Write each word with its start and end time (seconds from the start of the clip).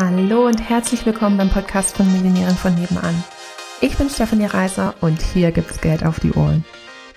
Hallo 0.00 0.46
und 0.46 0.60
herzlich 0.60 1.04
willkommen 1.06 1.38
beim 1.38 1.50
Podcast 1.50 1.96
von 1.96 2.06
Millionären 2.12 2.54
von 2.54 2.72
nebenan. 2.72 3.24
Ich 3.80 3.98
bin 3.98 4.08
Stefanie 4.08 4.46
Reiser 4.46 4.94
und 5.00 5.20
hier 5.20 5.50
gibt's 5.50 5.80
Geld 5.80 6.06
auf 6.06 6.20
die 6.20 6.30
Ohren. 6.34 6.64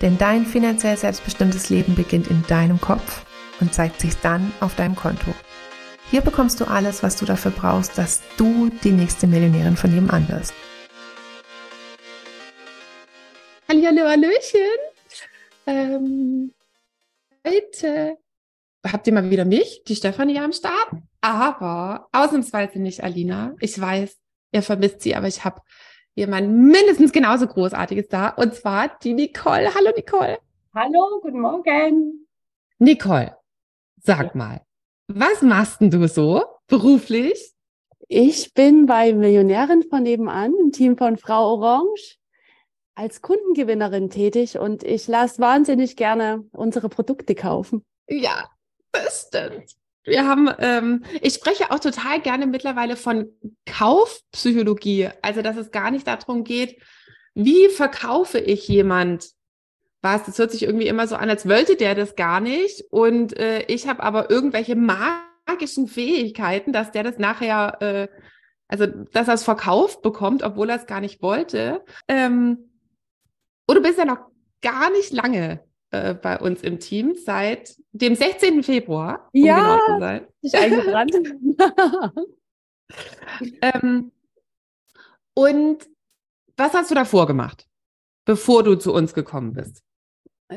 Denn 0.00 0.18
dein 0.18 0.44
finanziell 0.44 0.96
selbstbestimmtes 0.96 1.70
Leben 1.70 1.94
beginnt 1.94 2.26
in 2.26 2.42
deinem 2.48 2.80
Kopf 2.80 3.24
und 3.60 3.72
zeigt 3.72 4.00
sich 4.00 4.16
dann 4.16 4.50
auf 4.58 4.74
deinem 4.74 4.96
Konto. 4.96 5.32
Hier 6.10 6.22
bekommst 6.22 6.60
du 6.60 6.64
alles, 6.64 7.04
was 7.04 7.14
du 7.14 7.24
dafür 7.24 7.52
brauchst, 7.52 7.96
dass 7.98 8.20
du 8.36 8.68
die 8.82 8.90
nächste 8.90 9.28
Millionärin 9.28 9.76
von 9.76 9.94
nebenan 9.94 10.28
wirst. 10.28 10.52
Hallihallo, 13.68 14.08
Hallöchen. 14.08 14.60
Ähm, 15.68 16.52
heute 17.46 18.18
habt 18.84 19.06
ihr 19.06 19.12
mal 19.12 19.30
wieder 19.30 19.44
mich, 19.44 19.84
die 19.86 19.94
Stefanie 19.94 20.40
am 20.40 20.52
Start, 20.52 20.90
aber 21.22 22.08
ausnahmsweise 22.12 22.78
nicht 22.78 23.02
Alina. 23.02 23.54
Ich 23.60 23.80
weiß, 23.80 24.18
ihr 24.52 24.62
vermisst 24.62 25.00
sie, 25.00 25.14
aber 25.14 25.28
ich 25.28 25.44
habe 25.44 25.62
jemand 26.14 26.50
mindestens 26.50 27.12
genauso 27.12 27.46
Großartiges 27.46 28.08
da 28.08 28.28
und 28.28 28.54
zwar 28.54 28.98
die 28.98 29.14
Nicole. 29.14 29.74
Hallo 29.74 29.92
Nicole. 29.96 30.38
Hallo, 30.74 31.20
guten 31.22 31.40
Morgen. 31.40 32.26
Nicole, 32.78 33.36
sag 34.02 34.34
mal, 34.34 34.60
was 35.06 35.42
machst 35.42 35.80
denn 35.80 35.90
du 35.90 36.06
so 36.08 36.42
beruflich? 36.66 37.52
Ich 38.08 38.52
bin 38.52 38.86
bei 38.86 39.12
Millionären 39.14 39.84
von 39.88 40.02
nebenan 40.02 40.52
im 40.60 40.72
Team 40.72 40.98
von 40.98 41.16
Frau 41.16 41.54
Orange 41.54 42.18
als 42.94 43.22
Kundengewinnerin 43.22 44.10
tätig 44.10 44.58
und 44.58 44.82
ich 44.82 45.08
lasse 45.08 45.40
wahnsinnig 45.40 45.96
gerne 45.96 46.44
unsere 46.52 46.88
Produkte 46.88 47.34
kaufen. 47.34 47.84
Ja, 48.08 48.50
das 48.90 49.28
stimmt. 49.28 49.76
Wir 50.04 50.26
haben, 50.26 50.50
ähm, 50.58 51.04
ich 51.20 51.34
spreche 51.34 51.70
auch 51.70 51.78
total 51.78 52.20
gerne 52.20 52.46
mittlerweile 52.46 52.96
von 52.96 53.28
Kaufpsychologie. 53.66 55.10
Also, 55.22 55.42
dass 55.42 55.56
es 55.56 55.70
gar 55.70 55.90
nicht 55.90 56.06
darum 56.06 56.44
geht, 56.44 56.80
wie 57.34 57.68
verkaufe 57.68 58.38
ich 58.38 58.66
jemand 58.68 59.30
was? 60.02 60.24
Das 60.24 60.38
hört 60.38 60.50
sich 60.50 60.64
irgendwie 60.64 60.88
immer 60.88 61.06
so 61.06 61.14
an, 61.14 61.30
als 61.30 61.48
wollte 61.48 61.76
der 61.76 61.94
das 61.94 62.16
gar 62.16 62.40
nicht. 62.40 62.84
Und 62.90 63.36
äh, 63.38 63.62
ich 63.68 63.86
habe 63.86 64.02
aber 64.02 64.30
irgendwelche 64.30 64.74
magischen 64.74 65.86
Fähigkeiten, 65.86 66.72
dass 66.72 66.90
der 66.90 67.04
das 67.04 67.18
nachher, 67.18 67.80
äh, 67.80 68.08
also 68.66 68.86
dass 68.86 69.28
er 69.28 69.34
es 69.34 69.44
verkauft 69.44 70.02
bekommt, 70.02 70.42
obwohl 70.42 70.70
er 70.70 70.76
es 70.76 70.86
gar 70.86 71.00
nicht 71.00 71.22
wollte. 71.22 71.84
Ähm, 72.08 72.70
und 73.66 73.76
du 73.76 73.82
bist 73.82 73.98
ja 73.98 74.04
noch 74.04 74.26
gar 74.60 74.90
nicht 74.90 75.12
lange 75.12 75.60
äh, 75.92 76.14
bei 76.14 76.38
uns 76.38 76.62
im 76.62 76.80
Team 76.80 77.14
seit 77.14 77.76
dem 77.92 78.14
16. 78.14 78.62
Februar. 78.62 79.28
Um 79.32 79.44
ja, 79.44 79.58
genau 79.58 79.78
zu 79.86 80.00
sein. 80.00 80.26
ich 80.40 80.54
eingebrannt. 80.54 81.14
ähm, 83.62 84.12
und 85.34 85.88
was 86.56 86.74
hast 86.74 86.90
du 86.90 86.94
davor 86.94 87.26
gemacht, 87.26 87.66
bevor 88.24 88.62
du 88.62 88.76
zu 88.76 88.92
uns 88.92 89.14
gekommen 89.14 89.52
bist? 89.52 89.82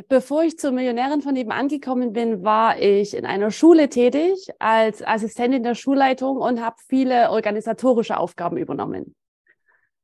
Bevor 0.10 0.44
ich 0.44 0.58
zur 0.58 0.72
Millionärin 0.72 1.22
von 1.22 1.34
nebenan 1.34 1.68
gekommen 1.68 2.14
bin, 2.14 2.44
war 2.44 2.80
ich 2.80 3.14
in 3.14 3.26
einer 3.26 3.52
Schule 3.52 3.90
tätig 3.90 4.50
als 4.60 5.06
Assistentin 5.06 5.64
der 5.64 5.76
Schulleitung 5.76 6.38
und 6.38 6.62
habe 6.62 6.76
viele 6.88 7.30
organisatorische 7.30 8.18
Aufgaben 8.18 8.58
übernommen. 8.58 9.16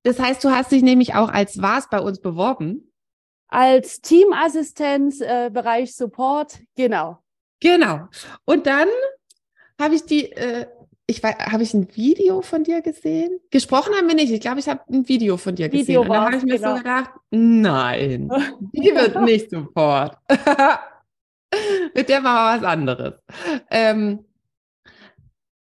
Das 0.04 0.20
heißt, 0.20 0.44
du 0.44 0.50
hast 0.50 0.72
dich 0.72 0.82
nämlich 0.82 1.16
auch 1.16 1.30
als 1.30 1.62
was 1.62 1.90
bei 1.90 2.00
uns 2.00 2.20
beworben? 2.20 2.91
Als 3.52 4.02
Teamassistenz, 4.02 5.21
äh, 5.21 5.52
Bereich 5.53 5.94
Support, 5.95 6.59
genau. 6.75 7.19
Genau. 7.59 8.07
Und 8.45 8.66
dann 8.66 8.88
habe 9.80 9.94
ich 9.95 10.05
die, 10.05 10.31
äh, 10.31 10.66
ich 11.05 11.21
habe 11.23 11.61
ich 11.61 11.73
ein 11.73 11.94
Video 11.95 12.41
von 12.41 12.63
dir 12.63 12.81
gesehen? 12.81 13.39
Gesprochen 13.52 13.94
haben 13.94 14.07
wir 14.07 14.16
nicht. 14.16 14.31
Ich 14.31 14.39
glaube, 14.39 14.59
ich 14.59 14.69
habe 14.69 14.81
ein 14.89 15.07
Video 15.07 15.38
von 15.38 15.55
dir 15.55 15.67
gesehen. 15.67 15.88
Video 15.88 16.02
Und 16.02 16.09
dann 16.09 16.25
habe 16.25 16.38
ich 16.38 16.44
mir 16.44 16.57
genau. 16.57 16.72
so 16.72 16.78
gedacht, 16.78 17.11
nein, 17.29 18.29
die 18.73 18.95
wird 18.95 19.22
nicht 19.22 19.50
sofort. 19.50 20.17
Mit 21.94 22.07
der 22.07 22.22
machen 22.22 22.61
wir 22.61 22.61
was 22.61 22.63
anderes. 22.63 23.13
Ähm, 23.69 24.25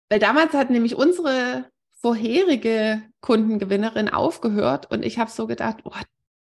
weil 0.09 0.19
damals 0.19 0.55
hat 0.55 0.71
nämlich 0.71 0.97
unsere 0.97 1.67
vorherige 2.01 3.03
Kundengewinnerin 3.21 4.09
aufgehört 4.09 4.91
und 4.91 5.05
ich 5.05 5.19
habe 5.19 5.31
so 5.31 5.47
gedacht, 5.47 5.79
oh, 5.85 5.93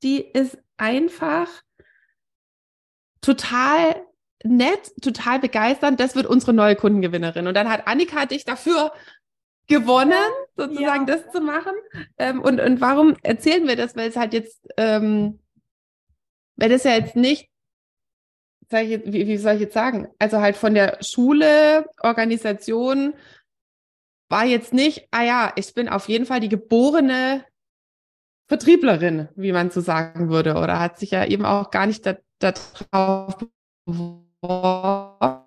die 0.04 0.22
ist 0.22 0.58
einfach 0.78 1.48
total 3.22 4.06
nett, 4.44 4.92
total 5.02 5.40
begeisternd. 5.40 6.00
Das 6.00 6.16
wird 6.16 6.26
unsere 6.26 6.54
neue 6.54 6.76
Kundengewinnerin. 6.76 7.48
Und 7.48 7.54
dann 7.56 7.70
hat 7.70 7.88
Annika 7.88 8.26
dich 8.26 8.46
dafür 8.46 8.94
gewonnen, 9.68 10.14
sozusagen 10.56 11.08
ja. 11.08 11.16
das 11.16 11.32
zu 11.32 11.42
machen. 11.42 11.74
Ähm, 12.18 12.42
und, 12.42 12.60
und 12.60 12.82
warum 12.82 13.16
erzählen 13.22 13.68
wir 13.68 13.76
das? 13.76 13.96
Weil 13.96 14.10
es 14.10 14.16
halt 14.16 14.34
jetzt, 14.34 14.68
ähm, 14.78 15.40
weil 16.56 16.70
das 16.70 16.84
ja 16.84 16.96
jetzt 16.96 17.16
nicht, 17.16 17.50
sag 18.70 18.84
ich 18.84 18.90
jetzt, 18.90 19.14
wie, 19.14 19.28
wie 19.28 19.38
soll 19.38 19.56
ich 19.56 19.62
jetzt 19.62 19.74
sagen? 19.74 20.08
Also 20.18 20.40
halt 20.40 20.58
von 20.58 20.74
der 20.74 20.98
Schule, 21.02 21.88
Organisation 22.02 23.14
war 24.30 24.46
jetzt 24.46 24.74
nicht, 24.74 25.08
ah 25.12 25.24
ja, 25.24 25.54
ich 25.56 25.74
bin 25.74 25.90
auf 25.90 26.08
jeden 26.08 26.26
Fall 26.26 26.40
die 26.40 26.50
geborene 26.50 27.46
Vertrieblerin, 28.50 29.30
wie 29.36 29.52
man 29.52 29.70
so 29.70 29.80
sagen 29.80 30.30
würde, 30.30 30.56
oder 30.56 30.80
hat 30.80 30.98
sich 30.98 31.12
ja 31.12 31.24
eben 31.24 31.46
auch 31.46 31.70
gar 31.70 31.86
nicht 31.86 32.04
darauf 32.40 33.38
beworben. 33.86 35.46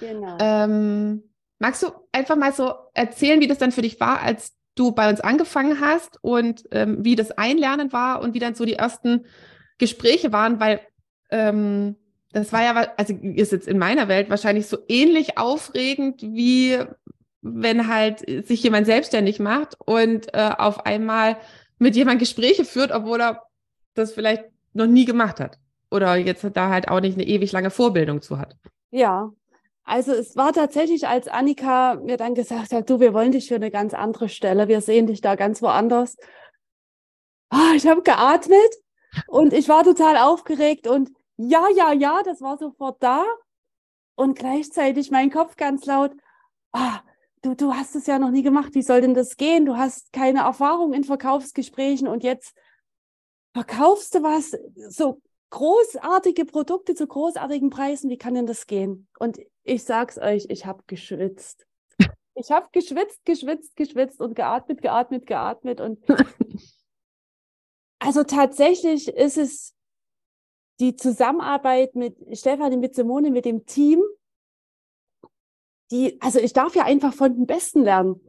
Genau. 0.00 0.36
Ähm, 0.40 1.22
magst 1.60 1.84
du 1.84 1.92
einfach 2.10 2.34
mal 2.34 2.52
so 2.52 2.74
erzählen, 2.92 3.40
wie 3.40 3.46
das 3.46 3.58
dann 3.58 3.70
für 3.70 3.82
dich 3.82 4.00
war, 4.00 4.20
als 4.20 4.56
du 4.74 4.90
bei 4.90 5.08
uns 5.08 5.20
angefangen 5.20 5.80
hast 5.80 6.18
und 6.22 6.64
ähm, 6.72 7.04
wie 7.04 7.14
das 7.14 7.30
Einlernen 7.30 7.92
war 7.92 8.20
und 8.20 8.34
wie 8.34 8.40
dann 8.40 8.56
so 8.56 8.64
die 8.64 8.74
ersten 8.74 9.24
Gespräche 9.78 10.32
waren, 10.32 10.58
weil 10.58 10.80
ähm, 11.30 11.94
das 12.32 12.52
war 12.52 12.62
ja, 12.62 12.74
also 12.96 13.14
ist 13.14 13.52
jetzt 13.52 13.68
in 13.68 13.78
meiner 13.78 14.08
Welt 14.08 14.28
wahrscheinlich 14.28 14.66
so 14.66 14.78
ähnlich 14.88 15.38
aufregend 15.38 16.20
wie 16.20 16.78
wenn 17.40 17.88
halt 17.88 18.20
sich 18.46 18.62
jemand 18.62 18.86
selbstständig 18.86 19.38
macht 19.38 19.76
und 19.84 20.34
äh, 20.34 20.50
auf 20.56 20.86
einmal 20.86 21.36
mit 21.78 21.96
jemand 21.96 22.18
Gespräche 22.18 22.64
führt, 22.64 22.90
obwohl 22.90 23.20
er 23.20 23.42
das 23.94 24.12
vielleicht 24.12 24.44
noch 24.72 24.86
nie 24.86 25.04
gemacht 25.04 25.40
hat 25.40 25.58
oder 25.90 26.16
jetzt 26.16 26.44
da 26.54 26.68
halt 26.68 26.88
auch 26.88 27.00
nicht 27.00 27.14
eine 27.14 27.26
ewig 27.26 27.52
lange 27.52 27.70
Vorbildung 27.70 28.20
zu 28.22 28.38
hat. 28.38 28.56
Ja, 28.90 29.30
also 29.84 30.12
es 30.12 30.36
war 30.36 30.52
tatsächlich, 30.52 31.08
als 31.08 31.28
Annika 31.28 31.94
mir 31.94 32.16
dann 32.16 32.34
gesagt 32.34 32.72
hat, 32.72 32.90
du, 32.90 33.00
wir 33.00 33.14
wollen 33.14 33.32
dich 33.32 33.48
für 33.48 33.54
eine 33.54 33.70
ganz 33.70 33.94
andere 33.94 34.28
Stelle, 34.28 34.68
wir 34.68 34.80
sehen 34.80 35.06
dich 35.06 35.20
da 35.20 35.34
ganz 35.34 35.62
woanders. 35.62 36.16
Oh, 37.50 37.74
ich 37.74 37.86
habe 37.86 38.02
geatmet 38.02 38.74
und 39.26 39.52
ich 39.54 39.68
war 39.68 39.84
total 39.84 40.18
aufgeregt 40.18 40.86
und 40.86 41.10
ja, 41.36 41.66
ja, 41.74 41.92
ja, 41.92 42.22
das 42.22 42.42
war 42.42 42.58
sofort 42.58 43.02
da 43.02 43.24
und 44.14 44.38
gleichzeitig 44.38 45.10
mein 45.10 45.30
Kopf 45.30 45.56
ganz 45.56 45.86
laut, 45.86 46.12
ah, 46.72 47.00
du, 47.42 47.54
du 47.54 47.74
hast 47.74 47.94
es 47.96 48.06
ja 48.06 48.18
noch 48.18 48.30
nie 48.30 48.42
gemacht, 48.42 48.74
wie 48.74 48.82
soll 48.82 49.00
denn 49.00 49.14
das 49.14 49.36
gehen? 49.36 49.66
Du 49.66 49.76
hast 49.76 50.12
keine 50.12 50.40
Erfahrung 50.40 50.92
in 50.92 51.04
Verkaufsgesprächen 51.04 52.08
und 52.08 52.22
jetzt 52.22 52.54
verkaufst 53.54 54.14
du 54.14 54.22
was, 54.22 54.56
so 54.88 55.20
großartige 55.50 56.44
Produkte 56.44 56.94
zu 56.94 57.06
großartigen 57.06 57.70
Preisen, 57.70 58.10
wie 58.10 58.18
kann 58.18 58.34
denn 58.34 58.46
das 58.46 58.66
gehen? 58.66 59.08
Und 59.18 59.38
ich 59.64 59.84
sag's 59.84 60.18
euch, 60.18 60.46
ich 60.48 60.66
habe 60.66 60.82
geschwitzt. 60.86 61.66
Ich 62.34 62.50
habe 62.50 62.68
geschwitzt, 62.70 63.24
geschwitzt, 63.24 63.74
geschwitzt 63.74 64.20
und 64.20 64.34
geatmet, 64.34 64.80
geatmet, 64.80 65.26
geatmet 65.26 65.80
und 65.80 65.98
also 67.98 68.22
tatsächlich 68.22 69.08
ist 69.08 69.38
es 69.38 69.74
die 70.78 70.94
Zusammenarbeit 70.94 71.96
mit 71.96 72.16
Stefanie, 72.38 72.76
mit 72.76 72.94
Simone, 72.94 73.32
mit 73.32 73.44
dem 73.44 73.66
Team, 73.66 74.00
die, 75.90 76.20
also 76.20 76.38
ich 76.38 76.52
darf 76.52 76.74
ja 76.74 76.84
einfach 76.84 77.14
von 77.14 77.34
den 77.34 77.46
Besten 77.46 77.82
lernen. 77.82 78.20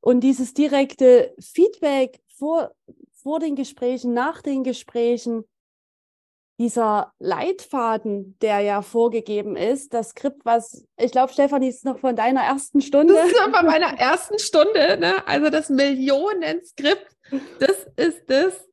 Und 0.00 0.20
dieses 0.20 0.54
direkte 0.54 1.34
Feedback 1.40 2.20
vor, 2.36 2.72
vor 3.14 3.40
den 3.40 3.56
Gesprächen, 3.56 4.14
nach 4.14 4.42
den 4.42 4.62
Gesprächen, 4.62 5.44
dieser 6.60 7.12
Leitfaden, 7.20 8.36
der 8.40 8.60
ja 8.60 8.82
vorgegeben 8.82 9.56
ist, 9.56 9.94
das 9.94 10.10
Skript, 10.10 10.44
was, 10.44 10.84
ich 10.96 11.12
glaube, 11.12 11.32
Stefanie, 11.32 11.68
ist 11.68 11.84
noch 11.84 12.00
von 12.00 12.16
deiner 12.16 12.40
ersten 12.40 12.80
Stunde. 12.80 13.14
Das 13.14 13.28
ist 13.28 13.38
von 13.38 13.66
meiner 13.66 13.96
ersten 13.98 14.38
Stunde, 14.40 14.98
ne? 14.98 15.26
Also 15.26 15.50
das 15.50 15.68
Millionenskript, 15.68 17.06
das 17.60 17.86
ist 17.96 18.22
das, 18.26 18.68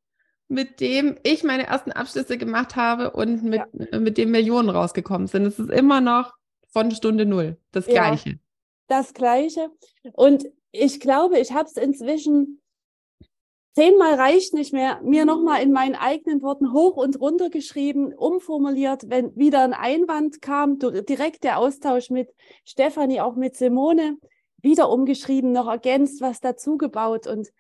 mit 0.48 0.80
dem 0.80 1.18
ich 1.24 1.44
meine 1.44 1.68
ersten 1.68 1.91
Abschlüsse 1.91 2.38
gemacht 2.38 2.75
habe 2.75 3.12
und 3.12 3.44
mit, 3.44 3.62
ja. 3.91 4.00
mit 4.00 4.18
dem 4.18 4.31
Millionen 4.31 4.69
rausgekommen 4.69 5.27
sind. 5.27 5.45
Es 5.45 5.59
ist 5.59 5.69
immer 5.69 6.01
noch 6.01 6.33
von 6.75 6.92
Stunde 6.92 7.25
null. 7.25 7.57
Das 7.72 7.86
Gleiche. 7.86 8.30
Ja, 8.30 8.36
das 8.88 9.13
Gleiche. 9.13 9.72
Und 10.13 10.45
ich 10.72 11.00
glaube, 11.00 11.39
ich 11.39 11.54
habe 11.54 11.69
es 11.69 11.77
inzwischen 11.77 12.62
zehnmal 13.75 14.16
reicht 14.16 14.54
nicht 14.54 14.74
mehr, 14.74 15.00
mir 15.01 15.25
nochmal 15.25 15.62
in 15.62 15.72
meinen 15.72 15.95
eigenen 15.95 16.42
Worten 16.42 16.74
hoch 16.74 16.98
und 16.98 17.19
runter 17.19 17.50
geschrieben, 17.50 18.13
umformuliert, 18.13 19.10
wenn 19.10 19.36
wieder 19.36 19.63
ein 19.63 19.74
Einwand 19.74 20.42
kam, 20.42 20.77
direkt 20.80 21.44
der 21.45 21.60
Austausch 21.60 22.10
mit 22.10 22.33
Stefanie, 22.66 23.22
auch 23.22 23.36
mit 23.36 23.56
Simone. 23.56 24.18
wieder 24.62 24.89
umgeschrieben, 24.89 25.51
noch 25.51 25.68
ergänzt, 25.68 26.22
was 26.22 26.42
dazugebaut 26.42 27.27
und 27.27 27.54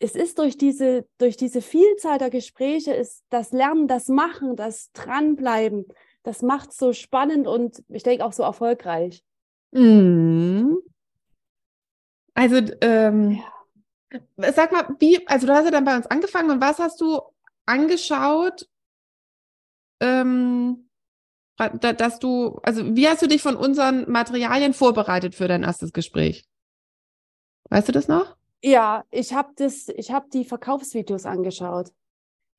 es 0.00 0.14
ist 0.14 0.38
durch 0.38 0.56
diese, 0.56 1.06
durch 1.18 1.36
diese 1.36 1.60
Vielzahl 1.60 2.18
der 2.18 2.30
Gespräche, 2.30 2.92
ist 2.92 3.24
das 3.30 3.52
Lernen, 3.52 3.88
das 3.88 4.08
Machen, 4.08 4.54
das 4.54 4.90
Dranbleiben, 4.92 5.86
das 6.28 6.42
macht 6.42 6.74
so 6.74 6.92
spannend 6.92 7.46
und 7.46 7.82
ich 7.88 8.02
denke 8.02 8.22
auch 8.22 8.34
so 8.34 8.42
erfolgreich. 8.42 9.24
Mhm. 9.72 10.76
Also, 12.34 12.56
ähm, 12.82 13.40
ja. 14.10 14.52
sag 14.52 14.72
mal, 14.72 14.94
wie, 15.00 15.26
also 15.26 15.46
du 15.46 15.54
hast 15.54 15.64
ja 15.64 15.70
dann 15.70 15.86
bei 15.86 15.96
uns 15.96 16.06
angefangen 16.06 16.50
und 16.50 16.60
was 16.60 16.78
hast 16.78 17.00
du 17.00 17.18
angeschaut, 17.64 18.68
ähm, 20.00 20.90
dass 21.56 22.18
du, 22.18 22.60
also 22.62 22.94
wie 22.94 23.08
hast 23.08 23.22
du 23.22 23.26
dich 23.26 23.40
von 23.40 23.56
unseren 23.56 24.08
Materialien 24.10 24.74
vorbereitet 24.74 25.34
für 25.34 25.48
dein 25.48 25.62
erstes 25.62 25.94
Gespräch? 25.94 26.46
Weißt 27.70 27.88
du 27.88 27.92
das 27.92 28.06
noch? 28.06 28.36
Ja, 28.62 29.04
ich 29.10 29.32
habe 29.32 29.52
das, 29.56 29.88
ich 29.88 30.10
habe 30.10 30.28
die 30.30 30.44
Verkaufsvideos 30.44 31.24
angeschaut. 31.24 31.90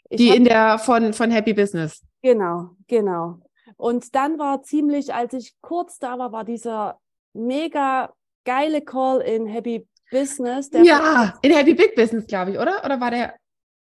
Ich 0.09 0.17
die 0.17 0.29
in 0.29 0.43
der 0.43 0.79
von, 0.79 1.13
von 1.13 1.29
Happy 1.29 1.53
Business. 1.53 2.03
Genau, 2.23 2.71
genau. 2.87 3.39
Und 3.77 4.15
dann 4.15 4.39
war 4.39 4.61
ziemlich, 4.63 5.13
als 5.13 5.33
ich 5.33 5.55
kurz 5.61 5.99
da 5.99 6.17
war, 6.17 6.31
war 6.31 6.43
dieser 6.43 6.99
mega 7.33 8.13
geile 8.45 8.81
Call 8.81 9.21
in 9.21 9.45
Happy 9.47 9.87
Business. 10.11 10.69
ja, 10.73 11.37
in 11.41 11.51
Happy 11.51 11.73
Big 11.73 11.95
Business, 11.95 12.25
glaube 12.25 12.51
ich, 12.51 12.57
oder? 12.57 12.83
Oder 12.83 12.99
war 12.99 13.11
der? 13.11 13.35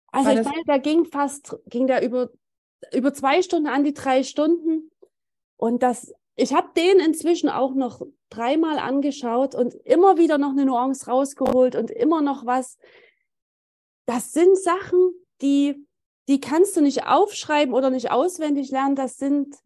Also 0.09 0.29
war 0.29 0.41
ich 0.41 0.45
meine, 0.47 0.63
da 0.67 0.79
ging 0.79 1.07
fast, 1.07 1.57
ging 1.67 1.87
der 1.87 2.05
über, 2.05 2.31
über 2.93 3.15
zwei 3.15 3.43
Stunden 3.43 3.69
an 3.69 3.85
die 3.85 3.95
drei 3.95 4.23
Stunden. 4.23 4.91
Und 5.57 5.83
das, 5.83 6.13
ich 6.37 6.55
habe 6.55 6.69
den 6.77 6.99
inzwischen 7.01 7.49
auch 7.49 7.75
noch 7.75 8.03
dreimal 8.29 8.79
angeschaut 8.79 9.55
und 9.55 9.75
immer 9.85 10.19
wieder 10.19 10.39
noch 10.39 10.51
eine 10.51 10.67
Nuance 10.67 11.11
rausgeholt 11.11 11.77
und 11.77 11.91
immer 11.91 12.21
noch 12.21 12.45
was. 12.45 12.79
Das 14.07 14.33
sind 14.33 14.59
Sachen, 14.59 15.15
die, 15.41 15.87
die 16.29 16.41
kannst 16.41 16.77
du 16.77 16.81
nicht 16.81 17.07
aufschreiben 17.07 17.75
oder 17.75 17.91
nicht 17.91 18.11
auswendig 18.11 18.71
lernen. 18.71 18.97
Das 18.97 19.17
sind 19.17 19.57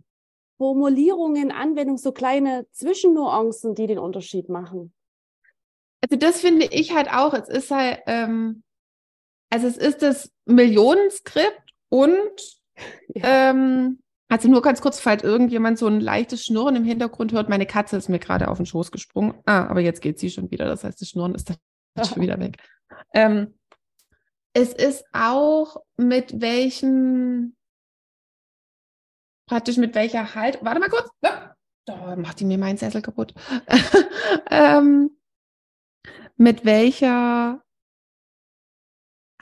Formulierungen, 0.59 1.53
Anwendungen, 1.53 1.99
so 1.99 2.13
kleine 2.13 2.67
Zwischennuancen, 2.73 3.75
die 3.75 3.87
den 3.87 3.99
Unterschied 3.99 4.49
machen. 4.49 4.95
Also 6.01 6.17
das 6.17 6.41
finde 6.41 6.67
ich 6.67 6.95
halt 6.95 7.11
auch. 7.11 7.35
Es 7.35 7.49
ist 7.49 7.71
halt, 7.71 8.01
ähm, 8.07 8.63
also 9.51 9.67
es 9.67 9.77
ist 9.77 10.03
das 10.03 10.31
Millionenskript 10.47 11.75
und 11.89 12.61
ja. 13.15 13.51
ähm, 13.51 14.01
also 14.29 14.49
nur 14.49 14.63
ganz 14.63 14.81
kurz, 14.81 14.99
falls 14.99 15.23
irgendjemand 15.23 15.79
so 15.79 15.87
ein 15.87 16.01
leichtes 16.01 16.45
Schnurren 16.45 16.77
im 16.77 16.85
Hintergrund 16.85 17.33
hört. 17.33 17.49
Meine 17.49 17.67
Katze 17.67 17.97
ist 17.97 18.09
mir 18.09 18.19
gerade 18.19 18.49
auf 18.49 18.57
den 18.57 18.67
Schoß 18.67 18.91
gesprungen. 18.91 19.35
Ah, 19.45 19.67
aber 19.67 19.81
jetzt 19.81 20.01
geht 20.01 20.19
sie 20.19 20.31
schon 20.31 20.51
wieder. 20.51 20.65
Das 20.65 20.85
heißt, 20.85 21.01
das 21.01 21.09
Schnurren 21.09 21.35
ist 21.35 21.51
dann 21.51 21.59
schon 22.05 22.23
wieder 22.23 22.39
weg. 22.41 22.57
Ähm, 23.15 23.55
es 24.57 24.73
ist 24.73 25.05
auch 25.13 25.83
mit 25.99 26.41
welchem, 26.41 27.55
praktisch 29.47 29.77
mit 29.77 29.95
welcher 29.95 30.35
Halt. 30.35 30.65
Warte 30.65 30.81
mal 30.81 30.89
kurz. 30.89 31.11
Da 31.21 32.17
macht 32.17 32.41
die 32.41 32.47
mir 32.47 32.57
meinen 32.57 32.79
Sessel 32.79 33.03
kaputt. 33.03 33.35
ähm, 34.51 35.11
mit 36.39 36.65
welcher 36.65 37.63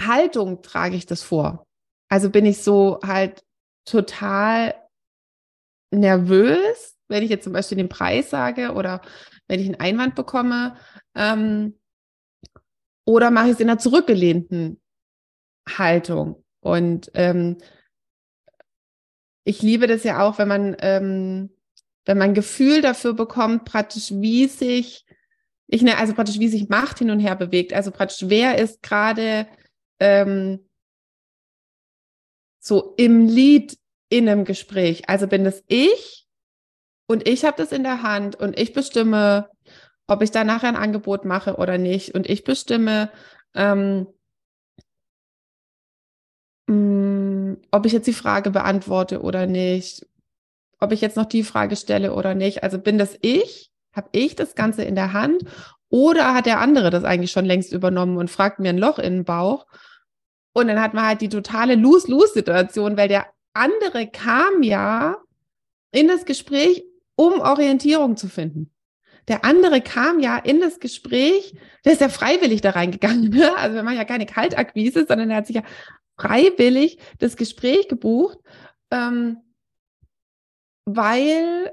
Haltung 0.00 0.62
trage 0.62 0.96
ich 0.96 1.06
das 1.06 1.22
vor? 1.22 1.64
Also 2.10 2.28
bin 2.28 2.44
ich 2.44 2.64
so 2.64 2.98
halt 3.04 3.44
total 3.84 4.74
nervös, 5.92 6.98
wenn 7.08 7.22
ich 7.22 7.30
jetzt 7.30 7.44
zum 7.44 7.52
Beispiel 7.52 7.78
den 7.78 7.88
Preis 7.88 8.30
sage 8.30 8.72
oder 8.72 9.00
wenn 9.46 9.60
ich 9.60 9.66
einen 9.66 9.80
Einwand 9.80 10.16
bekomme? 10.16 10.76
Ähm, 11.14 11.78
oder 13.06 13.30
mache 13.30 13.46
ich 13.46 13.52
es 13.52 13.60
in 13.60 13.70
einer 13.70 13.78
zurückgelehnten 13.78 14.80
Haltung? 15.68 16.44
Und 16.60 17.10
ähm, 17.14 17.58
ich 19.44 19.62
liebe 19.62 19.86
das 19.86 20.04
ja 20.04 20.26
auch, 20.26 20.38
wenn 20.38 20.48
man, 20.48 20.76
ähm, 20.80 21.50
wenn 22.06 22.18
man 22.18 22.34
Gefühl 22.34 22.80
dafür 22.80 23.12
bekommt, 23.12 23.64
praktisch, 23.64 24.10
wie 24.10 24.46
sich, 24.46 25.04
ich 25.66 25.82
ne, 25.82 25.98
also 25.98 26.14
praktisch, 26.14 26.38
wie 26.38 26.48
sich 26.48 26.68
Macht 26.68 26.98
hin 26.98 27.10
und 27.10 27.20
her 27.20 27.36
bewegt. 27.36 27.72
Also 27.72 27.90
praktisch, 27.90 28.28
wer 28.28 28.58
ist 28.58 28.82
gerade 28.82 29.46
ähm, 30.00 30.68
so 32.60 32.94
im 32.96 33.26
Lied 33.26 33.78
in 34.08 34.28
einem 34.28 34.44
Gespräch. 34.44 35.08
Also 35.08 35.26
bin 35.26 35.44
das 35.44 35.62
ich 35.66 36.26
und 37.06 37.28
ich 37.28 37.44
habe 37.44 37.56
das 37.58 37.72
in 37.72 37.82
der 37.82 38.02
Hand 38.02 38.36
und 38.36 38.58
ich 38.58 38.72
bestimme, 38.72 39.50
ob 40.06 40.22
ich 40.22 40.30
da 40.30 40.44
nachher 40.44 40.68
ein 40.68 40.76
Angebot 40.76 41.24
mache 41.24 41.56
oder 41.56 41.78
nicht. 41.78 42.14
Und 42.14 42.28
ich 42.28 42.44
bestimme, 42.44 43.10
ähm, 43.54 44.06
mh, 46.66 46.74
mm, 46.74 47.56
ob 47.70 47.86
ich 47.86 47.92
jetzt 47.92 48.06
die 48.06 48.12
Frage 48.12 48.50
beantworte 48.50 49.22
oder 49.22 49.46
nicht, 49.46 50.06
ob 50.80 50.92
ich 50.92 51.00
jetzt 51.00 51.16
noch 51.16 51.26
die 51.26 51.44
Frage 51.44 51.76
stelle 51.76 52.14
oder 52.14 52.34
nicht. 52.34 52.62
Also 52.62 52.78
bin 52.78 52.98
das 52.98 53.16
ich, 53.20 53.70
habe 53.92 54.08
ich 54.12 54.36
das 54.36 54.54
Ganze 54.54 54.82
in 54.82 54.94
der 54.94 55.12
Hand 55.12 55.44
oder 55.88 56.34
hat 56.34 56.46
der 56.46 56.60
andere 56.60 56.90
das 56.90 57.04
eigentlich 57.04 57.30
schon 57.30 57.44
längst 57.44 57.72
übernommen 57.72 58.16
und 58.16 58.30
fragt 58.30 58.58
mir 58.58 58.70
ein 58.70 58.78
Loch 58.78 58.98
in 58.98 59.14
den 59.14 59.24
Bauch? 59.24 59.66
Und 60.52 60.68
dann 60.68 60.80
hat 60.80 60.94
man 60.94 61.06
halt 61.06 61.20
die 61.20 61.28
totale 61.28 61.74
Lose-Lose-Situation, 61.74 62.96
weil 62.96 63.08
der 63.08 63.26
andere 63.54 64.08
kam 64.08 64.62
ja 64.62 65.16
in 65.92 66.08
das 66.08 66.24
Gespräch, 66.24 66.84
um 67.16 67.40
Orientierung 67.40 68.16
zu 68.16 68.28
finden. 68.28 68.70
Der 69.28 69.44
andere 69.44 69.80
kam 69.80 70.20
ja 70.20 70.36
in 70.36 70.60
das 70.60 70.80
Gespräch, 70.80 71.56
der 71.84 71.92
ist 71.92 72.00
ja 72.00 72.08
freiwillig 72.08 72.60
da 72.60 72.70
reingegangen. 72.70 73.30
Ne? 73.34 73.56
Also 73.56 73.76
wir 73.76 73.82
machen 73.82 73.96
ja 73.96 74.04
keine 74.04 74.26
Kaltakquise, 74.26 75.06
sondern 75.06 75.30
er 75.30 75.38
hat 75.38 75.46
sich 75.46 75.56
ja 75.56 75.62
freiwillig 76.16 76.98
das 77.18 77.36
Gespräch 77.36 77.88
gebucht, 77.88 78.38
ähm, 78.90 79.38
weil 80.84 81.72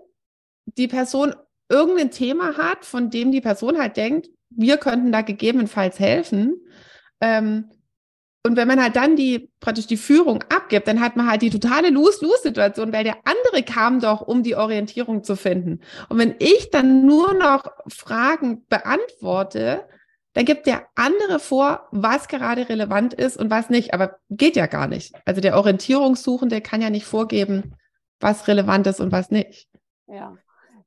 die 0.66 0.88
Person 0.88 1.36
irgendein 1.70 2.12
Thema 2.12 2.58
hat, 2.58 2.86
von 2.86 3.10
dem 3.10 3.32
die 3.32 3.42
Person 3.42 3.80
halt 3.80 3.98
denkt, 3.98 4.30
wir 4.50 4.78
könnten 4.78 5.12
da 5.12 5.22
gegebenenfalls 5.22 6.00
helfen. 6.00 6.56
Ähm, 7.22 7.70
und 8.44 8.58
wenn 8.58 8.68
man 8.68 8.82
halt 8.82 8.96
dann 8.96 9.16
die 9.16 9.52
praktisch 9.60 9.86
die 9.86 9.98
Führung 9.98 10.44
abgibt, 10.50 10.88
dann 10.88 11.00
hat 11.00 11.16
man 11.16 11.30
halt 11.30 11.44
die 11.44 11.52
totale 11.52 11.90
Lose-Lose-Situation, 11.90 12.92
weil 12.92 13.04
der 13.04 13.18
andere 13.24 13.64
kam 13.64 14.00
doch, 14.00 14.22
um 14.22 14.42
die 14.42 14.56
Orientierung 14.56 15.24
zu 15.24 15.36
finden. 15.36 15.82
Und 16.10 16.18
wenn 16.18 16.36
ich 16.40 16.72
dann 16.72 17.06
nur 17.06 17.36
noch 17.36 17.66
Fragen 17.88 18.66
beantworte, 18.68 19.88
dann 20.34 20.46
gibt 20.46 20.66
der 20.66 20.88
andere 20.96 21.40
vor, 21.40 21.88
was 21.92 22.28
gerade 22.28 22.70
relevant 22.70 23.14
ist 23.14 23.38
und 23.38 23.50
was 23.50 23.70
nicht. 23.70 23.94
Aber 23.94 24.18
geht 24.30 24.56
ja 24.56 24.68
gar 24.68 24.88
nicht. 24.88 25.14
Also 25.26 25.42
der 25.42 25.58
Orientierungssuchende 25.58 26.62
kann 26.62 26.82
ja 26.82 26.90
nicht 26.90 27.06
vorgeben, 27.06 27.76
was 28.20 28.48
relevant 28.48 28.88
ist 28.88 29.02
und 29.02 29.12
was 29.12 29.30
nicht. 29.30 29.68
Ja, 30.08 30.38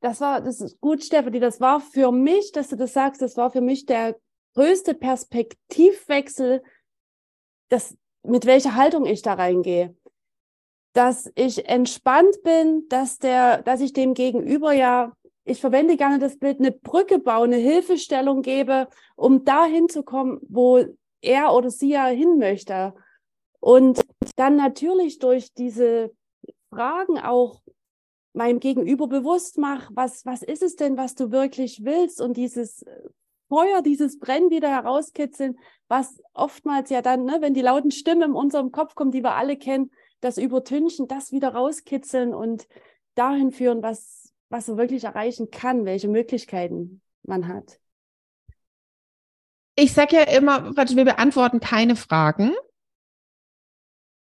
das 0.00 0.20
war, 0.20 0.40
das 0.40 0.60
ist 0.60 0.80
gut, 0.80 1.04
Stefanie. 1.04 1.40
Das 1.40 1.60
war 1.60 1.80
für 1.80 2.10
mich, 2.10 2.52
dass 2.52 2.68
du 2.68 2.76
das 2.76 2.92
sagst, 2.94 3.20
das 3.20 3.36
war 3.36 3.50
für 3.50 3.60
mich 3.60 3.84
der 3.84 4.16
größte 4.54 4.94
Perspektivwechsel, 4.94 6.62
das, 7.68 7.96
mit 8.22 8.46
welcher 8.46 8.76
Haltung 8.76 9.04
ich 9.04 9.22
da 9.22 9.34
reingehe. 9.34 9.94
Dass 10.94 11.30
ich 11.34 11.68
entspannt 11.68 12.42
bin, 12.44 12.86
dass 12.88 13.18
der, 13.18 13.62
dass 13.62 13.80
ich 13.80 13.92
dem 13.92 14.14
Gegenüber 14.14 14.72
ja, 14.72 15.12
ich 15.44 15.60
verwende 15.60 15.96
gerne 15.96 16.18
das 16.18 16.38
Bild, 16.38 16.58
eine 16.58 16.72
Brücke 16.72 17.18
baue, 17.18 17.44
eine 17.44 17.56
Hilfestellung 17.56 18.42
gebe, 18.42 18.88
um 19.16 19.44
dahin 19.44 19.88
zu 19.88 20.02
kommen, 20.02 20.40
wo 20.48 20.84
er 21.20 21.54
oder 21.54 21.70
sie 21.70 21.90
ja 21.90 22.06
hin 22.06 22.38
möchte. 22.38 22.94
Und 23.60 24.00
dann 24.36 24.56
natürlich 24.56 25.18
durch 25.18 25.52
diese 25.54 26.12
Fragen 26.70 27.18
auch 27.18 27.62
meinem 28.32 28.60
Gegenüber 28.60 29.06
bewusst 29.06 29.58
mache, 29.58 29.88
was, 29.94 30.26
was 30.26 30.42
ist 30.42 30.62
es 30.62 30.76
denn, 30.76 30.96
was 30.96 31.14
du 31.14 31.30
wirklich 31.30 31.84
willst 31.84 32.20
und 32.20 32.36
dieses 32.36 32.84
Feuer, 33.48 33.82
dieses 33.82 34.18
Brennen 34.18 34.50
wieder 34.50 34.68
herauskitzeln, 34.68 35.58
was 35.88 36.20
oftmals 36.32 36.90
ja 36.90 37.02
dann, 37.02 37.24
ne, 37.24 37.36
wenn 37.40 37.54
die 37.54 37.60
lauten 37.60 37.90
Stimmen 37.90 38.30
in 38.30 38.32
unserem 38.32 38.72
Kopf 38.72 38.94
kommen, 38.94 39.12
die 39.12 39.22
wir 39.22 39.34
alle 39.36 39.56
kennen, 39.56 39.90
das 40.20 40.38
Übertünchen, 40.38 41.06
das 41.06 41.30
wieder 41.30 41.54
rauskitzeln 41.54 42.34
und 42.34 42.66
dahin 43.14 43.52
führen, 43.52 43.82
was, 43.82 44.23
was 44.54 44.68
er 44.68 44.76
wirklich 44.76 45.02
erreichen 45.02 45.50
kann, 45.50 45.84
welche 45.84 46.06
Möglichkeiten 46.06 47.02
man 47.24 47.48
hat. 47.48 47.80
Ich 49.74 49.92
sage 49.92 50.14
ja 50.14 50.22
immer, 50.22 50.76
wir 50.76 51.04
beantworten 51.04 51.58
keine 51.58 51.96
Fragen. 51.96 52.52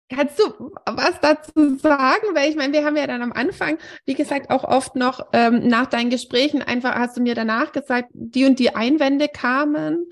Kannst 0.08 0.40
du 0.40 0.72
was 0.86 1.20
dazu 1.20 1.76
sagen? 1.76 2.34
Weil 2.34 2.50
ich 2.50 2.56
meine, 2.56 2.72
wir 2.72 2.84
haben 2.84 2.96
ja 2.96 3.06
dann 3.06 3.22
am 3.22 3.32
Anfang, 3.32 3.78
wie 4.06 4.14
gesagt, 4.14 4.50
auch 4.50 4.64
oft 4.64 4.96
noch 4.96 5.28
ähm, 5.32 5.68
nach 5.68 5.86
deinen 5.86 6.10
Gesprächen 6.10 6.62
einfach 6.62 6.96
hast 6.96 7.16
du 7.16 7.22
mir 7.22 7.36
danach 7.36 7.70
gesagt, 7.70 8.10
die 8.12 8.44
und 8.44 8.58
die 8.58 8.74
Einwände 8.74 9.28
kamen. 9.28 10.04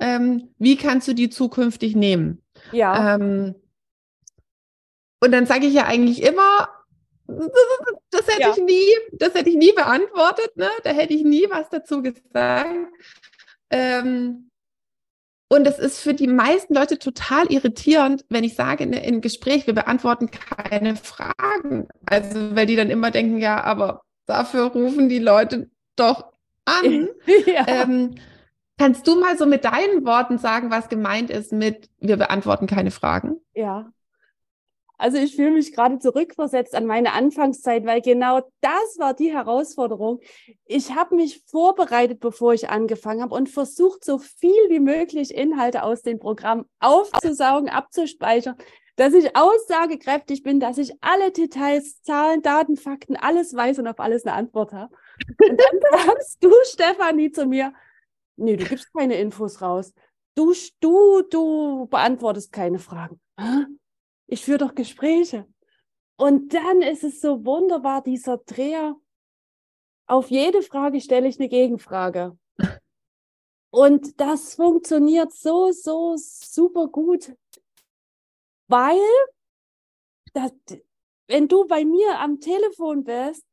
Ähm, 0.00 0.54
wie 0.58 0.76
kannst 0.76 1.06
du 1.06 1.12
die 1.12 1.30
zukünftig 1.30 1.94
nehmen? 1.94 2.42
Ja. 2.72 3.14
Ähm, 3.14 3.54
und 5.20 5.30
dann 5.30 5.46
sage 5.46 5.66
ich 5.66 5.74
ja 5.74 5.86
eigentlich 5.86 6.22
immer, 6.22 6.68
das 8.10 8.26
hätte 8.26 8.40
ja. 8.40 8.50
ich 8.50 8.62
nie, 8.62 8.88
das 9.12 9.34
hätte 9.34 9.50
ich 9.50 9.56
nie 9.56 9.72
beantwortet, 9.72 10.56
ne? 10.56 10.68
Da 10.82 10.90
hätte 10.90 11.14
ich 11.14 11.24
nie 11.24 11.46
was 11.50 11.68
dazu 11.68 12.02
gesagt. 12.02 12.74
Ähm, 13.70 14.50
und 15.50 15.66
es 15.66 15.78
ist 15.78 16.00
für 16.00 16.14
die 16.14 16.26
meisten 16.26 16.74
Leute 16.74 16.98
total 16.98 17.50
irritierend, 17.50 18.24
wenn 18.28 18.44
ich 18.44 18.54
sage 18.54 18.84
in 18.84 18.94
einem 18.94 19.20
Gespräch, 19.20 19.66
wir 19.66 19.74
beantworten 19.74 20.30
keine 20.30 20.96
Fragen. 20.96 21.88
Also, 22.04 22.54
weil 22.54 22.66
die 22.66 22.76
dann 22.76 22.90
immer 22.90 23.10
denken, 23.10 23.38
ja, 23.38 23.62
aber 23.62 24.02
dafür 24.26 24.64
rufen 24.64 25.08
die 25.08 25.18
Leute 25.18 25.70
doch 25.96 26.32
an. 26.66 27.08
ja. 27.46 27.66
ähm, 27.66 28.16
kannst 28.78 29.06
du 29.06 29.18
mal 29.18 29.38
so 29.38 29.46
mit 29.46 29.64
deinen 29.64 30.04
Worten 30.04 30.38
sagen, 30.38 30.70
was 30.70 30.88
gemeint 30.88 31.30
ist 31.30 31.52
mit, 31.52 31.88
wir 31.98 32.18
beantworten 32.18 32.66
keine 32.66 32.90
Fragen? 32.90 33.40
Ja, 33.54 33.90
also 34.98 35.16
ich 35.16 35.36
fühle 35.36 35.52
mich 35.52 35.72
gerade 35.72 36.00
zurückversetzt 36.00 36.74
an 36.74 36.84
meine 36.84 37.12
Anfangszeit, 37.12 37.86
weil 37.86 38.02
genau 38.02 38.40
das 38.60 38.98
war 38.98 39.14
die 39.14 39.32
Herausforderung. 39.32 40.20
Ich 40.66 40.94
habe 40.94 41.14
mich 41.14 41.42
vorbereitet, 41.46 42.18
bevor 42.18 42.52
ich 42.52 42.68
angefangen 42.68 43.22
habe 43.22 43.34
und 43.34 43.48
versucht, 43.48 44.04
so 44.04 44.18
viel 44.18 44.68
wie 44.68 44.80
möglich 44.80 45.32
Inhalte 45.32 45.84
aus 45.84 46.02
dem 46.02 46.18
Programm 46.18 46.66
aufzusaugen, 46.80 47.68
abzuspeichern, 47.68 48.56
dass 48.96 49.14
ich 49.14 49.36
aussagekräftig 49.36 50.42
bin, 50.42 50.58
dass 50.58 50.76
ich 50.76 50.92
alle 51.00 51.30
Details, 51.30 52.02
Zahlen, 52.02 52.42
Daten, 52.42 52.76
Fakten, 52.76 53.14
alles 53.14 53.54
weiß 53.54 53.78
und 53.78 53.86
auf 53.86 54.00
alles 54.00 54.26
eine 54.26 54.34
Antwort 54.34 54.72
habe. 54.72 54.92
Und 55.48 55.60
dann 55.60 55.80
sagst 56.06 56.42
du, 56.42 56.52
Stefanie, 56.64 57.30
zu 57.30 57.46
mir, 57.46 57.72
nee, 58.34 58.56
du 58.56 58.64
gibst 58.64 58.92
keine 58.92 59.14
Infos 59.14 59.62
raus. 59.62 59.94
Du, 60.34 60.52
du, 60.80 61.22
du 61.22 61.86
beantwortest 61.86 62.52
keine 62.52 62.80
Fragen. 62.80 63.20
Ich 64.28 64.44
führe 64.44 64.58
doch 64.58 64.74
Gespräche. 64.74 65.46
Und 66.16 66.52
dann 66.52 66.82
ist 66.82 67.02
es 67.02 67.20
so 67.20 67.44
wunderbar, 67.44 68.02
dieser 68.02 68.38
Dreher. 68.38 68.94
Auf 70.06 70.30
jede 70.30 70.62
Frage 70.62 71.00
stelle 71.00 71.28
ich 71.28 71.38
eine 71.38 71.48
Gegenfrage. 71.48 72.38
Und 73.70 74.20
das 74.20 74.54
funktioniert 74.54 75.32
so, 75.32 75.72
so 75.72 76.14
super 76.16 76.88
gut, 76.88 77.34
weil 78.66 78.98
das, 80.34 80.52
wenn 81.26 81.48
du 81.48 81.66
bei 81.66 81.84
mir 81.84 82.18
am 82.18 82.40
Telefon 82.40 83.04
bist, 83.04 83.44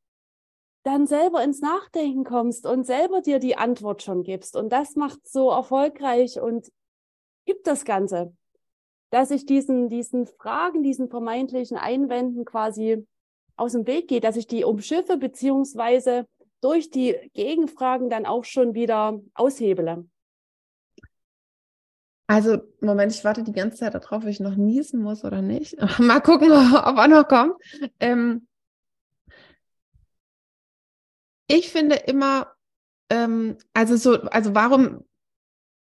dann 0.83 1.07
selber 1.07 1.43
ins 1.43 1.61
Nachdenken 1.61 2.23
kommst 2.23 2.65
und 2.65 2.85
selber 2.85 3.21
dir 3.21 3.39
die 3.39 3.57
Antwort 3.57 4.03
schon 4.03 4.23
gibst. 4.23 4.55
Und 4.55 4.69
das 4.69 4.95
macht 4.95 5.27
so 5.27 5.49
erfolgreich 5.49 6.39
und 6.39 6.71
gibt 7.45 7.65
das 7.65 7.85
Ganze 7.85 8.35
dass 9.15 9.31
ich 9.31 9.45
diesen, 9.45 9.87
diesen 9.87 10.27
Fragen, 10.27 10.83
diesen 10.83 11.07
vermeintlichen 11.07 11.77
Einwänden 11.77 12.43
quasi 12.43 13.07
aus 13.55 13.71
dem 13.71 13.87
Weg 13.87 14.09
gehe, 14.09 14.19
dass 14.19 14.35
ich 14.35 14.45
die 14.45 14.65
umschiffe, 14.65 15.15
beziehungsweise 15.15 16.27
durch 16.59 16.89
die 16.89 17.15
Gegenfragen 17.33 18.09
dann 18.09 18.25
auch 18.25 18.43
schon 18.43 18.73
wieder 18.73 19.21
aushebele. 19.33 20.05
Also, 22.27 22.57
Moment, 22.81 23.13
ich 23.13 23.23
warte 23.23 23.43
die 23.43 23.53
ganze 23.53 23.77
Zeit 23.77 23.93
darauf, 23.93 24.23
ob 24.23 24.27
ich 24.27 24.41
noch 24.41 24.57
niesen 24.57 25.01
muss 25.01 25.23
oder 25.23 25.41
nicht. 25.41 25.77
Mal 25.97 26.19
gucken, 26.19 26.51
ob 26.51 26.97
er 26.97 27.07
noch 27.07 27.25
kommt. 27.29 27.53
Ähm, 28.01 28.45
ich 31.47 31.69
finde 31.69 31.95
immer, 31.95 32.53
ähm, 33.09 33.57
also 33.73 33.95
so, 33.95 34.23
also 34.23 34.53
warum 34.53 35.05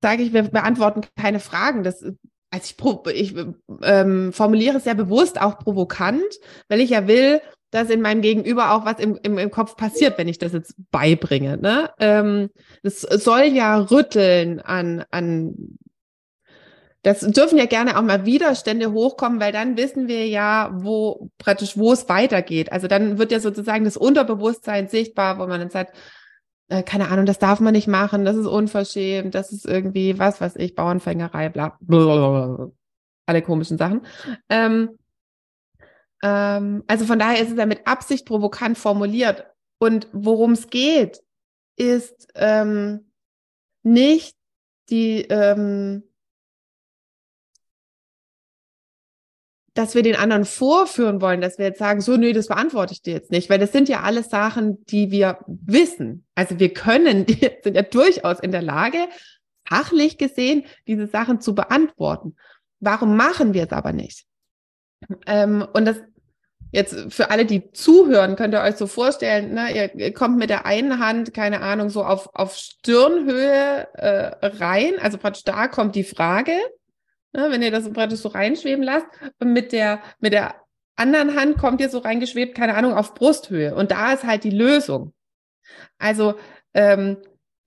sage 0.02 0.24
ich, 0.24 0.32
wir 0.32 0.42
beantworten 0.42 1.02
keine 1.14 1.38
Fragen? 1.38 1.84
Das 1.84 2.04
also 2.52 3.02
ich, 3.10 3.34
ich 3.34 3.34
ähm, 3.82 4.32
formuliere 4.32 4.76
es 4.76 4.84
ja 4.84 4.94
bewusst 4.94 5.40
auch 5.40 5.58
provokant, 5.58 6.22
weil 6.68 6.80
ich 6.80 6.90
ja 6.90 7.08
will, 7.08 7.40
dass 7.70 7.88
in 7.88 8.02
meinem 8.02 8.20
Gegenüber 8.20 8.72
auch 8.72 8.84
was 8.84 9.00
im, 9.00 9.18
im, 9.22 9.38
im 9.38 9.50
Kopf 9.50 9.76
passiert, 9.76 10.18
wenn 10.18 10.28
ich 10.28 10.38
das 10.38 10.52
jetzt 10.52 10.74
beibringe. 10.90 11.56
Ne? 11.56 11.90
Ähm, 11.98 12.50
das 12.82 13.00
soll 13.00 13.44
ja 13.44 13.78
rütteln 13.78 14.60
an, 14.60 15.04
an 15.10 15.78
das 17.02 17.20
dürfen 17.20 17.58
ja 17.58 17.64
gerne 17.64 17.98
auch 17.98 18.02
mal 18.02 18.26
Widerstände 18.26 18.92
hochkommen, 18.92 19.40
weil 19.40 19.50
dann 19.50 19.76
wissen 19.76 20.06
wir 20.06 20.28
ja, 20.28 20.70
wo 20.74 21.30
praktisch, 21.38 21.76
wo 21.76 21.92
es 21.92 22.08
weitergeht. 22.08 22.70
Also 22.70 22.86
dann 22.86 23.18
wird 23.18 23.32
ja 23.32 23.40
sozusagen 23.40 23.84
das 23.84 23.96
Unterbewusstsein 23.96 24.88
sichtbar, 24.88 25.38
wo 25.38 25.46
man 25.46 25.58
dann 25.58 25.70
sagt, 25.70 25.96
äh, 26.72 26.82
keine 26.82 27.08
Ahnung, 27.08 27.26
das 27.26 27.38
darf 27.38 27.60
man 27.60 27.74
nicht 27.74 27.86
machen, 27.86 28.24
das 28.24 28.36
ist 28.36 28.46
unverschämt, 28.46 29.34
das 29.34 29.52
ist 29.52 29.66
irgendwie, 29.66 30.18
was 30.18 30.40
weiß 30.40 30.56
ich, 30.56 30.74
Bauernfängerei, 30.74 31.50
bla, 31.50 31.76
bla, 31.80 32.70
alle 33.26 33.42
komischen 33.42 33.76
Sachen. 33.76 34.06
Ähm, 34.48 34.98
ähm, 36.22 36.82
also 36.86 37.04
von 37.04 37.18
daher 37.18 37.42
ist 37.42 37.50
es 37.50 37.58
ja 37.58 37.66
mit 37.66 37.86
Absicht 37.86 38.26
provokant 38.26 38.78
formuliert. 38.78 39.46
Und 39.78 40.08
worum 40.12 40.52
es 40.52 40.68
geht, 40.68 41.22
ist 41.76 42.28
ähm, 42.36 43.10
nicht 43.82 44.36
die, 44.88 45.22
ähm, 45.28 46.04
dass 49.74 49.94
wir 49.94 50.02
den 50.02 50.16
anderen 50.16 50.44
vorführen 50.44 51.20
wollen, 51.20 51.40
dass 51.40 51.58
wir 51.58 51.66
jetzt 51.66 51.78
sagen, 51.78 52.00
so, 52.00 52.16
nö, 52.16 52.32
das 52.32 52.48
beantworte 52.48 52.92
ich 52.92 53.02
dir 53.02 53.14
jetzt 53.14 53.30
nicht, 53.30 53.48
weil 53.48 53.58
das 53.58 53.72
sind 53.72 53.88
ja 53.88 54.00
alles 54.00 54.28
Sachen, 54.28 54.84
die 54.86 55.10
wir 55.10 55.38
wissen. 55.46 56.26
Also 56.34 56.58
wir 56.58 56.72
können, 56.74 57.26
die 57.26 57.50
sind 57.62 57.74
ja 57.74 57.82
durchaus 57.82 58.40
in 58.40 58.52
der 58.52 58.62
Lage, 58.62 58.98
fachlich 59.66 60.18
gesehen, 60.18 60.64
diese 60.86 61.06
Sachen 61.06 61.40
zu 61.40 61.54
beantworten. 61.54 62.36
Warum 62.80 63.16
machen 63.16 63.54
wir 63.54 63.64
es 63.64 63.72
aber 63.72 63.92
nicht? 63.92 64.26
Ähm, 65.26 65.66
und 65.72 65.86
das 65.86 65.96
jetzt 66.72 67.12
für 67.12 67.30
alle, 67.30 67.44
die 67.44 67.70
zuhören, 67.72 68.34
könnt 68.36 68.54
ihr 68.54 68.62
euch 68.62 68.76
so 68.76 68.86
vorstellen, 68.86 69.54
ne, 69.54 69.74
ihr, 69.74 69.94
ihr 69.94 70.12
kommt 70.12 70.38
mit 70.38 70.50
der 70.50 70.66
einen 70.66 70.98
Hand, 70.98 71.32
keine 71.34 71.60
Ahnung, 71.60 71.90
so 71.90 72.02
auf, 72.02 72.30
auf 72.34 72.56
Stirnhöhe 72.56 73.88
äh, 73.94 74.46
rein, 74.46 74.94
also 75.00 75.18
praktisch 75.18 75.44
da 75.44 75.68
kommt 75.68 75.94
die 75.94 76.04
Frage 76.04 76.52
Ne, 77.34 77.50
wenn 77.50 77.62
ihr 77.62 77.70
das 77.70 77.90
praktisch 77.90 78.20
so 78.20 78.28
reinschweben 78.28 78.84
lasst. 78.84 79.06
Und 79.38 79.52
mit 79.52 79.72
der, 79.72 80.02
mit 80.20 80.32
der 80.32 80.54
anderen 80.96 81.34
Hand 81.34 81.56
kommt 81.56 81.80
ihr 81.80 81.88
so 81.88 81.98
reingeschwebt, 81.98 82.54
keine 82.54 82.74
Ahnung, 82.74 82.94
auf 82.94 83.14
Brusthöhe. 83.14 83.74
Und 83.74 83.90
da 83.90 84.12
ist 84.12 84.24
halt 84.24 84.44
die 84.44 84.50
Lösung. 84.50 85.14
Also, 85.98 86.34
ähm, 86.74 87.16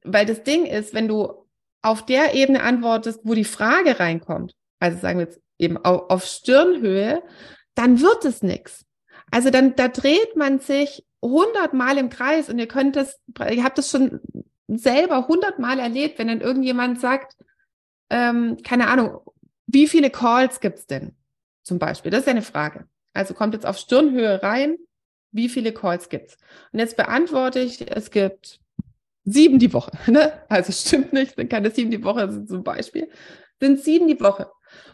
weil 0.04 0.26
das 0.26 0.44
Ding 0.44 0.66
ist, 0.66 0.94
wenn 0.94 1.08
du 1.08 1.48
auf 1.82 2.06
der 2.06 2.36
Ebene 2.36 2.62
antwortest, 2.62 3.22
wo 3.24 3.34
die 3.34 3.44
Frage 3.44 4.00
reinkommt, 4.00 4.54
also 4.80 5.00
sagen 5.00 5.20
wir 5.20 5.26
jetzt 5.26 5.42
eben 5.58 5.78
auf, 5.78 6.10
auf 6.10 6.26
Stirnhöhe, 6.26 7.24
dann 7.74 8.02
wird 8.02 8.26
es 8.26 8.44
nichts. 8.44 8.86
Also 9.32 9.50
dann, 9.50 9.76
da 9.76 9.88
dreht 9.88 10.36
man 10.36 10.60
sich 10.60 11.06
hundertmal 11.22 11.98
im 11.98 12.10
Kreis 12.10 12.50
und 12.50 12.60
ihr 12.60 12.68
könnt 12.68 12.96
das, 12.96 13.20
ihr 13.52 13.64
habt 13.64 13.78
das 13.78 13.90
schon 13.90 14.20
selber 14.68 15.28
hundertmal 15.28 15.80
erlebt, 15.80 16.20
wenn 16.20 16.28
dann 16.28 16.42
irgendjemand 16.42 17.00
sagt, 17.00 17.36
ähm, 18.10 18.58
keine 18.64 18.88
Ahnung, 18.88 19.22
wie 19.68 19.88
viele 19.88 20.10
Calls 20.10 20.60
gibt 20.60 20.80
es 20.80 20.88
denn 20.88 21.16
zum 21.64 21.80
Beispiel? 21.80 22.12
Das 22.12 22.22
ist 22.22 22.28
eine 22.28 22.42
Frage. 22.42 22.88
Also 23.14 23.34
kommt 23.34 23.54
jetzt 23.54 23.66
auf 23.66 23.78
Stirnhöhe 23.78 24.44
rein, 24.44 24.78
wie 25.32 25.50
viele 25.50 25.74
Calls 25.74 26.10
gibt 26.10 26.32
es? 26.32 26.38
Und 26.72 26.80
jetzt 26.80 26.98
beantworte 26.98 27.60
ich, 27.60 27.90
es 27.90 28.12
gibt 28.12 28.60
sieben 29.24 29.60
die 29.60 29.74
Woche. 29.74 29.92
Ne? 30.12 30.34
Also 30.50 30.72
stimmt 30.72 31.14
nicht, 31.14 31.36
sind 31.36 31.50
keine 31.50 31.72
sieben 31.72 31.92
die 31.92 32.04
Woche 32.04 32.46
zum 32.46 32.64
Beispiel. 32.64 33.10
Sind 33.60 33.82
sieben 33.82 34.08
die 34.08 34.20
Woche. 34.20 34.52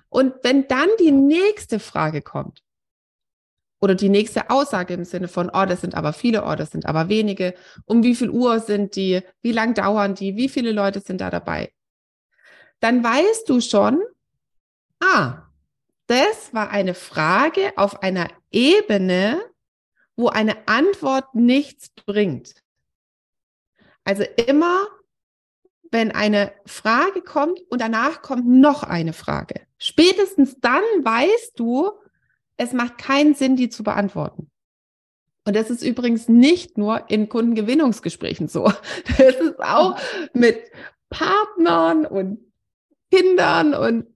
Und 0.10 0.36
wenn 0.44 0.68
dann 0.68 0.90
die 1.00 1.12
nächste 1.12 1.80
Frage 1.80 2.22
kommt, 2.22 2.64
oder 3.82 3.96
die 3.96 4.10
nächste 4.10 4.50
Aussage 4.50 4.94
im 4.94 5.06
Sinne 5.06 5.28
von, 5.28 5.50
oh, 5.52 5.66
das 5.66 5.82
sind 5.82 5.96
aber 5.96 6.14
viele, 6.14 6.46
oh, 6.46 6.56
das 6.56 6.70
sind 6.70 6.86
aber 6.86 7.10
wenige, 7.10 7.56
um 7.86 8.04
wie 8.04 8.16
viel 8.16 8.30
Uhr 8.30 8.60
sind 8.60 8.96
die, 8.96 9.22
wie 9.42 9.52
lang 9.52 9.74
dauern 9.74 10.14
die, 10.14 10.36
wie 10.36 10.50
viele 10.50 10.72
Leute 10.72 11.02
sind 11.02 11.20
da 11.20 11.32
dabei, 11.32 11.74
dann 12.80 13.04
weißt 13.04 13.50
du 13.50 13.60
schon, 13.60 14.00
Ah, 15.02 15.48
das 16.08 16.54
war 16.54 16.70
eine 16.70 16.94
Frage 16.94 17.74
auf 17.76 18.04
einer 18.04 18.28
Ebene, 18.52 19.42
wo 20.16 20.30
eine 20.30 20.68
Antwort 20.68 21.34
nichts 21.34 21.90
bringt. 21.90 22.54
Also 24.04 24.24
immer, 24.48 24.88
wenn 25.92 26.12
eine 26.12 26.54
Frage 26.66 27.22
kommt 27.22 27.60
und 27.70 27.82
danach 27.82 28.22
kommt 28.22 28.48
noch 28.48 28.84
eine 28.84 29.14
Frage. 29.14 29.62
Spätestens 29.78 30.58
dann 30.60 30.84
weißt 31.02 31.60
du, 31.60 31.92
es 32.58 32.74
macht 32.74 32.98
keinen 32.98 33.34
Sinn, 33.34 33.56
die 33.56 33.70
zu 33.70 33.84
beantworten. 33.84 34.52
Und 35.46 35.56
das 35.56 35.72
ist 35.72 35.82
übrigens 35.82 36.30
nicht 36.30 36.78
nur 36.78 37.10
in 37.10 37.28
Kundengewinnungsgesprächen 37.28 38.48
so. 38.48 38.72
Das 39.18 39.36
ist 39.36 39.60
auch 39.60 39.98
mit 40.34 40.72
Partnern 41.10 42.06
und 42.06 42.40
Kindern 43.10 43.74
und 43.74 44.08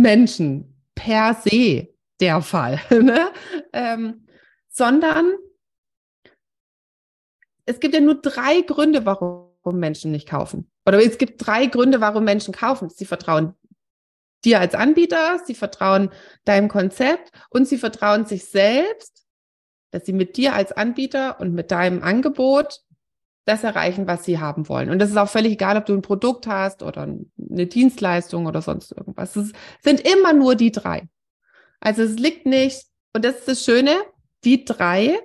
Menschen 0.00 0.82
per 0.94 1.34
se 1.34 1.88
der 2.20 2.42
Fall, 2.42 2.80
ne? 2.90 3.30
ähm, 3.72 4.26
sondern 4.68 5.34
es 7.66 7.80
gibt 7.80 7.94
ja 7.94 8.00
nur 8.00 8.20
drei 8.20 8.60
Gründe, 8.60 9.06
warum 9.06 9.50
Menschen 9.72 10.10
nicht 10.10 10.28
kaufen. 10.28 10.70
Oder 10.86 11.02
es 11.02 11.16
gibt 11.18 11.44
drei 11.46 11.66
Gründe, 11.66 12.00
warum 12.00 12.24
Menschen 12.24 12.52
kaufen. 12.52 12.90
Sie 12.90 13.06
vertrauen 13.06 13.54
dir 14.44 14.60
als 14.60 14.74
Anbieter, 14.74 15.40
sie 15.46 15.54
vertrauen 15.54 16.10
deinem 16.44 16.68
Konzept 16.68 17.30
und 17.48 17.66
sie 17.66 17.78
vertrauen 17.78 18.26
sich 18.26 18.44
selbst 18.44 19.24
dass 19.94 20.04
sie 20.06 20.12
mit 20.12 20.36
dir 20.36 20.54
als 20.54 20.72
Anbieter 20.72 21.38
und 21.38 21.54
mit 21.54 21.70
deinem 21.70 22.02
Angebot 22.02 22.80
das 23.44 23.62
erreichen, 23.62 24.06
was 24.06 24.24
sie 24.24 24.38
haben 24.38 24.68
wollen. 24.68 24.90
Und 24.90 24.98
das 24.98 25.10
ist 25.10 25.16
auch 25.16 25.28
völlig 25.28 25.52
egal, 25.52 25.76
ob 25.76 25.86
du 25.86 25.92
ein 25.92 26.02
Produkt 26.02 26.46
hast 26.46 26.82
oder 26.82 27.02
eine 27.02 27.66
Dienstleistung 27.66 28.46
oder 28.46 28.62
sonst 28.62 28.92
irgendwas. 28.92 29.36
Es 29.36 29.52
sind 29.82 30.00
immer 30.00 30.32
nur 30.32 30.54
die 30.54 30.72
drei. 30.72 31.08
Also 31.80 32.02
es 32.02 32.18
liegt 32.18 32.46
nicht, 32.46 32.86
und 33.12 33.24
das 33.24 33.40
ist 33.40 33.48
das 33.48 33.64
Schöne, 33.64 33.96
die 34.44 34.64
drei, 34.64 35.18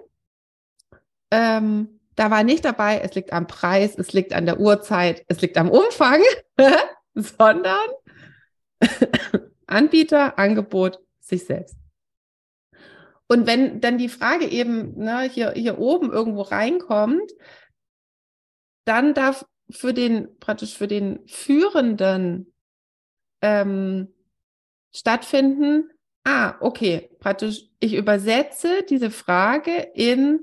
ähm, 1.31 1.99
da 2.15 2.29
war 2.29 2.43
nicht 2.43 2.65
dabei, 2.65 2.99
es 2.99 3.15
liegt 3.15 3.31
am 3.31 3.47
Preis, 3.47 3.95
es 3.97 4.11
liegt 4.11 4.33
an 4.33 4.45
der 4.45 4.59
Uhrzeit, 4.59 5.23
es 5.29 5.39
liegt 5.39 5.57
am 5.57 5.69
Umfang, 5.71 6.21
sondern 7.13 7.87
Anbieter, 9.67 10.37
Angebot, 10.37 10.99
sich 11.21 11.45
selbst. 11.45 11.77
Und 13.27 13.45
wenn 13.47 13.79
dann 13.79 13.97
die 13.97 14.09
Frage 14.09 14.47
eben 14.47 14.97
ne, 14.97 15.21
hier, 15.21 15.51
hier 15.51 15.77
oben 15.77 16.11
irgendwo 16.11 16.41
reinkommt, 16.41 17.31
dann 18.89 19.13
darf 19.13 19.45
für 19.69 19.93
den, 19.93 20.37
praktisch 20.39 20.75
für 20.75 20.87
den 20.87 21.19
Führenden 21.27 22.51
ähm, 23.41 24.13
stattfinden, 24.91 25.91
ah, 26.23 26.55
okay, 26.59 27.09
praktisch, 27.19 27.69
ich 27.79 27.93
übersetze 27.93 28.83
diese 28.89 29.11
Frage 29.11 29.91
in, 29.93 30.39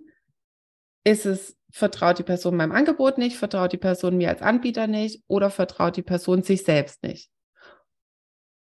ist 1.04 1.26
es, 1.26 1.56
vertraut 1.70 2.18
die 2.18 2.22
Person 2.22 2.56
meinem 2.56 2.72
Angebot 2.72 3.18
nicht, 3.18 3.36
vertraut 3.36 3.72
die 3.72 3.78
Person 3.78 4.16
mir 4.16 4.30
als 4.30 4.42
Anbieter 4.42 4.86
nicht 4.86 5.22
oder 5.26 5.50
vertraut 5.50 5.96
die 5.96 6.02
Person 6.02 6.42
sich 6.42 6.62
selbst 6.62 7.02
nicht? 7.02 7.30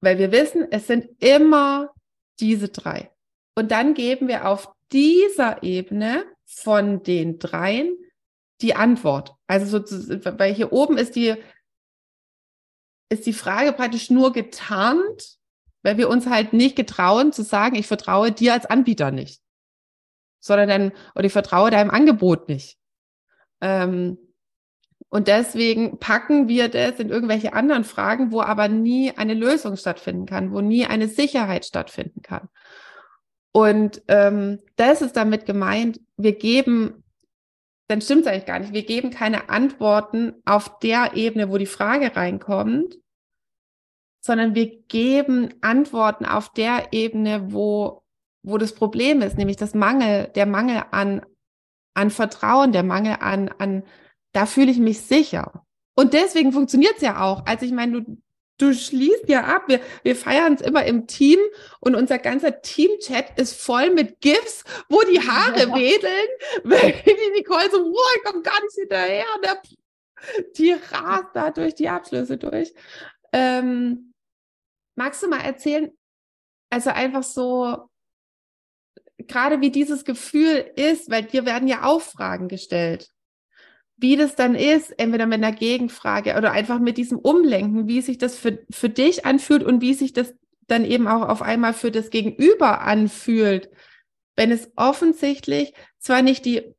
Weil 0.01 0.17
wir 0.17 0.31
wissen, 0.31 0.67
es 0.71 0.87
sind 0.87 1.07
immer 1.23 1.93
diese 2.39 2.69
drei. 2.69 3.11
Und 3.55 3.71
dann 3.71 3.93
geben 3.93 4.27
wir 4.27 4.47
auf 4.47 4.71
dieser 4.91 5.61
Ebene 5.61 6.25
von 6.45 7.03
den 7.03 7.37
dreien 7.37 7.95
die 8.61 8.75
Antwort. 8.75 9.35
Also 9.47 9.79
so, 9.79 9.99
weil 10.37 10.53
hier 10.53 10.71
oben 10.71 10.97
ist 10.97 11.15
die, 11.15 11.35
ist 13.09 13.25
die 13.25 13.33
Frage 13.33 13.73
praktisch 13.73 14.09
nur 14.09 14.33
getarnt, 14.33 15.37
weil 15.81 15.97
wir 15.97 16.09
uns 16.09 16.27
halt 16.27 16.53
nicht 16.53 16.75
getrauen 16.75 17.31
zu 17.31 17.43
sagen, 17.43 17.75
ich 17.75 17.87
vertraue 17.87 18.31
dir 18.31 18.53
als 18.53 18.65
Anbieter 18.65 19.11
nicht, 19.11 19.41
sondern 20.39 20.69
dann, 20.69 20.91
oder 21.15 21.25
ich 21.25 21.33
vertraue 21.33 21.71
deinem 21.71 21.89
Angebot 21.89 22.49
nicht. 22.49 22.77
Ähm, 23.61 24.17
und 25.09 25.27
deswegen 25.27 25.97
packen 25.97 26.47
wir 26.47 26.69
das 26.69 26.99
in 26.99 27.09
irgendwelche 27.09 27.53
anderen 27.53 27.83
Fragen, 27.83 28.31
wo 28.31 28.41
aber 28.41 28.67
nie 28.67 29.11
eine 29.17 29.33
Lösung 29.33 29.75
stattfinden 29.75 30.27
kann, 30.27 30.51
wo 30.51 30.61
nie 30.61 30.85
eine 30.85 31.07
Sicherheit 31.07 31.65
stattfinden 31.65 32.21
kann. 32.21 32.47
Und 33.51 34.03
ähm, 34.07 34.59
das 34.75 35.01
ist 35.01 35.15
damit 35.15 35.47
gemeint, 35.47 35.99
wir 36.17 36.33
geben 36.33 37.03
dann 37.89 38.01
stimmt 38.01 38.21
es 38.21 38.27
eigentlich 38.27 38.45
gar 38.45 38.59
nicht. 38.59 38.71
Wir 38.71 38.85
geben 38.85 39.09
keine 39.09 39.49
Antworten 39.49 40.35
auf 40.45 40.77
der 40.79 41.15
Ebene, 41.15 41.49
wo 41.49 41.57
die 41.57 41.65
Frage 41.65 42.15
reinkommt, 42.15 42.99
sondern 44.23 44.53
wir 44.53 44.83
geben 44.83 45.55
Antworten 45.61 46.25
auf 46.25 46.53
der 46.53 46.93
Ebene, 46.93 47.51
wo, 47.51 48.03
wo 48.43 48.59
das 48.59 48.75
Problem 48.75 49.23
ist, 49.23 49.37
nämlich 49.37 49.57
das 49.57 49.73
Mangel, 49.73 50.27
der 50.35 50.45
Mangel 50.45 50.83
an, 50.91 51.25
an 51.95 52.11
Vertrauen, 52.11 52.73
der 52.73 52.83
Mangel 52.83 53.17
an, 53.21 53.49
an, 53.57 53.83
da 54.33 54.45
fühle 54.45 54.69
ich 54.69 54.77
mich 54.77 55.01
sicher. 55.01 55.65
Und 55.95 56.13
deswegen 56.13 56.51
funktioniert 56.51 56.97
es 56.97 57.01
ja 57.01 57.21
auch. 57.21 57.47
Also 57.47 57.65
ich 57.65 57.71
meine, 57.71 58.03
du, 58.03 58.17
du 58.59 58.73
schließt 58.73 59.27
ja 59.27 59.45
ab. 59.45 59.63
Wir, 59.67 59.81
wir 60.03 60.15
feiern 60.15 60.53
es 60.53 60.61
immer 60.61 60.85
im 60.85 61.07
Team 61.07 61.39
und 61.79 61.95
unser 61.95 62.19
ganzer 62.19 62.61
Team-Chat 62.61 63.39
ist 63.39 63.59
voll 63.59 63.89
mit 63.89 64.21
GIFs, 64.21 64.63
wo 64.89 65.01
die 65.01 65.19
Haare 65.19 65.59
ja. 65.61 65.67
wedeln, 65.75 66.29
weil 66.63 66.93
die 67.05 67.39
Nicole 67.39 67.71
so, 67.71 67.83
boah, 67.83 68.15
ich 68.15 68.23
komme 68.23 68.43
gar 68.43 68.61
nicht 68.61 68.75
hinterher. 68.75 69.25
Der, 69.43 69.61
die 70.57 70.73
rast 70.73 71.29
da 71.33 71.49
durch 71.49 71.75
die 71.75 71.89
Abschlüsse 71.89 72.37
durch. 72.37 72.73
Ähm, 73.31 74.13
magst 74.95 75.23
du 75.23 75.27
mal 75.27 75.41
erzählen, 75.41 75.91
also 76.69 76.91
einfach 76.91 77.23
so, 77.23 77.89
gerade 79.17 79.61
wie 79.61 79.71
dieses 79.71 80.05
Gefühl 80.05 80.71
ist, 80.75 81.09
weil 81.09 81.23
dir 81.23 81.45
werden 81.45 81.67
ja 81.67 81.83
auch 81.83 82.01
Fragen 82.01 82.47
gestellt 82.47 83.09
wie 84.01 84.15
das 84.15 84.35
dann 84.35 84.55
ist, 84.55 84.97
entweder 84.97 85.25
mit 85.25 85.43
einer 85.43 85.51
Gegenfrage 85.51 86.37
oder 86.37 86.51
einfach 86.51 86.79
mit 86.79 86.97
diesem 86.97 87.19
Umlenken, 87.19 87.87
wie 87.87 88.01
sich 88.01 88.17
das 88.17 88.37
für, 88.37 88.59
für 88.69 88.89
dich 88.89 89.25
anfühlt 89.25 89.63
und 89.63 89.81
wie 89.81 89.93
sich 89.93 90.13
das 90.13 90.33
dann 90.67 90.85
eben 90.85 91.07
auch 91.07 91.27
auf 91.27 91.41
einmal 91.41 91.73
für 91.73 91.91
das 91.91 92.09
Gegenüber 92.09 92.81
anfühlt, 92.81 93.69
wenn 94.35 94.51
es 94.51 94.71
offensichtlich 94.75 95.73
zwar 95.97 96.21
nicht 96.21 96.45
die, 96.45 96.73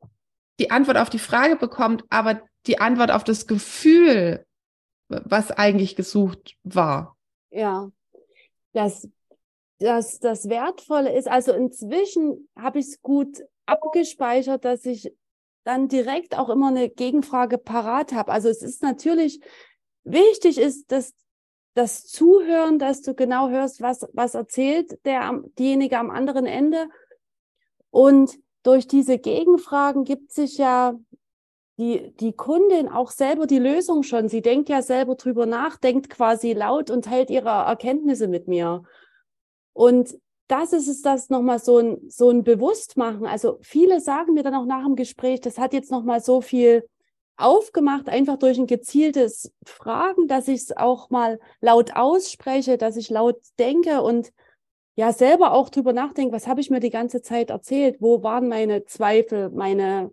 die 0.59 0.71
Antwort 0.71 0.97
auf 0.97 1.11
die 1.11 1.19
Frage 1.19 1.57
bekommt, 1.57 2.05
aber 2.09 2.41
die 2.67 2.79
Antwort 2.79 3.11
auf 3.11 3.25
das 3.25 3.47
Gefühl, 3.47 4.47
was 5.09 5.51
eigentlich 5.51 5.97
gesucht 5.97 6.57
war. 6.63 7.17
Ja, 7.51 7.91
das, 8.73 9.09
das, 9.79 10.21
das 10.21 10.49
Wertvolle 10.49 11.13
ist, 11.13 11.29
also 11.29 11.53
inzwischen 11.53 12.49
habe 12.57 12.79
ich 12.79 12.87
es 12.87 13.03
gut 13.03 13.43
abgespeichert, 13.67 14.65
dass 14.65 14.87
ich 14.87 15.13
dann 15.65 15.89
direkt 15.89 16.37
auch 16.37 16.49
immer 16.49 16.69
eine 16.69 16.89
Gegenfrage 16.89 17.59
parat 17.59 18.13
habe. 18.13 18.33
Also 18.33 18.49
es 18.49 18.63
ist 18.63 18.83
natürlich 18.83 19.41
wichtig 20.05 20.59
ist, 20.59 20.91
dass 20.91 21.15
das 21.75 22.07
Zuhören, 22.07 22.79
dass 22.79 23.03
du 23.03 23.15
genau 23.15 23.49
hörst, 23.49 23.81
was, 23.81 24.07
was 24.13 24.35
erzählt 24.35 25.05
der, 25.05 25.43
diejenige 25.59 25.99
am 25.99 26.11
anderen 26.11 26.47
Ende. 26.47 26.89
Und 27.91 28.39
durch 28.63 28.87
diese 28.87 29.19
Gegenfragen 29.19 30.05
gibt 30.05 30.33
sich 30.33 30.59
ja 30.59 30.95
die, 31.79 32.13
die 32.17 32.33
Kundin 32.33 32.89
auch 32.89 33.11
selber 33.11 33.47
die 33.47 33.59
Lösung 33.59 34.03
schon. 34.03 34.29
Sie 34.29 34.43
denkt 34.43 34.69
ja 34.69 34.83
selber 34.83 35.15
drüber 35.15 35.47
nach, 35.47 35.77
denkt 35.77 36.11
quasi 36.11 36.53
laut 36.53 36.91
und 36.91 37.07
teilt 37.07 37.31
ihre 37.31 37.49
Erkenntnisse 37.49 38.29
mit 38.29 38.49
mir. 38.49 38.83
Und 39.73 40.19
das 40.51 40.73
ist 40.73 40.89
es, 40.89 41.03
das 41.03 41.31
nochmal 41.31 41.59
so 41.59 41.79
ein, 41.79 41.99
so 42.09 42.31
ein 42.31 42.43
Bewusstmachen. 42.45 43.27
Also 43.27 43.59
viele 43.63 44.01
sagen 44.01 44.35
mir 44.35 44.43
dann 44.43 44.55
auch 44.55 44.67
nach 44.67 44.85
dem 44.85 44.97
Gespräch, 44.97 45.41
das 45.41 45.59
hat 45.59 45.73
jetzt 45.73 45.91
nochmal 45.91 46.21
so 46.21 46.41
viel 46.41 46.87
aufgemacht, 47.37 48.09
einfach 48.09 48.37
durch 48.37 48.59
ein 48.59 48.67
gezieltes 48.67 49.53
Fragen, 49.65 50.29
dass 50.29 50.49
ich 50.49 50.63
es 50.63 50.77
auch 50.77 51.11
mal 51.11 51.39
laut 51.61 51.97
ausspreche, 51.97 52.77
dass 52.79 52.97
ich 52.97 53.11
laut 53.11 53.37
denke 53.59 54.03
und 54.03 54.33
ja 54.97 55.13
selber 55.13 55.53
auch 55.53 55.71
drüber 55.71 55.93
nachdenke, 55.93 56.35
was 56.35 56.47
habe 56.47 56.61
ich 56.61 56.71
mir 56.71 56.81
die 56.81 56.91
ganze 56.91 57.23
Zeit 57.23 57.51
erzählt, 57.51 57.97
wo 58.01 58.23
waren 58.23 58.49
meine 58.49 58.85
Zweifel, 58.85 59.51
meine 59.51 60.13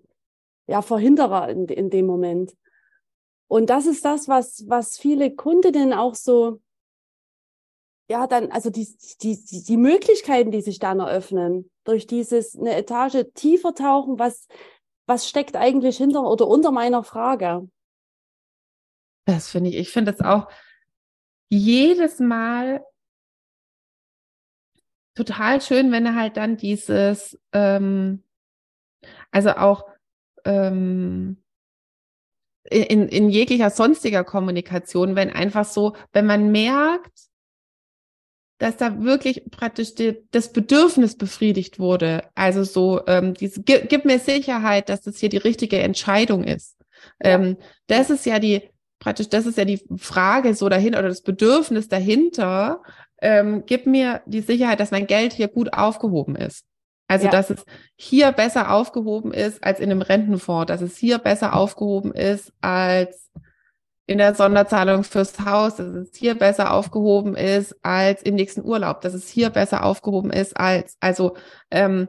ja, 0.67 0.81
Verhinderer 0.81 1.49
in, 1.49 1.65
in 1.65 1.89
dem 1.89 2.05
Moment. 2.05 2.55
Und 3.47 3.69
das 3.69 3.85
ist 3.85 4.05
das, 4.05 4.27
was, 4.27 4.65
was 4.67 4.97
viele 4.97 5.35
Kundinnen 5.35 5.93
auch 5.93 6.15
so 6.15 6.59
ja, 8.09 8.25
dann, 8.27 8.51
also 8.51 8.69
die, 8.69 8.87
die, 9.21 9.43
die, 9.43 9.63
die 9.63 9.77
Möglichkeiten, 9.77 10.51
die 10.51 10.61
sich 10.61 10.79
dann 10.79 10.99
eröffnen, 10.99 11.69
durch 11.83 12.07
dieses 12.07 12.57
eine 12.57 12.75
Etage 12.75 13.25
tiefer 13.33 13.73
tauchen, 13.73 14.17
was, 14.17 14.47
was 15.05 15.27
steckt 15.27 15.55
eigentlich 15.55 15.97
hinter 15.97 16.23
oder 16.23 16.47
unter 16.47 16.71
meiner 16.71 17.03
Frage? 17.03 17.67
Das 19.25 19.49
finde 19.49 19.69
ich, 19.71 19.75
ich 19.75 19.91
finde 19.91 20.13
das 20.13 20.21
auch 20.21 20.49
jedes 21.49 22.19
Mal 22.19 22.85
total 25.15 25.61
schön, 25.61 25.91
wenn 25.91 26.05
er 26.05 26.15
halt 26.15 26.37
dann 26.37 26.55
dieses, 26.55 27.37
ähm, 27.51 28.23
also 29.31 29.51
auch 29.51 29.85
ähm, 30.45 31.43
in, 32.69 33.07
in 33.09 33.29
jeglicher 33.29 33.69
sonstiger 33.69 34.23
Kommunikation, 34.23 35.15
wenn 35.15 35.29
einfach 35.29 35.65
so, 35.65 35.95
wenn 36.13 36.25
man 36.25 36.51
merkt, 36.51 37.27
dass 38.57 38.77
da 38.77 39.03
wirklich 39.03 39.43
praktisch 39.51 39.93
die, 39.95 40.17
das 40.31 40.51
Bedürfnis 40.51 41.15
befriedigt 41.15 41.79
wurde. 41.79 42.23
Also 42.35 42.63
so, 42.63 43.01
ähm, 43.07 43.33
diese, 43.33 43.61
gib, 43.61 43.89
gib, 43.89 44.05
mir 44.05 44.19
Sicherheit, 44.19 44.89
dass 44.89 45.01
das 45.01 45.17
hier 45.17 45.29
die 45.29 45.37
richtige 45.37 45.79
Entscheidung 45.79 46.43
ist. 46.43 46.75
Ja. 47.23 47.31
Ähm, 47.31 47.57
das 47.87 48.09
ist 48.09 48.25
ja 48.25 48.39
die, 48.39 48.69
praktisch, 48.99 49.29
das 49.29 49.45
ist 49.45 49.57
ja 49.57 49.65
die 49.65 49.81
Frage 49.97 50.55
so 50.55 50.69
dahinter 50.69 50.99
oder 50.99 51.09
das 51.09 51.21
Bedürfnis 51.21 51.87
dahinter. 51.87 52.81
Ähm, 53.21 53.63
gib 53.65 53.85
mir 53.85 54.21
die 54.25 54.41
Sicherheit, 54.41 54.79
dass 54.79 54.91
mein 54.91 55.07
Geld 55.07 55.33
hier 55.33 55.47
gut 55.47 55.73
aufgehoben 55.73 56.35
ist. 56.35 56.65
Also, 57.07 57.25
ja. 57.25 57.31
dass 57.31 57.49
es 57.49 57.63
hier 57.95 58.31
besser 58.33 58.71
aufgehoben 58.71 59.31
ist 59.31 59.63
als 59.63 59.79
in 59.79 59.89
einem 59.89 60.01
Rentenfonds, 60.01 60.67
dass 60.67 60.81
es 60.81 60.97
hier 60.97 61.19
besser 61.19 61.55
aufgehoben 61.55 62.11
ist 62.11 62.51
als 62.59 63.31
in 64.07 64.17
der 64.17 64.33
Sonderzahlung 64.33 65.03
fürs 65.03 65.39
Haus, 65.41 65.75
dass 65.75 65.87
es 65.87 66.15
hier 66.15 66.35
besser 66.35 66.73
aufgehoben 66.73 67.35
ist 67.35 67.75
als 67.83 68.23
im 68.23 68.35
nächsten 68.35 68.63
Urlaub, 68.63 69.01
dass 69.01 69.13
es 69.13 69.27
hier 69.27 69.49
besser 69.49 69.83
aufgehoben 69.83 70.31
ist 70.31 70.55
als, 70.57 70.97
also 71.01 71.35
ähm, 71.69 72.07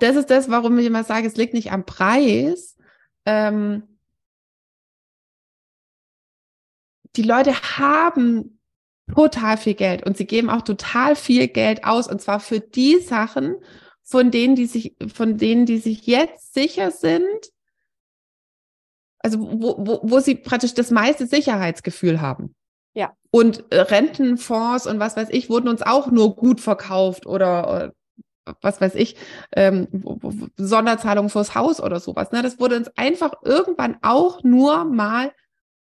das 0.00 0.16
ist 0.16 0.30
das, 0.30 0.48
warum 0.48 0.78
ich 0.78 0.86
immer 0.86 1.04
sage, 1.04 1.26
es 1.26 1.36
liegt 1.36 1.52
nicht 1.52 1.72
am 1.72 1.84
Preis. 1.84 2.76
Ähm, 3.26 3.82
die 7.16 7.22
Leute 7.22 7.52
haben 7.76 8.60
total 9.12 9.56
viel 9.56 9.74
Geld 9.74 10.06
und 10.06 10.16
sie 10.16 10.26
geben 10.26 10.48
auch 10.48 10.62
total 10.62 11.16
viel 11.16 11.48
Geld 11.48 11.84
aus 11.84 12.08
und 12.08 12.22
zwar 12.22 12.38
für 12.38 12.60
die 12.60 13.00
Sachen, 13.00 13.56
von 14.02 14.30
denen, 14.30 14.54
die 14.54 14.66
sich, 14.66 14.96
von 15.12 15.38
denen, 15.38 15.66
die 15.66 15.78
sich 15.78 16.06
jetzt 16.06 16.54
sicher 16.54 16.92
sind, 16.92 17.52
also 19.24 19.40
wo, 19.40 19.74
wo, 19.78 20.00
wo 20.02 20.20
sie 20.20 20.34
praktisch 20.34 20.74
das 20.74 20.90
meiste 20.90 21.26
Sicherheitsgefühl 21.26 22.20
haben. 22.20 22.54
Ja. 22.92 23.16
Und 23.30 23.64
äh, 23.72 23.80
Rentenfonds 23.80 24.86
und 24.86 25.00
was 25.00 25.16
weiß 25.16 25.28
ich 25.30 25.48
wurden 25.48 25.68
uns 25.68 25.82
auch 25.82 26.10
nur 26.10 26.36
gut 26.36 26.60
verkauft 26.60 27.26
oder, 27.26 27.92
äh, 28.46 28.52
was 28.60 28.82
weiß 28.82 28.94
ich, 28.96 29.16
ähm, 29.56 29.88
Sonderzahlungen 30.56 31.30
fürs 31.30 31.54
Haus 31.54 31.80
oder 31.80 32.00
sowas. 32.00 32.32
Ne? 32.32 32.42
Das 32.42 32.60
wurde 32.60 32.76
uns 32.76 32.88
einfach 32.96 33.32
irgendwann 33.42 33.96
auch 34.02 34.44
nur 34.44 34.84
mal 34.84 35.32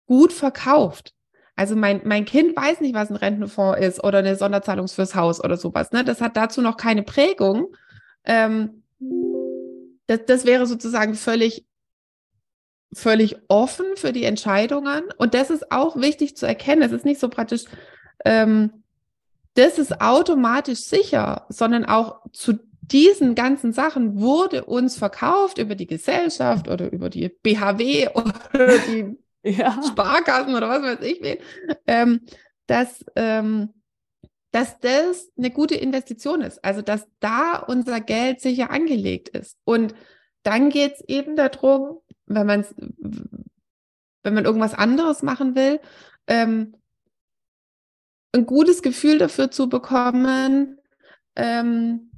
gut 0.05 0.31
verkauft. 0.31 1.13
Also 1.57 1.75
mein, 1.75 2.01
mein 2.05 2.23
Kind 2.23 2.55
weiß 2.55 2.79
nicht, 2.79 2.95
was 2.95 3.09
ein 3.09 3.17
Rentenfonds 3.17 3.79
ist 3.79 4.03
oder 4.03 4.19
eine 4.19 4.37
Sonderzahlung 4.37 4.87
fürs 4.87 5.15
Haus 5.15 5.43
oder 5.43 5.57
sowas. 5.57 5.91
Ne? 5.91 6.05
Das 6.05 6.21
hat 6.21 6.37
dazu 6.37 6.61
noch 6.61 6.77
keine 6.77 7.03
Prägung. 7.03 7.75
Ähm, 8.23 8.83
das, 10.07 10.21
das 10.25 10.45
wäre 10.45 10.65
sozusagen 10.65 11.15
völlig 11.15 11.66
völlig 12.93 13.37
offen 13.47 13.85
für 13.95 14.13
die 14.13 14.23
Entscheidungen. 14.23 15.03
Und 15.17 15.33
das 15.33 15.49
ist 15.49 15.71
auch 15.71 15.95
wichtig 15.97 16.37
zu 16.37 16.45
erkennen. 16.45 16.81
Es 16.81 16.91
ist 16.91 17.05
nicht 17.05 17.19
so 17.19 17.29
praktisch, 17.29 17.65
ähm, 18.25 18.83
das 19.55 19.79
ist 19.79 20.01
automatisch 20.01 20.81
sicher, 20.81 21.45
sondern 21.49 21.85
auch 21.85 22.21
zu 22.31 22.59
diesen 22.81 23.35
ganzen 23.35 23.73
Sachen 23.73 24.19
wurde 24.19 24.63
uns 24.63 24.97
verkauft 24.97 25.57
über 25.57 25.75
die 25.75 25.87
Gesellschaft 25.87 26.67
oder 26.69 26.91
über 26.91 27.09
die 27.09 27.29
BHW 27.29 28.09
oder 28.13 28.77
die 28.79 29.17
ja. 29.43 29.81
Sparkassen 29.85 30.55
oder 30.55 30.69
was 30.69 30.81
weiß 30.81 30.99
ich 31.01 31.21
wen, 31.21 31.37
ähm, 31.85 32.21
dass, 32.67 33.03
ähm, 33.15 33.73
dass 34.51 34.79
das 34.79 35.29
eine 35.37 35.51
gute 35.51 35.75
Investition 35.75 36.41
ist. 36.41 36.63
Also 36.63 36.81
dass 36.81 37.07
da 37.19 37.57
unser 37.57 37.99
Geld 37.99 38.41
sicher 38.41 38.71
angelegt 38.71 39.29
ist. 39.29 39.57
Und 39.65 39.93
dann 40.43 40.69
geht 40.69 40.93
es 40.93 41.01
eben 41.07 41.35
darum, 41.35 41.99
wenn 42.27 42.45
man 42.45 42.65
wenn 44.23 44.33
man 44.33 44.45
irgendwas 44.45 44.73
anderes 44.73 45.23
machen 45.23 45.55
will, 45.55 45.79
ähm, 46.27 46.75
ein 48.33 48.45
gutes 48.45 48.81
Gefühl 48.81 49.17
dafür 49.17 49.51
zu 49.51 49.69
bekommen, 49.69 50.79
ähm, 51.37 52.11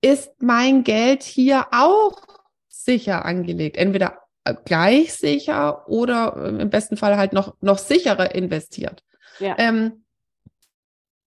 ist 0.00 0.30
mein 0.40 0.84
Geld 0.84 1.24
hier 1.24 1.66
auch 1.72 2.22
sicher 2.68 3.24
angelegt. 3.24 3.76
Entweder 3.76 4.20
gleich 4.64 5.14
sicher 5.14 5.88
oder 5.88 6.36
im 6.36 6.70
besten 6.70 6.96
Fall 6.96 7.16
halt 7.16 7.32
noch, 7.32 7.56
noch 7.60 7.78
sicherer 7.78 8.34
investiert. 8.34 9.02
Ja. 9.40 9.56
Ähm, 9.58 10.04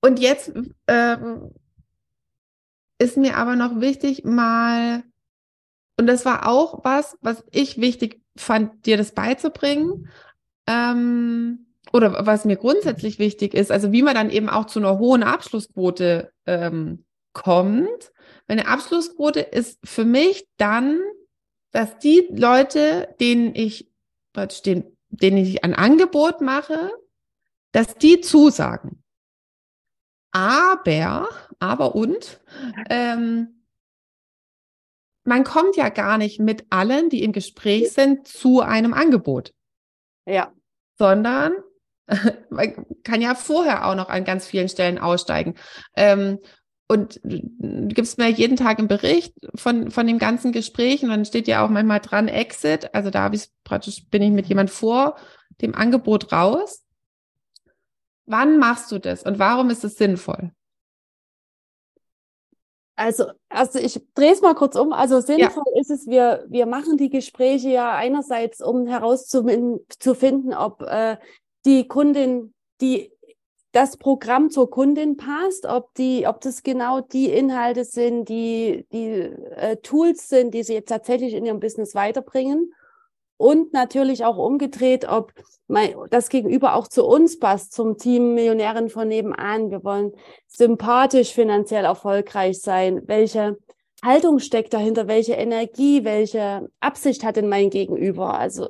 und 0.01 0.19
jetzt 0.19 0.53
ähm, 0.87 1.51
ist 2.97 3.17
mir 3.17 3.35
aber 3.35 3.57
noch 3.57 3.81
wichtig, 3.81 4.23
mal, 4.23 5.03
und 5.97 6.07
das 6.07 6.23
war 6.23 6.47
auch 6.47 6.85
was, 6.85 7.17
was 7.19 7.43
ich 7.51 7.81
wichtig 7.81 8.21
fand, 8.39 8.85
dir 8.85 8.97
das 8.97 9.11
beizubringen. 9.11 10.09
Ähm, 10.67 11.65
oder 11.91 12.25
was 12.25 12.45
mir 12.45 12.57
grundsätzlich 12.57 13.19
wichtig 13.19 13.53
ist, 13.53 13.71
also 13.71 13.91
wie 13.91 14.03
man 14.03 14.15
dann 14.15 14.29
eben 14.29 14.49
auch 14.49 14.65
zu 14.65 14.79
einer 14.79 14.99
hohen 14.99 15.23
Abschlussquote 15.23 16.31
ähm, 16.45 17.05
kommt. 17.33 18.11
Eine 18.47 18.67
Abschlussquote 18.67 19.39
ist 19.39 19.79
für 19.83 20.05
mich 20.05 20.47
dann, 20.57 20.99
dass 21.71 21.97
die 21.99 22.27
Leute, 22.31 23.15
denen 23.19 23.55
ich, 23.55 23.89
den, 24.65 24.97
denen 25.09 25.37
ich 25.37 25.63
ein 25.63 25.73
Angebot 25.73 26.41
mache, 26.41 26.91
dass 27.71 27.95
die 27.95 28.21
zusagen. 28.21 29.03
Aber, 30.31 31.29
aber 31.59 31.95
und, 31.95 32.39
ähm, 32.89 33.58
man 35.29 35.43
kommt 35.43 35.77
ja 35.77 35.89
gar 35.89 36.17
nicht 36.17 36.39
mit 36.39 36.65
allen, 36.71 37.09
die 37.09 37.23
im 37.23 37.31
Gespräch 37.31 37.91
sind, 37.91 38.27
zu 38.27 38.61
einem 38.61 38.93
Angebot. 38.93 39.53
Ja. 40.25 40.51
Sondern 40.97 41.53
man 42.49 42.85
kann 43.03 43.21
ja 43.21 43.35
vorher 43.35 43.87
auch 43.87 43.95
noch 43.95 44.09
an 44.09 44.25
ganz 44.25 44.47
vielen 44.47 44.69
Stellen 44.69 44.97
aussteigen. 44.97 45.53
Ähm, 45.95 46.39
und 46.91 47.21
du 47.23 47.87
gibst 47.89 48.17
mir 48.17 48.29
jeden 48.29 48.57
Tag 48.57 48.79
einen 48.79 48.87
Bericht 48.87 49.35
von, 49.53 49.91
von 49.91 50.07
dem 50.07 50.17
ganzen 50.17 50.51
Gespräch 50.51 51.03
und 51.03 51.09
dann 51.09 51.23
steht 51.23 51.47
ja 51.47 51.63
auch 51.63 51.69
manchmal 51.69 51.99
dran 51.99 52.27
Exit. 52.27 52.95
Also 52.95 53.11
da 53.11 53.31
ich 53.31 53.49
praktisch, 53.63 54.09
bin 54.09 54.23
ich 54.23 54.31
mit 54.31 54.47
jemand 54.47 54.71
vor 54.71 55.15
dem 55.61 55.75
Angebot 55.75 56.31
raus. 56.31 56.83
Wann 58.25 58.57
machst 58.57 58.91
du 58.91 58.97
das 58.97 59.21
und 59.21 59.37
warum 59.37 59.69
ist 59.69 59.83
es 59.83 59.97
sinnvoll? 59.97 60.51
Also, 62.99 63.27
also 63.47 63.79
ich 63.79 64.01
drehe 64.13 64.33
es 64.33 64.41
mal 64.41 64.55
kurz 64.55 64.75
um. 64.75 64.91
Also 64.91 65.21
sinnvoll 65.21 65.63
ja. 65.73 65.79
ist 65.79 65.89
es, 65.89 66.05
wir, 66.07 66.45
wir 66.49 66.65
machen 66.65 66.97
die 66.97 67.09
Gespräche 67.09 67.69
ja 67.69 67.95
einerseits, 67.95 68.59
um 68.59 68.87
herauszufinden, 68.87 70.53
ob 70.53 70.81
äh, 70.81 71.15
die 71.65 71.87
Kundin, 71.87 72.53
die 72.81 73.13
das 73.71 73.95
Programm 73.95 74.49
zur 74.49 74.69
Kundin 74.69 75.15
passt, 75.15 75.65
ob 75.65 75.93
die, 75.93 76.27
ob 76.27 76.41
das 76.41 76.61
genau 76.61 76.99
die 76.99 77.29
Inhalte 77.29 77.85
sind, 77.85 78.27
die, 78.27 78.85
die 78.91 79.05
äh, 79.05 79.77
Tools 79.77 80.27
sind, 80.27 80.53
die 80.53 80.63
sie 80.63 80.73
jetzt 80.73 80.89
tatsächlich 80.89 81.33
in 81.35 81.45
ihrem 81.45 81.61
Business 81.61 81.95
weiterbringen 81.95 82.73
und 83.39 83.71
natürlich 83.71 84.25
auch 84.25 84.35
umgedreht, 84.35 85.07
ob 85.07 85.31
das 86.09 86.27
Gegenüber 86.27 86.75
auch 86.75 86.89
zu 86.89 87.05
uns 87.05 87.39
passt, 87.39 87.71
zum 87.71 87.97
Team 87.97 88.33
Millionärin 88.33 88.89
von 88.89 89.07
nebenan. 89.07 89.71
Wir 89.71 89.81
wollen 89.85 90.11
sympathisch 90.47 91.33
finanziell 91.33 91.85
erfolgreich 91.85 92.59
sein. 92.59 93.01
Welche 93.05 93.57
Haltung 94.03 94.39
steckt 94.39 94.73
dahinter? 94.73 95.07
Welche 95.07 95.35
Energie? 95.35 96.03
Welche 96.03 96.69
Absicht 96.81 97.23
hat 97.23 97.37
denn 97.37 97.47
mein 97.47 97.69
Gegenüber? 97.69 98.37
Also 98.37 98.67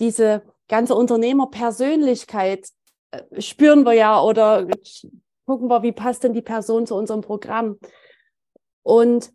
diese 0.00 0.42
ganze 0.68 0.94
Unternehmerpersönlichkeit 0.94 2.66
äh, 3.10 3.42
spüren 3.42 3.84
wir 3.84 3.92
ja 3.92 4.22
oder 4.22 4.66
gucken 5.44 5.68
wir, 5.68 5.82
wie 5.82 5.92
passt 5.92 6.24
denn 6.24 6.32
die 6.32 6.40
Person 6.40 6.86
zu 6.86 6.94
unserem 6.94 7.20
Programm? 7.20 7.78
Und 8.82 9.32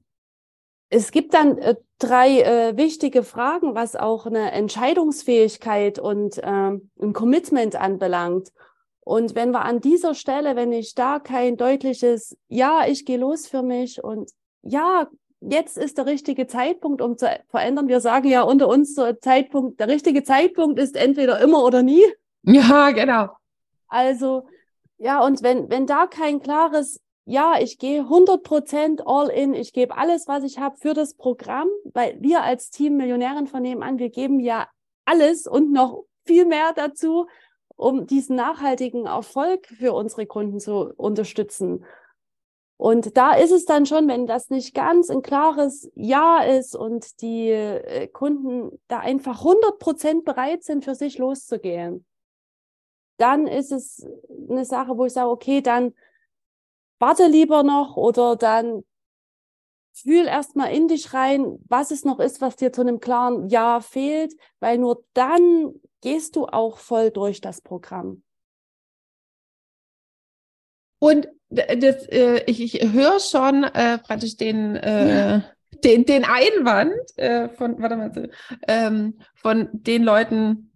es 0.90 1.12
gibt 1.12 1.36
dann 1.36 1.60
äh, 1.60 1.76
drei 2.04 2.42
äh, 2.42 2.78
wichtige 2.78 3.24
Fragen, 3.24 3.76
was 3.76 3.96
auch 3.96 4.26
eine 4.26 4.52
Entscheidungsfähigkeit 4.52 6.00
und 6.00 6.38
äh, 6.38 6.48
ein 6.48 7.14
Commitment 7.14 7.76
anbelangt. 7.76 8.52
Und 9.00 9.36
wenn 9.36 9.52
wir 9.52 9.64
an 9.64 9.80
dieser 9.80 10.14
Stelle, 10.14 10.56
wenn 10.56 10.72
ich 10.72 10.96
da 10.96 11.20
kein 11.20 11.58
deutliches 11.58 12.38
Ja, 12.48 12.86
ich 12.88 13.06
gehe 13.06 13.18
los 13.18 13.48
für 13.48 13.62
mich 13.62 14.04
und 14.04 14.32
ja, 14.62 15.08
jetzt 15.42 15.78
ist 15.78 15.98
der 15.98 16.06
richtige 16.06 16.48
Zeitpunkt, 16.48 17.02
um 17.02 17.18
zu 17.18 17.28
verändern. 17.50 17.88
Wir 17.88 18.00
sagen 18.00 18.30
ja 18.30 18.44
unter 18.44 18.68
uns 18.68 18.96
so 18.96 19.12
Zeitpunkt, 19.14 19.80
der 19.80 19.88
richtige 19.88 20.24
Zeitpunkt 20.24 20.80
ist 20.80 20.96
entweder 20.96 21.40
immer 21.42 21.64
oder 21.64 21.84
nie. 21.84 22.04
Ja, 22.44 22.92
genau. 22.92 23.30
Also, 23.88 24.48
ja, 24.98 25.24
und 25.24 25.44
wenn, 25.44 25.70
wenn 25.70 25.86
da 25.86 26.08
kein 26.08 26.42
klares 26.42 27.00
ja, 27.26 27.56
ich 27.60 27.78
gehe 27.78 28.02
100% 28.04 29.04
all 29.06 29.30
in, 29.30 29.54
ich 29.54 29.72
gebe 29.72 29.96
alles, 29.98 30.28
was 30.28 30.44
ich 30.44 30.60
habe 30.60 30.78
für 30.78 30.94
das 30.94 31.14
Programm, 31.14 31.68
weil 31.94 32.18
wir 32.20 32.44
als 32.44 32.70
Team 32.70 32.98
Millionären 32.98 33.48
von 33.48 33.62
nebenan, 33.62 33.98
wir 33.98 34.10
geben 34.10 34.40
ja 34.40 34.68
alles 35.06 35.48
und 35.48 35.72
noch 35.72 36.04
viel 36.26 36.46
mehr 36.46 36.74
dazu, 36.74 37.28
um 37.76 38.08
diesen 38.08 38.36
nachhaltigen 38.36 39.06
Erfolg 39.06 39.68
für 39.68 39.94
unsere 39.94 40.26
Kunden 40.26 40.60
zu 40.60 40.94
unterstützen. 40.96 41.86
Und 42.78 43.16
da 43.16 43.34
ist 43.34 43.52
es 43.52 43.66
dann 43.66 43.86
schon, 43.86 44.08
wenn 44.10 44.28
das 44.28 44.50
nicht 44.50 44.74
ganz 44.74 45.10
ein 45.10 45.22
klares 45.22 45.90
Ja 45.96 46.44
ist 46.44 46.76
und 46.76 47.22
die 47.22 47.50
äh, 47.50 48.08
Kunden 48.08 48.78
da 48.88 49.00
einfach 49.00 49.44
100% 49.44 50.24
bereit 50.24 50.64
sind, 50.64 50.84
für 50.84 50.96
sich 50.96 51.18
loszugehen, 51.18 52.06
dann 53.18 53.48
ist 53.48 53.72
es 53.72 54.06
eine 54.50 54.66
Sache, 54.66 54.98
wo 54.98 55.06
ich 55.06 55.14
sage, 55.14 55.30
okay, 55.30 55.62
dann 55.62 55.94
warte 57.04 57.28
lieber 57.28 57.64
noch 57.64 57.98
oder 57.98 58.38
dann 58.38 58.86
fühl 59.92 60.26
erstmal 60.26 60.74
in 60.74 60.88
dich 60.88 61.14
rein, 61.14 61.60
was 61.68 61.92
es 61.92 62.06
noch 62.06 62.22
ist, 62.22 62.40
was 62.40 62.56
dir 62.56 62.72
zu 62.72 62.80
einem 62.80 63.02
klaren 63.02 63.50
Ja 63.50 63.82
fehlt, 63.82 64.34
weil 64.62 64.78
nur 64.78 65.04
dann 65.14 65.74
gehst 66.00 66.38
du 66.38 66.46
auch 66.46 66.78
voll 66.78 67.12
durch 67.12 67.42
das 67.42 67.60
Programm. 67.60 68.24
Und 71.00 71.28
das, 71.50 72.08
äh, 72.08 72.46
ich, 72.46 72.64
ich 72.64 72.94
höre 72.94 73.20
schon 73.20 73.66
äh, 73.66 73.98
praktisch 73.98 74.38
den, 74.38 74.78
äh, 74.78 75.42
den, 75.84 76.06
den 76.06 76.24
Einwand 76.24 77.18
äh, 77.18 77.50
von, 77.50 77.82
warte 77.82 77.98
mal, 77.98 78.30
ähm, 78.70 79.20
von 79.36 79.68
den 79.74 80.04
Leuten, 80.04 80.72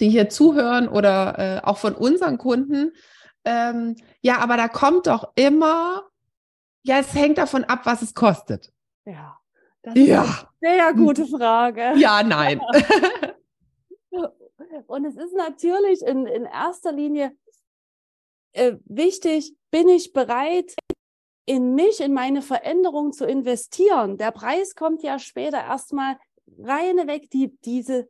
die 0.00 0.10
hier 0.10 0.28
zuhören 0.28 0.86
oder 0.86 1.38
äh, 1.38 1.66
auch 1.66 1.78
von 1.78 1.94
unseren 1.94 2.36
Kunden, 2.36 2.92
ähm, 3.44 3.96
ja, 4.20 4.38
aber 4.38 4.56
da 4.56 4.68
kommt 4.68 5.06
doch 5.06 5.32
immer, 5.34 6.08
ja, 6.82 6.98
es 6.98 7.14
hängt 7.14 7.38
davon 7.38 7.64
ab, 7.64 7.80
was 7.84 8.02
es 8.02 8.14
kostet. 8.14 8.72
Ja, 9.04 9.38
das 9.82 9.96
ist 9.96 10.06
ja. 10.06 10.22
eine 10.22 10.48
sehr 10.60 10.94
gute 10.94 11.26
Frage. 11.26 11.94
Ja, 11.96 12.22
nein. 12.22 12.60
Und 14.86 15.04
es 15.04 15.16
ist 15.16 15.34
natürlich 15.34 16.02
in, 16.02 16.26
in 16.26 16.44
erster 16.44 16.92
Linie 16.92 17.36
äh, 18.52 18.74
wichtig, 18.84 19.56
bin 19.70 19.88
ich 19.88 20.12
bereit, 20.12 20.74
in 21.46 21.74
mich, 21.74 22.00
in 22.00 22.12
meine 22.12 22.42
Veränderung 22.42 23.12
zu 23.12 23.26
investieren. 23.26 24.16
Der 24.16 24.30
Preis 24.30 24.74
kommt 24.74 25.02
ja 25.02 25.18
später 25.18 25.58
erstmal 25.58 26.16
reine 26.58 27.06
weg, 27.06 27.30
die, 27.30 27.56
diese, 27.64 28.08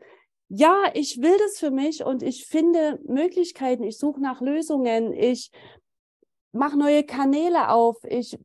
ja, 0.54 0.90
ich 0.92 1.22
will 1.22 1.36
das 1.38 1.58
für 1.58 1.70
mich 1.70 2.04
und 2.04 2.22
ich 2.22 2.44
finde 2.44 3.00
Möglichkeiten, 3.06 3.84
ich 3.84 3.96
suche 3.96 4.20
nach 4.20 4.42
Lösungen, 4.42 5.14
ich 5.14 5.50
mache 6.52 6.78
neue 6.78 7.04
Kanäle 7.04 7.70
auf, 7.70 7.96
ich 8.04 8.38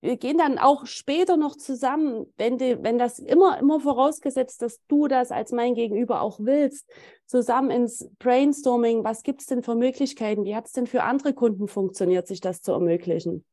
wir 0.00 0.16
gehen 0.16 0.38
dann 0.38 0.58
auch 0.58 0.86
später 0.86 1.36
noch 1.36 1.56
zusammen, 1.56 2.32
wenn, 2.36 2.56
die, 2.56 2.80
wenn 2.82 2.98
das 2.98 3.18
immer, 3.18 3.58
immer 3.58 3.80
vorausgesetzt, 3.80 4.62
dass 4.62 4.80
du 4.86 5.08
das 5.08 5.32
als 5.32 5.50
mein 5.50 5.74
Gegenüber 5.74 6.20
auch 6.20 6.38
willst, 6.38 6.88
zusammen 7.26 7.70
ins 7.70 8.08
Brainstorming, 8.20 9.02
was 9.02 9.24
gibt 9.24 9.40
es 9.40 9.48
denn 9.48 9.64
für 9.64 9.74
Möglichkeiten, 9.74 10.44
wie 10.44 10.54
hat 10.54 10.66
es 10.66 10.72
denn 10.72 10.86
für 10.86 11.02
andere 11.02 11.34
Kunden 11.34 11.66
funktioniert, 11.66 12.28
sich 12.28 12.40
das 12.40 12.62
zu 12.62 12.70
ermöglichen. 12.70 13.44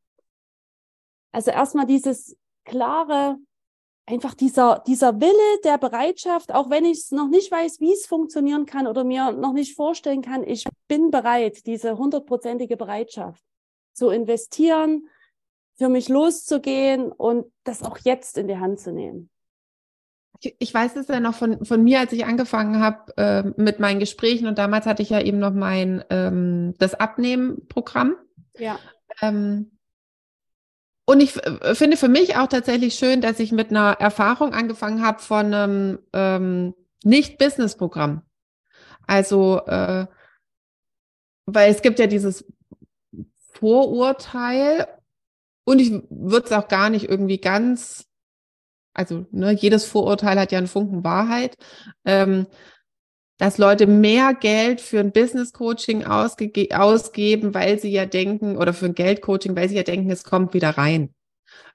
Also 1.32 1.50
erstmal 1.50 1.86
dieses 1.86 2.36
klare, 2.64 3.38
einfach 4.06 4.34
dieser, 4.34 4.82
dieser 4.86 5.20
Wille 5.20 5.60
der 5.64 5.78
Bereitschaft, 5.78 6.52
auch 6.54 6.70
wenn 6.70 6.84
ich 6.84 7.10
noch 7.10 7.28
nicht 7.28 7.50
weiß, 7.50 7.80
wie 7.80 7.92
es 7.92 8.06
funktionieren 8.06 8.64
kann 8.64 8.86
oder 8.86 9.04
mir 9.04 9.32
noch 9.32 9.52
nicht 9.52 9.74
vorstellen 9.74 10.22
kann, 10.22 10.44
ich 10.44 10.64
bin 10.88 11.10
bereit, 11.10 11.66
diese 11.66 11.98
hundertprozentige 11.98 12.76
Bereitschaft 12.76 13.42
zu 13.92 14.10
investieren, 14.10 15.08
für 15.76 15.88
mich 15.88 16.08
loszugehen 16.08 17.12
und 17.12 17.52
das 17.64 17.82
auch 17.82 17.98
jetzt 17.98 18.38
in 18.38 18.48
die 18.48 18.58
Hand 18.58 18.80
zu 18.80 18.92
nehmen. 18.92 19.28
Ich, 20.40 20.54
ich 20.58 20.72
weiß 20.72 20.96
es 20.96 21.08
ja 21.08 21.18
noch 21.18 21.34
von, 21.34 21.64
von 21.64 21.82
mir, 21.82 22.00
als 22.00 22.12
ich 22.12 22.24
angefangen 22.24 22.80
habe 22.80 23.16
äh, 23.16 23.42
mit 23.60 23.80
meinen 23.80 23.98
Gesprächen 24.00 24.46
und 24.46 24.58
damals 24.58 24.86
hatte 24.86 25.02
ich 25.02 25.10
ja 25.10 25.20
eben 25.20 25.38
noch 25.38 25.52
mein 25.52 26.04
ähm, 26.10 26.74
das 26.78 26.94
Abnehmen-Programm. 26.94 28.16
Ja. 28.58 28.78
Ähm, 29.20 29.75
und 31.06 31.20
ich 31.20 31.32
finde 31.74 31.96
für 31.96 32.08
mich 32.08 32.36
auch 32.36 32.48
tatsächlich 32.48 32.94
schön, 32.94 33.20
dass 33.20 33.38
ich 33.38 33.52
mit 33.52 33.70
einer 33.70 33.92
Erfahrung 33.92 34.52
angefangen 34.52 35.04
habe 35.04 35.20
von 35.20 35.54
einem 35.54 35.98
ähm, 36.12 36.74
Nicht-Business-Programm. 37.04 38.22
Also, 39.06 39.60
äh, 39.66 40.06
weil 41.46 41.70
es 41.70 41.80
gibt 41.80 42.00
ja 42.00 42.08
dieses 42.08 42.44
Vorurteil 43.52 44.88
und 45.64 45.78
ich 45.78 45.92
würde 46.10 46.46
es 46.46 46.52
auch 46.52 46.66
gar 46.66 46.90
nicht 46.90 47.08
irgendwie 47.08 47.38
ganz, 47.38 48.06
also 48.92 49.26
ne, 49.30 49.52
jedes 49.52 49.84
Vorurteil 49.84 50.40
hat 50.40 50.50
ja 50.50 50.58
einen 50.58 50.66
Funken 50.66 51.04
Wahrheit, 51.04 51.56
ähm, 52.04 52.48
dass 53.38 53.58
Leute 53.58 53.86
mehr 53.86 54.34
Geld 54.34 54.80
für 54.80 55.00
ein 55.00 55.12
Business 55.12 55.52
Coaching 55.52 56.04
ausgeben, 56.04 57.54
weil 57.54 57.78
sie 57.78 57.90
ja 57.90 58.06
denken, 58.06 58.56
oder 58.56 58.72
für 58.72 58.86
ein 58.86 58.94
Geldcoaching, 58.94 59.54
weil 59.54 59.68
sie 59.68 59.76
ja 59.76 59.82
denken, 59.82 60.10
es 60.10 60.24
kommt 60.24 60.54
wieder 60.54 60.70
rein. 60.70 61.14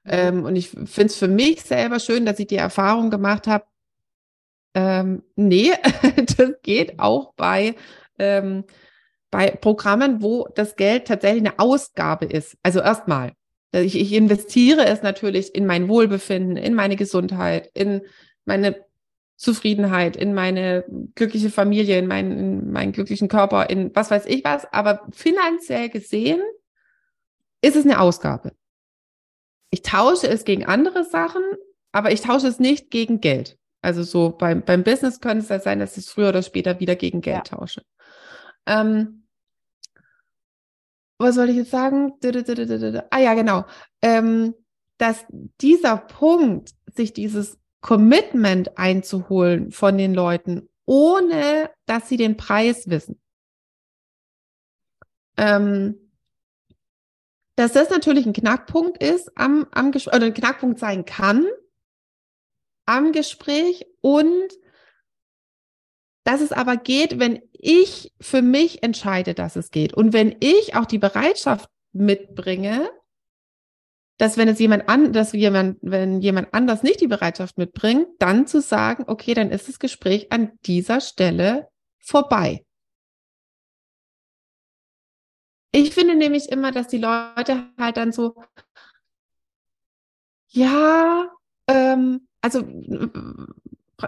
Mhm. 0.04 0.12
Ähm, 0.12 0.44
und 0.46 0.56
ich 0.56 0.70
finde 0.70 1.06
es 1.06 1.16
für 1.16 1.28
mich 1.28 1.62
selber 1.62 2.00
schön, 2.00 2.26
dass 2.26 2.40
ich 2.40 2.48
die 2.48 2.56
Erfahrung 2.56 3.10
gemacht 3.10 3.48
habe, 3.48 3.66
ähm, 4.74 5.24
nee, 5.36 5.72
das 6.38 6.54
geht 6.64 7.00
auch 7.00 7.34
bei, 7.36 7.76
ähm, 8.18 8.64
bei 9.30 9.52
Programmen, 9.52 10.22
wo 10.22 10.48
das 10.56 10.76
Geld 10.76 11.08
tatsächlich 11.08 11.44
eine 11.44 11.60
Ausgabe 11.60 12.26
ist. 12.26 12.58
Also 12.64 12.80
erstmal, 12.80 13.34
ich, 13.74 13.96
ich 13.96 14.14
investiere 14.14 14.86
es 14.86 15.04
natürlich 15.04 15.54
in 15.56 15.66
mein 15.66 15.88
Wohlbefinden, 15.88 16.58
in 16.58 16.74
meine 16.74 16.96
Gesundheit, 16.96 17.70
in 17.74 18.02
meine 18.46 18.84
Zufriedenheit, 19.42 20.16
in 20.16 20.36
meine 20.36 20.86
glückliche 21.16 21.50
Familie, 21.50 21.98
in 21.98 22.06
meinen, 22.06 22.38
in 22.38 22.72
meinen 22.72 22.92
glücklichen 22.92 23.28
Körper, 23.28 23.72
in 23.72 23.90
was 23.96 24.12
weiß 24.12 24.28
ich 24.28 24.44
was. 24.44 24.72
Aber 24.72 25.08
finanziell 25.12 25.90
gesehen 25.90 26.42
ist 27.64 27.76
es 27.76 27.84
eine 27.84 28.00
Ausgabe. 28.00 28.52
Ich 29.72 29.82
tausche 29.82 30.28
es 30.28 30.46
gegen 30.46 30.66
andere 30.66 31.04
Sachen, 31.06 31.42
aber 31.92 32.12
ich 32.12 32.22
tausche 32.22 32.48
es 32.48 32.60
nicht 32.60 32.92
gegen 32.92 33.20
Geld. 33.20 33.58
Also 33.82 34.04
so 34.04 34.30
beim, 34.30 34.64
beim 34.64 34.84
Business 34.84 35.20
könnte 35.20 35.44
es 35.44 35.50
ja 35.50 35.60
sein, 35.60 35.80
dass 35.80 35.98
ich 35.98 36.06
es 36.06 36.12
früher 36.12 36.30
oder 36.30 36.44
später 36.44 36.80
wieder 36.80 36.96
gegen 36.96 37.22
Geld 37.22 37.50
ja. 37.50 37.58
tausche. 37.58 37.82
Ähm, 38.68 39.24
was 41.18 41.34
soll 41.34 41.50
ich 41.50 41.56
jetzt 41.56 41.72
sagen? 41.72 42.14
Ah 43.10 43.20
ja, 43.20 43.34
genau. 43.34 43.66
Ähm, 44.04 44.54
dass 45.00 45.26
dieser 45.60 45.98
Punkt, 45.98 46.76
sich 46.94 47.12
dieses 47.14 47.58
Commitment 47.82 48.78
einzuholen 48.78 49.72
von 49.72 49.98
den 49.98 50.14
Leuten, 50.14 50.70
ohne 50.86 51.70
dass 51.86 52.08
sie 52.08 52.18
den 52.18 52.38
Preis 52.38 52.90
wissen. 52.90 53.20
Ähm, 55.38 56.12
dass 57.56 57.74
das 57.74 57.90
natürlich 57.90 58.26
ein 58.26 58.34
Knackpunkt 58.34 59.02
ist 59.02 59.32
am, 59.36 59.68
am 59.72 59.92
Gespräch, 59.92 60.16
oder 60.16 60.26
ein 60.28 60.34
Knackpunkt 60.34 60.80
sein 60.80 61.06
kann 61.06 61.46
am 62.86 63.12
Gespräch 63.12 63.86
und 64.02 64.50
dass 66.24 66.42
es 66.42 66.52
aber 66.52 66.78
geht, 66.78 67.20
wenn 67.20 67.42
ich 67.52 68.14
für 68.20 68.42
mich 68.42 68.84
entscheide, 68.84 69.34
dass 69.34 69.56
es 69.56 69.72
geht. 69.72 69.94
Und 69.94 70.14
wenn 70.14 70.36
ich 70.40 70.76
auch 70.76 70.86
die 70.86 70.98
Bereitschaft 70.98 71.70
mitbringe, 71.94 72.90
dass 74.18 74.38
wenn 74.38 74.48
es 74.48 74.60
jemand 74.60 74.88
an, 74.88 75.14
dass 75.14 75.32
jemand, 75.34 75.78
wenn 75.82 76.22
jemand 76.22 76.54
anders 76.54 76.84
nicht 76.84 77.02
die 77.02 77.08
Bereitschaft 77.08 77.58
mitbringt, 77.58 78.08
dann 78.20 78.46
zu 78.48 78.62
sagen, 78.62 79.06
okay, 79.08 79.34
dann 79.34 79.52
ist 79.52 79.68
das 79.68 79.80
Gespräch 79.80 80.32
an 80.32 80.52
dieser 80.66 81.02
Stelle 81.02 81.70
vorbei. 82.00 82.66
Ich 85.74 85.94
finde 85.94 86.16
nämlich 86.16 86.50
immer, 86.50 86.72
dass 86.72 86.88
die 86.88 86.98
Leute 86.98 87.70
halt 87.78 87.98
dann 87.98 88.12
so, 88.12 88.36
ja, 90.50 91.32
ähm, 91.68 92.28
also 92.42 92.62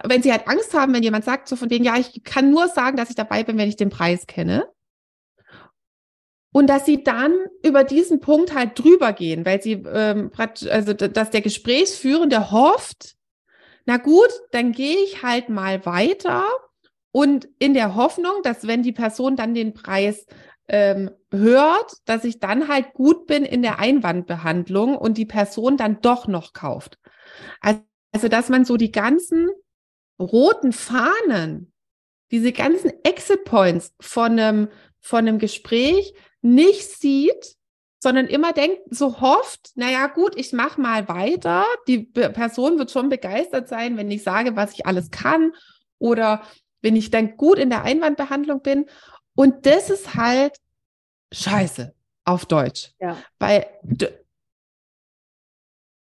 wenn 0.03 0.23
sie 0.23 0.31
halt 0.31 0.47
Angst 0.47 0.73
haben, 0.73 0.93
wenn 0.93 1.03
jemand 1.03 1.23
sagt, 1.23 1.47
so 1.47 1.55
von 1.55 1.69
denen, 1.69 1.85
ja, 1.85 1.97
ich 1.97 2.23
kann 2.23 2.51
nur 2.51 2.67
sagen, 2.67 2.97
dass 2.97 3.09
ich 3.09 3.15
dabei 3.15 3.43
bin, 3.43 3.57
wenn 3.57 3.69
ich 3.69 3.77
den 3.77 3.89
Preis 3.89 4.27
kenne. 4.27 4.67
Und 6.53 6.67
dass 6.67 6.85
sie 6.85 7.03
dann 7.03 7.33
über 7.63 7.83
diesen 7.83 8.19
Punkt 8.19 8.53
halt 8.53 8.79
drüber 8.79 9.11
gehen, 9.11 9.45
weil 9.45 9.61
sie 9.61 9.73
ähm, 9.73 10.31
also 10.37 10.93
dass 10.93 11.31
der 11.31 11.41
Gesprächsführende 11.41 12.51
hofft, 12.51 13.15
na 13.85 13.97
gut, 13.97 14.29
dann 14.51 14.71
gehe 14.71 14.97
ich 15.03 15.23
halt 15.23 15.49
mal 15.49 15.85
weiter 15.85 16.45
und 17.11 17.49
in 17.59 17.73
der 17.73 17.95
Hoffnung, 17.95 18.41
dass 18.43 18.67
wenn 18.67 18.83
die 18.83 18.91
Person 18.91 19.35
dann 19.35 19.53
den 19.53 19.73
Preis 19.73 20.25
ähm, 20.67 21.11
hört, 21.31 21.97
dass 22.05 22.23
ich 22.23 22.39
dann 22.39 22.67
halt 22.67 22.93
gut 22.93 23.27
bin 23.27 23.43
in 23.43 23.61
der 23.61 23.79
Einwandbehandlung 23.79 24.95
und 24.95 25.17
die 25.17 25.25
Person 25.25 25.75
dann 25.75 26.01
doch 26.01 26.27
noch 26.27 26.53
kauft. 26.53 26.99
Also, 27.61 27.81
also 28.11 28.27
dass 28.27 28.49
man 28.49 28.63
so 28.63 28.77
die 28.77 28.91
ganzen 28.91 29.49
roten 30.19 30.71
Fahnen, 30.71 31.73
diese 32.31 32.51
ganzen 32.51 32.91
Exit 33.03 33.43
Points 33.43 33.93
von 33.99 34.39
einem, 34.39 34.69
von 35.01 35.19
einem 35.19 35.39
Gespräch 35.39 36.13
nicht 36.43 36.99
sieht, 36.99 37.55
sondern 38.01 38.27
immer 38.27 38.53
denkt, 38.53 38.81
so 38.89 39.21
hofft, 39.21 39.71
naja 39.75 40.07
gut, 40.07 40.35
ich 40.35 40.51
mache 40.51 40.79
mal 40.79 41.07
weiter. 41.07 41.65
Die 41.87 41.99
Person 41.99 42.77
wird 42.77 42.91
schon 42.91 43.09
begeistert 43.09 43.67
sein, 43.67 43.97
wenn 43.97 44.11
ich 44.11 44.23
sage, 44.23 44.55
was 44.55 44.73
ich 44.73 44.85
alles 44.85 45.09
kann 45.09 45.53
oder 45.99 46.43
wenn 46.81 46.95
ich 46.95 47.11
dann 47.11 47.37
gut 47.37 47.57
in 47.57 47.69
der 47.69 47.83
Einwandbehandlung 47.83 48.61
bin. 48.61 48.85
Und 49.35 49.65
das 49.65 49.89
ist 49.89 50.15
halt 50.15 50.57
scheiße 51.31 51.95
auf 52.25 52.45
Deutsch. 52.45 52.91
Ja. 52.99 53.17
Weil 53.39 53.65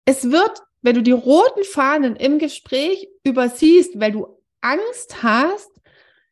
es 0.06 0.32
wird 0.32 0.62
wenn 0.82 0.96
du 0.96 1.04
die 1.04 1.12
roten 1.12 1.64
Fahnen 1.64 2.16
im 2.16 2.40
Gespräch 2.40 3.08
übersiehst, 3.24 4.00
weil 4.00 4.12
du 4.12 4.42
Angst 4.62 5.24
hast, 5.24 5.71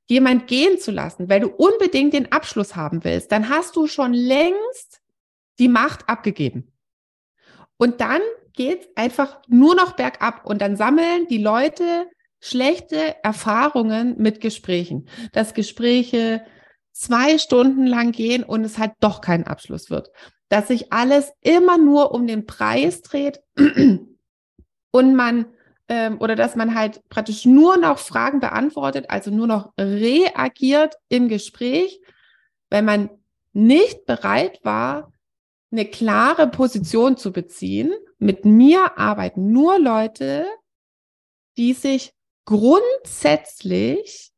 jemand 0.10 0.48
gehen 0.48 0.80
zu 0.80 0.92
lassen, 0.92 1.30
weil 1.30 1.40
du 1.40 1.48
unbedingt 1.48 2.14
den 2.14 2.32
Abschluss 2.32 2.76
haben 2.76 3.04
willst, 3.04 3.32
dann 3.32 3.48
hast 3.48 3.76
du 3.76 3.88
schon 3.88 4.14
längst 4.14 5.02
die 5.60 5.68
Macht 5.68 6.10
abgegeben. 6.10 6.74
Und 7.78 8.02
dann 8.02 8.22
geht's 8.54 8.88
einfach 8.96 9.40
nur 9.48 9.76
noch 9.76 9.94
bergab 9.94 10.46
und 10.46 10.62
dann 10.62 10.76
sammeln 10.76 11.28
die 11.30 11.38
Leute 11.38 12.08
schlechte 12.42 13.24
Erfahrungen 13.24 14.16
mit 14.18 14.42
Gesprächen, 14.42 15.08
dass 15.32 15.54
Gespräche 15.54 16.44
zwei 16.92 17.38
Stunden 17.38 17.86
lang 17.86 18.12
gehen 18.12 18.44
und 18.44 18.64
es 18.64 18.80
halt 18.80 18.94
doch 19.00 19.22
kein 19.22 19.46
Abschluss 19.46 19.90
wird, 19.90 20.10
dass 20.50 20.70
sich 20.70 20.92
alles 20.92 21.32
immer 21.42 21.78
nur 21.78 22.12
um 22.14 22.26
den 22.26 22.48
Preis 22.48 23.02
dreht 23.04 23.42
und 24.92 25.16
man 25.16 25.46
ähm, 25.90 26.22
oder 26.22 26.36
dass 26.36 26.56
man 26.56 26.76
halt 26.76 27.02
praktisch 27.10 27.46
nur 27.46 27.76
noch 27.78 27.98
Fragen 27.98 28.40
beantwortet, 28.40 29.08
also 29.10 29.32
nur 29.32 29.48
noch 29.48 29.74
reagiert 29.78 30.96
im 31.10 31.28
Gespräch, 31.28 32.00
wenn 32.70 32.86
man 32.86 33.10
nicht 33.54 34.06
bereit 34.06 34.60
war, 34.64 35.12
eine 35.72 35.86
klare 35.86 36.48
Position 36.48 37.18
zu 37.18 37.32
beziehen. 37.32 37.94
Mit 38.20 38.46
mir 38.46 38.98
arbeiten 38.98 39.52
nur 39.52 39.80
Leute, 39.80 40.46
die 41.58 41.74
sich 41.74 42.14
grundsätzlich 42.46 44.32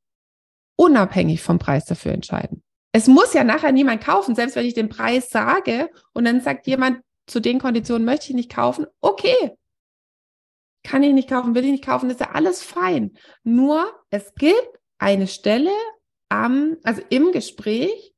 unabhängig 0.75 1.41
vom 1.41 1.59
Preis 1.59 1.85
dafür 1.85 2.13
entscheiden. 2.13 2.63
Es 2.93 3.07
muss 3.07 3.33
ja 3.33 3.43
nachher 3.43 3.71
niemand 3.71 4.03
kaufen, 4.03 4.35
selbst 4.35 4.55
wenn 4.55 4.65
ich 4.65 4.73
den 4.73 4.89
Preis 4.89 5.29
sage 5.29 5.89
und 6.13 6.25
dann 6.25 6.41
sagt 6.41 6.67
jemand, 6.67 7.01
zu 7.27 7.39
den 7.39 7.59
Konditionen 7.59 8.03
möchte 8.03 8.29
ich 8.29 8.35
nicht 8.35 8.53
kaufen, 8.53 8.85
okay. 8.99 9.51
Kann 10.83 11.03
ich 11.03 11.13
nicht 11.13 11.29
kaufen, 11.29 11.53
will 11.53 11.63
ich 11.65 11.71
nicht 11.71 11.85
kaufen, 11.85 12.09
ist 12.09 12.19
ja 12.19 12.31
alles 12.31 12.63
fein. 12.63 13.17
Nur 13.43 13.91
es 14.09 14.33
gibt 14.35 14.79
eine 14.97 15.27
Stelle 15.27 15.71
am, 16.29 16.77
also 16.83 17.01
im 17.09 17.31
Gespräch, 17.31 18.13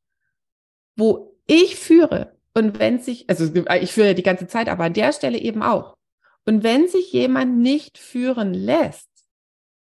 wo 0.95 1.36
ich 1.45 1.76
führe. 1.76 2.38
Und 2.54 2.80
wenn 2.80 2.99
sich, 2.99 3.30
also 3.30 3.52
ich 3.82 3.91
führe 3.91 4.15
die 4.15 4.23
ganze 4.23 4.47
Zeit, 4.47 4.69
aber 4.69 4.86
an 4.86 4.93
der 4.93 5.12
Stelle 5.12 5.39
eben 5.39 5.63
auch. 5.63 5.97
Und 6.45 6.63
wenn 6.63 6.88
sich 6.88 7.12
jemand 7.12 7.58
nicht 7.58 7.97
führen 7.97 8.54
lässt, 8.54 9.10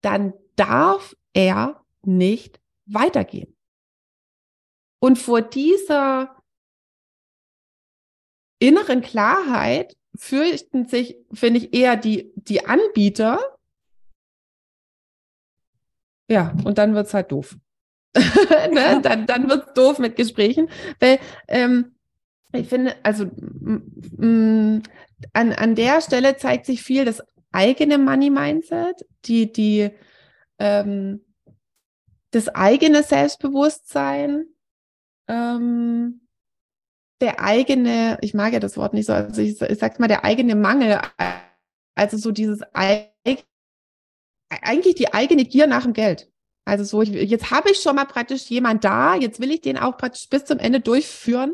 dann 0.02 0.34
darf 0.56 1.16
er 1.34 1.84
nicht 2.04 2.60
weitergehen. 2.86 3.56
Und 5.00 5.18
vor 5.18 5.42
dieser 5.42 6.36
inneren 8.60 9.02
Klarheit 9.02 9.96
fürchten 10.20 10.86
sich, 10.86 11.18
finde 11.34 11.60
ich, 11.60 11.74
eher 11.74 11.96
die, 11.96 12.32
die 12.36 12.66
Anbieter. 12.66 13.40
Ja, 16.30 16.54
und 16.66 16.78
dann 16.78 16.94
wird's 16.94 17.14
halt 17.14 17.32
doof. 17.32 17.58
ne? 18.16 19.00
Dann, 19.02 19.26
dann 19.26 19.50
wird's 19.50 19.74
doof 19.74 19.98
mit 20.00 20.16
Gesprächen, 20.16 20.70
weil 21.00 21.20
ähm, 21.48 21.96
ich 22.54 22.68
finde, 22.68 22.96
also 23.04 23.26
an, 23.26 24.84
an 25.34 25.76
der 25.76 26.02
Stelle 26.02 26.36
zeigt 26.38 26.66
sich 26.66 26.82
viel 26.82 27.06
das 27.06 27.24
eigene 27.52 27.98
Money-Mindset, 27.98 29.06
die, 29.26 29.52
die, 29.52 29.90
ähm, 30.58 31.24
das 32.32 32.50
eigene 32.50 33.04
Selbstbewusstsein, 33.04 34.46
ähm, 35.28 36.22
der 37.22 37.42
eigene, 37.42 38.18
ich 38.22 38.34
mag 38.34 38.54
ja 38.54 38.60
das 38.60 38.78
Wort 38.78 38.94
nicht 38.94 39.06
so, 39.08 39.14
also 39.14 39.42
ich, 39.42 39.62
ich 39.62 39.80
sag's 39.80 40.00
mal, 40.00 40.08
der 40.08 40.24
eigene 40.24 40.56
Mangel, 40.56 41.00
also 41.96 42.18
so 42.18 42.32
dieses 42.32 42.62
eigentlich 42.74 43.46
die 44.96 45.14
eigene 45.14 45.46
Gier 45.46 45.68
nach 45.68 45.84
dem 45.84 45.94
Geld. 45.94 46.32
Also 46.66 46.84
so, 46.84 47.02
ich, 47.02 47.10
jetzt 47.10 47.52
habe 47.52 47.72
ich 47.72 47.82
schon 47.82 47.96
mal 47.96 48.06
praktisch 48.06 48.44
jemand 48.50 48.84
da, 48.84 49.16
jetzt 49.16 49.40
will 49.40 49.52
ich 49.52 49.62
den 49.62 49.78
auch 49.78 49.98
praktisch 49.98 50.30
bis 50.30 50.46
zum 50.46 50.60
Ende 50.60 50.80
durchführen, 50.80 51.54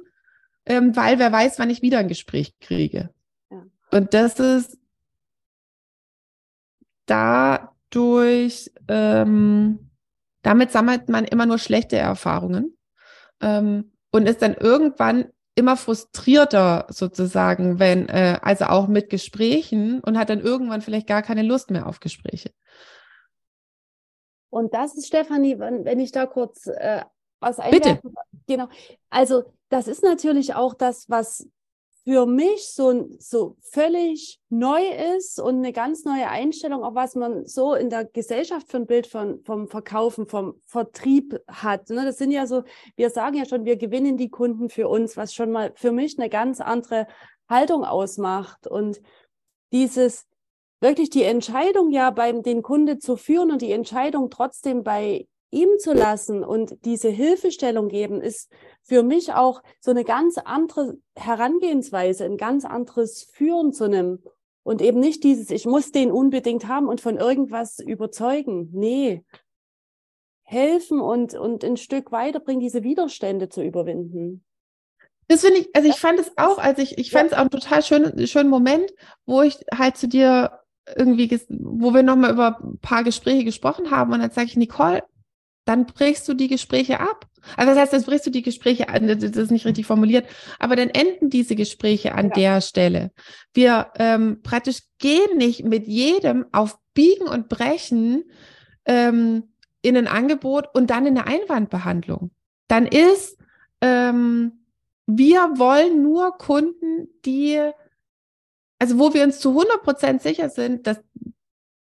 ähm, 0.65 0.95
weil 0.95 1.19
wer 1.19 1.31
weiß, 1.31 1.57
wann 1.57 1.69
ich 1.69 1.81
wieder 1.81 1.99
ein 1.99 2.07
Gespräch 2.07 2.59
kriege. 2.59 3.09
Ja. 3.49 3.63
Und 3.91 4.13
das 4.13 4.39
ist 4.39 4.77
dadurch, 7.05 8.71
ähm, 8.87 9.89
damit 10.41 10.71
sammelt 10.71 11.09
man 11.09 11.25
immer 11.25 11.45
nur 11.45 11.59
schlechte 11.59 11.97
Erfahrungen 11.97 12.77
ähm, 13.41 13.91
und 14.11 14.27
ist 14.27 14.41
dann 14.41 14.53
irgendwann 14.53 15.31
immer 15.55 15.77
frustrierter 15.77 16.85
sozusagen, 16.89 17.79
wenn, 17.79 18.09
äh, 18.09 18.39
also 18.41 18.65
auch 18.65 18.87
mit 18.87 19.09
Gesprächen 19.09 20.01
und 20.01 20.17
hat 20.17 20.29
dann 20.29 20.41
irgendwann 20.41 20.81
vielleicht 20.81 21.07
gar 21.07 21.21
keine 21.21 21.43
Lust 21.43 21.71
mehr 21.71 21.87
auf 21.87 22.01
Gespräche. 22.01 22.51
Und 24.49 24.73
das 24.73 24.95
ist, 24.95 25.07
Stefanie, 25.07 25.59
wenn, 25.59 25.85
wenn 25.85 25.99
ich 25.99 26.11
da 26.11 26.25
kurz 26.25 26.67
äh, 26.67 27.03
was 27.39 27.59
einwerfen. 27.59 28.11
Bitte. 28.11 28.15
Genau. 28.47 28.67
Also, 29.09 29.43
das 29.69 29.87
ist 29.87 30.03
natürlich 30.03 30.53
auch 30.53 30.73
das, 30.73 31.09
was 31.09 31.47
für 32.05 32.27
mich 32.27 32.67
so, 32.67 33.09
so 33.17 33.57
völlig 33.61 34.39
neu 34.49 34.81
ist 35.17 35.39
und 35.39 35.57
eine 35.57 35.73
ganz 35.73 36.05
neue 36.05 36.29
Einstellung, 36.29 36.83
auch 36.83 36.93
was 36.93 37.15
man 37.15 37.47
so 37.47 37.73
in 37.73 37.89
der 37.89 38.05
Gesellschaft 38.05 38.69
für 38.69 38.77
ein 38.77 38.85
Bild 38.85 39.07
von, 39.07 39.43
vom 39.43 39.67
Verkaufen, 39.67 40.27
vom 40.27 40.61
Vertrieb 40.65 41.39
hat. 41.47 41.89
Ne? 41.89 42.05
Das 42.05 42.19
sind 42.19 42.29
ja 42.29 42.45
so, 42.45 42.63
wir 42.95 43.09
sagen 43.09 43.37
ja 43.37 43.45
schon, 43.45 43.65
wir 43.65 43.75
gewinnen 43.75 44.17
die 44.17 44.29
Kunden 44.29 44.69
für 44.69 44.87
uns, 44.87 45.17
was 45.17 45.33
schon 45.33 45.51
mal 45.51 45.71
für 45.75 45.91
mich 45.91 46.19
eine 46.19 46.29
ganz 46.29 46.61
andere 46.61 47.07
Haltung 47.49 47.83
ausmacht. 47.83 48.67
Und 48.67 49.01
dieses 49.71 50.27
wirklich 50.79 51.09
die 51.09 51.23
Entscheidung 51.23 51.89
ja 51.89 52.11
beim 52.11 52.43
den 52.43 52.61
Kunde 52.61 52.99
zu 52.99 53.17
führen 53.17 53.49
und 53.49 53.63
die 53.63 53.71
Entscheidung 53.71 54.29
trotzdem 54.29 54.83
bei 54.83 55.27
ihm 55.51 55.69
zu 55.79 55.93
lassen 55.93 56.43
und 56.43 56.85
diese 56.85 57.09
Hilfestellung 57.09 57.87
geben, 57.87 58.21
ist 58.21 58.51
für 58.83 59.03
mich 59.03 59.33
auch 59.33 59.61
so 59.79 59.91
eine 59.91 60.03
ganz 60.03 60.37
andere 60.37 60.97
Herangehensweise, 61.15 62.25
ein 62.25 62.37
ganz 62.37 62.65
anderes 62.65 63.29
Führen 63.33 63.71
zu 63.71 63.85
einem 63.85 64.19
und 64.63 64.81
eben 64.81 64.99
nicht 64.99 65.23
dieses, 65.23 65.51
ich 65.51 65.65
muss 65.65 65.91
den 65.91 66.11
unbedingt 66.11 66.67
haben 66.67 66.87
und 66.87 66.99
von 66.99 67.17
irgendwas 67.17 67.79
überzeugen. 67.79 68.69
Nee. 68.73 69.23
Helfen 70.41 70.99
und, 70.99 71.35
und 71.35 71.63
ein 71.63 71.77
Stück 71.77 72.11
weiterbringen, 72.11 72.61
diese 72.61 72.83
Widerstände 72.83 73.49
zu 73.49 73.63
überwinden. 73.63 74.43
Das 75.27 75.41
finde 75.41 75.61
ich, 75.61 75.75
also 75.75 75.89
ich 75.89 75.99
fand 75.99 76.19
es 76.19 76.31
auch, 76.37 76.57
also 76.57 76.81
ich, 76.81 76.97
ich 76.97 77.11
fand 77.11 77.31
es 77.31 77.33
auch 77.33 77.41
einen 77.41 77.49
total 77.49 77.83
schönen, 77.83 78.27
schönen 78.27 78.49
Moment, 78.49 78.91
wo 79.25 79.41
ich 79.41 79.57
halt 79.75 79.97
zu 79.97 80.07
dir 80.07 80.59
irgendwie, 80.95 81.39
wo 81.49 81.93
wir 81.93 82.03
nochmal 82.03 82.31
über 82.31 82.59
ein 82.59 82.77
paar 82.79 83.03
Gespräche 83.03 83.43
gesprochen 83.43 83.89
haben 83.89 84.13
und 84.13 84.19
dann 84.19 84.31
sage 84.31 84.47
ich, 84.47 84.55
Nicole, 84.55 85.03
dann 85.65 85.85
brichst 85.87 86.27
du 86.27 86.33
die 86.33 86.47
Gespräche 86.47 86.99
ab. 86.99 87.27
Also 87.57 87.71
das 87.71 87.79
heißt, 87.79 87.93
dann 87.93 88.03
brichst 88.03 88.25
du 88.25 88.31
die 88.31 88.41
Gespräche 88.41 88.89
an, 88.89 89.07
das 89.07 89.23
ist 89.23 89.51
nicht 89.51 89.65
richtig 89.65 89.85
formuliert, 89.85 90.27
aber 90.59 90.75
dann 90.75 90.89
enden 90.89 91.29
diese 91.29 91.55
Gespräche 91.55 92.15
an 92.15 92.27
ja. 92.29 92.33
der 92.33 92.61
Stelle. 92.61 93.11
Wir 93.53 93.91
ähm, 93.97 94.41
praktisch 94.41 94.81
gehen 94.99 95.37
nicht 95.37 95.63
mit 95.63 95.87
jedem 95.87 96.45
auf 96.51 96.77
Biegen 96.93 97.27
und 97.27 97.49
Brechen 97.49 98.23
ähm, 98.85 99.49
in 99.81 99.97
ein 99.97 100.07
Angebot 100.07 100.69
und 100.73 100.89
dann 100.89 101.05
in 101.05 101.17
eine 101.17 101.27
Einwandbehandlung. 101.27 102.31
Dann 102.67 102.87
ist, 102.87 103.37
ähm, 103.81 104.65
wir 105.05 105.39
wollen 105.57 106.01
nur 106.01 106.37
Kunden, 106.37 107.09
die, 107.25 107.59
also 108.79 108.97
wo 108.97 109.13
wir 109.13 109.23
uns 109.23 109.39
zu 109.39 109.49
100 109.49 109.83
Prozent 109.83 110.21
sicher 110.23 110.49
sind, 110.49 110.87
dass, 110.87 110.99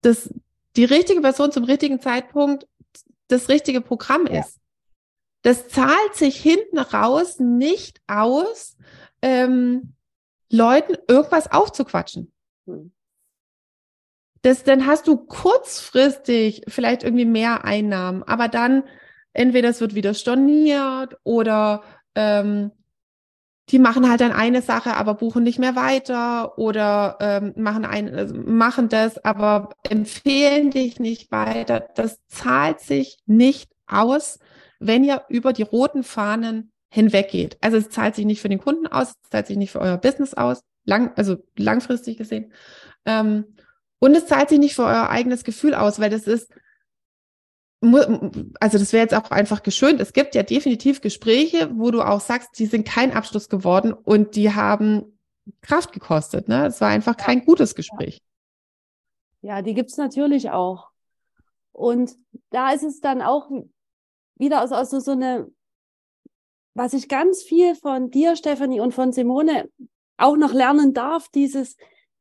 dass 0.01 0.33
die 0.75 0.85
richtige 0.85 1.21
Person 1.21 1.51
zum 1.51 1.65
richtigen 1.65 1.99
Zeitpunkt 1.99 2.65
das 3.31 3.49
richtige 3.49 3.81
Programm 3.81 4.27
ja. 4.27 4.41
ist. 4.41 4.59
Das 5.43 5.69
zahlt 5.69 6.15
sich 6.15 6.37
hinten 6.37 6.77
raus 6.77 7.39
nicht 7.39 8.01
aus, 8.07 8.77
ähm, 9.21 9.95
Leuten 10.51 10.95
irgendwas 11.07 11.51
aufzuquatschen. 11.51 12.31
Hm. 12.67 12.91
Das, 14.43 14.63
dann 14.63 14.87
hast 14.87 15.07
du 15.07 15.17
kurzfristig 15.17 16.63
vielleicht 16.67 17.03
irgendwie 17.03 17.25
mehr 17.25 17.63
Einnahmen, 17.63 18.23
aber 18.23 18.47
dann 18.47 18.83
entweder 19.33 19.69
es 19.69 19.81
wird 19.81 19.95
wieder 19.95 20.13
storniert 20.13 21.15
oder 21.23 21.83
ähm, 22.15 22.71
die 23.69 23.79
machen 23.79 24.09
halt 24.09 24.21
dann 24.21 24.31
eine 24.31 24.61
Sache, 24.61 24.95
aber 24.95 25.13
buchen 25.13 25.43
nicht 25.43 25.59
mehr 25.59 25.75
weiter 25.75 26.57
oder 26.57 27.17
ähm, 27.21 27.53
machen 27.55 27.85
ein, 27.85 28.13
also 28.13 28.35
machen 28.35 28.89
das, 28.89 29.23
aber 29.23 29.69
empfehlen 29.89 30.71
dich 30.71 30.99
nicht 30.99 31.31
weiter. 31.31 31.87
Das 31.95 32.19
zahlt 32.27 32.81
sich 32.81 33.19
nicht 33.25 33.71
aus, 33.87 34.39
wenn 34.79 35.03
ihr 35.03 35.23
über 35.29 35.53
die 35.53 35.63
roten 35.63 36.03
Fahnen 36.03 36.71
hinweggeht. 36.89 37.57
Also 37.61 37.77
es 37.77 37.89
zahlt 37.89 38.15
sich 38.15 38.25
nicht 38.25 38.41
für 38.41 38.49
den 38.49 38.59
Kunden 38.59 38.87
aus, 38.87 39.13
es 39.23 39.29
zahlt 39.29 39.47
sich 39.47 39.57
nicht 39.57 39.71
für 39.71 39.79
euer 39.79 39.97
Business 39.97 40.33
aus, 40.33 40.63
lang, 40.83 41.13
also 41.15 41.37
langfristig 41.55 42.17
gesehen. 42.17 42.51
Ähm, 43.05 43.45
und 43.99 44.15
es 44.15 44.25
zahlt 44.25 44.49
sich 44.49 44.59
nicht 44.59 44.75
für 44.75 44.83
euer 44.83 45.09
eigenes 45.09 45.43
Gefühl 45.43 45.75
aus, 45.75 45.99
weil 45.99 46.09
das 46.09 46.23
ist 46.23 46.51
also 47.81 48.77
das 48.77 48.93
wäre 48.93 49.03
jetzt 49.03 49.15
auch 49.15 49.31
einfach 49.31 49.63
geschönt. 49.63 49.99
Es 50.01 50.13
gibt 50.13 50.35
ja 50.35 50.43
definitiv 50.43 51.01
Gespräche, 51.01 51.71
wo 51.73 51.89
du 51.89 52.01
auch 52.01 52.21
sagst, 52.21 52.59
die 52.59 52.67
sind 52.67 52.87
kein 52.87 53.11
Abschluss 53.11 53.49
geworden 53.49 53.91
und 53.91 54.35
die 54.35 54.53
haben 54.53 55.17
Kraft 55.61 55.91
gekostet. 55.91 56.47
Ne? 56.47 56.67
Es 56.67 56.79
war 56.79 56.89
einfach 56.89 57.17
kein 57.17 57.43
gutes 57.43 57.73
Gespräch. 57.73 58.21
Ja, 59.41 59.63
die 59.63 59.73
gibt's 59.73 59.97
natürlich 59.97 60.51
auch. 60.51 60.89
Und 61.71 62.15
da 62.51 62.71
ist 62.71 62.83
es 62.83 62.99
dann 62.99 63.23
auch 63.23 63.49
wieder 64.35 64.63
aus, 64.63 64.71
aus 64.71 64.91
so, 64.91 64.99
so 64.99 65.11
eine, 65.11 65.49
was 66.75 66.93
ich 66.93 67.09
ganz 67.09 67.41
viel 67.41 67.75
von 67.75 68.11
dir, 68.11 68.35
Stefanie, 68.35 68.79
und 68.79 68.93
von 68.93 69.11
Simone 69.11 69.69
auch 70.17 70.37
noch 70.37 70.53
lernen 70.53 70.93
darf, 70.93 71.29
dieses, 71.29 71.77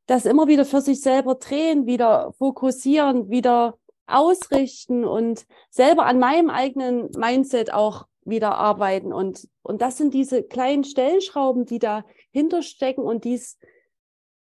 das 0.07 0.25
immer 0.25 0.47
wieder 0.47 0.65
für 0.65 0.81
sich 0.81 1.01
selber 1.01 1.35
drehen, 1.35 1.85
wieder 1.85 2.33
fokussieren, 2.33 3.29
wieder 3.29 3.77
ausrichten 4.07 5.05
und 5.05 5.45
selber 5.69 6.05
an 6.05 6.19
meinem 6.19 6.49
eigenen 6.49 7.09
Mindset 7.17 7.73
auch 7.73 8.07
wieder 8.23 8.55
arbeiten. 8.55 9.13
Und, 9.13 9.47
und 9.63 9.81
das 9.81 9.97
sind 9.97 10.13
diese 10.13 10.43
kleinen 10.43 10.83
Stellschrauben, 10.83 11.65
die 11.65 11.79
dahinter 11.79 12.61
stecken 12.61 13.01
und 13.01 13.23
dies, 13.23 13.57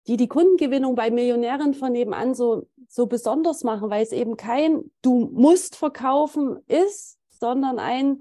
die 0.06 0.16
die 0.16 0.28
Kundengewinnung 0.28 0.94
bei 0.94 1.10
Millionären 1.10 1.74
von 1.74 1.92
nebenan 1.92 2.34
so, 2.34 2.66
so 2.88 3.06
besonders 3.06 3.64
machen, 3.64 3.90
weil 3.90 4.02
es 4.02 4.12
eben 4.12 4.36
kein 4.36 4.90
Du 5.02 5.30
musst 5.32 5.76
verkaufen 5.76 6.58
ist, 6.66 7.18
sondern 7.28 7.78
ein 7.78 8.18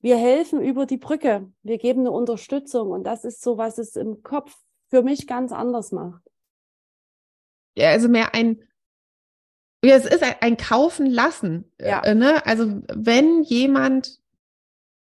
Wir 0.00 0.16
helfen 0.16 0.60
über 0.60 0.84
die 0.84 0.96
Brücke. 0.96 1.50
Wir 1.62 1.78
geben 1.78 2.00
eine 2.00 2.10
Unterstützung. 2.10 2.90
Und 2.90 3.04
das 3.04 3.24
ist 3.24 3.40
so, 3.40 3.56
was 3.56 3.78
es 3.78 3.96
im 3.96 4.22
Kopf 4.22 4.54
für 4.90 5.02
mich 5.02 5.26
ganz 5.26 5.52
anders 5.52 5.92
macht. 5.92 6.22
Ja, 7.74 7.90
also 7.90 8.08
mehr 8.08 8.34
ein 8.34 8.62
ja, 9.84 9.96
es 9.96 10.06
ist 10.06 10.22
ein 10.40 10.56
Kaufen 10.56 11.06
lassen. 11.06 11.64
Ja. 11.80 12.02
Äh, 12.04 12.14
ne? 12.14 12.44
Also 12.46 12.82
wenn 12.92 13.42
jemand 13.42 14.18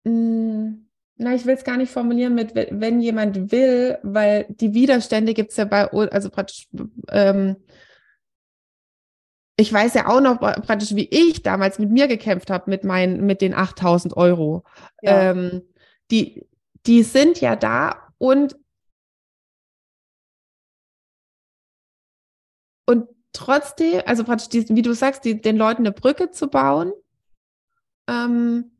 mh, 0.05 0.12
hm, 0.12 0.87
na, 1.18 1.35
ich 1.35 1.47
will 1.47 1.55
es 1.55 1.64
gar 1.64 1.79
nicht 1.79 1.91
formulieren 1.91 2.35
mit, 2.35 2.55
wenn 2.55 3.01
jemand 3.01 3.51
will, 3.51 3.99
weil 4.03 4.47
die 4.49 4.74
Widerstände 4.74 5.33
gibt 5.33 5.51
es 5.51 5.57
ja 5.57 5.64
bei, 5.64 5.89
also 5.89 6.29
praktisch, 6.29 6.68
ähm, 7.09 7.57
ich 9.57 9.72
weiß 9.72 9.95
ja 9.95 10.09
auch 10.09 10.20
noch 10.20 10.39
praktisch, 10.39 10.95
wie 10.95 11.09
ich 11.11 11.43
damals 11.43 11.79
mit 11.79 11.91
mir 11.91 12.09
gekämpft 12.09 12.51
habe 12.51 12.68
mit 12.68 12.85
meinen, 12.85 13.24
mit 13.24 13.41
den 13.41 13.55
8000 13.55 14.14
Euro. 14.14 14.64
Ja. 15.01 15.31
Ähm, 15.31 15.62
die, 16.11 16.47
die 16.87 17.03
sind 17.03 17.41
ja 17.41 17.57
da 17.57 18.12
und 18.18 18.57
und 22.85 23.09
trotzdem, 23.37 24.03
also 24.07 24.24
praktisch, 24.24 24.49
die, 24.49 24.68
wie 24.74 24.82
du 24.82 24.95
sagst, 24.95 25.24
die, 25.24 25.41
den 25.41 25.57
Leuten 25.57 25.82
eine 25.82 25.93
Brücke 25.93 26.30
zu 26.30 26.49
bauen. 26.49 26.93
Ähm, 28.09 28.72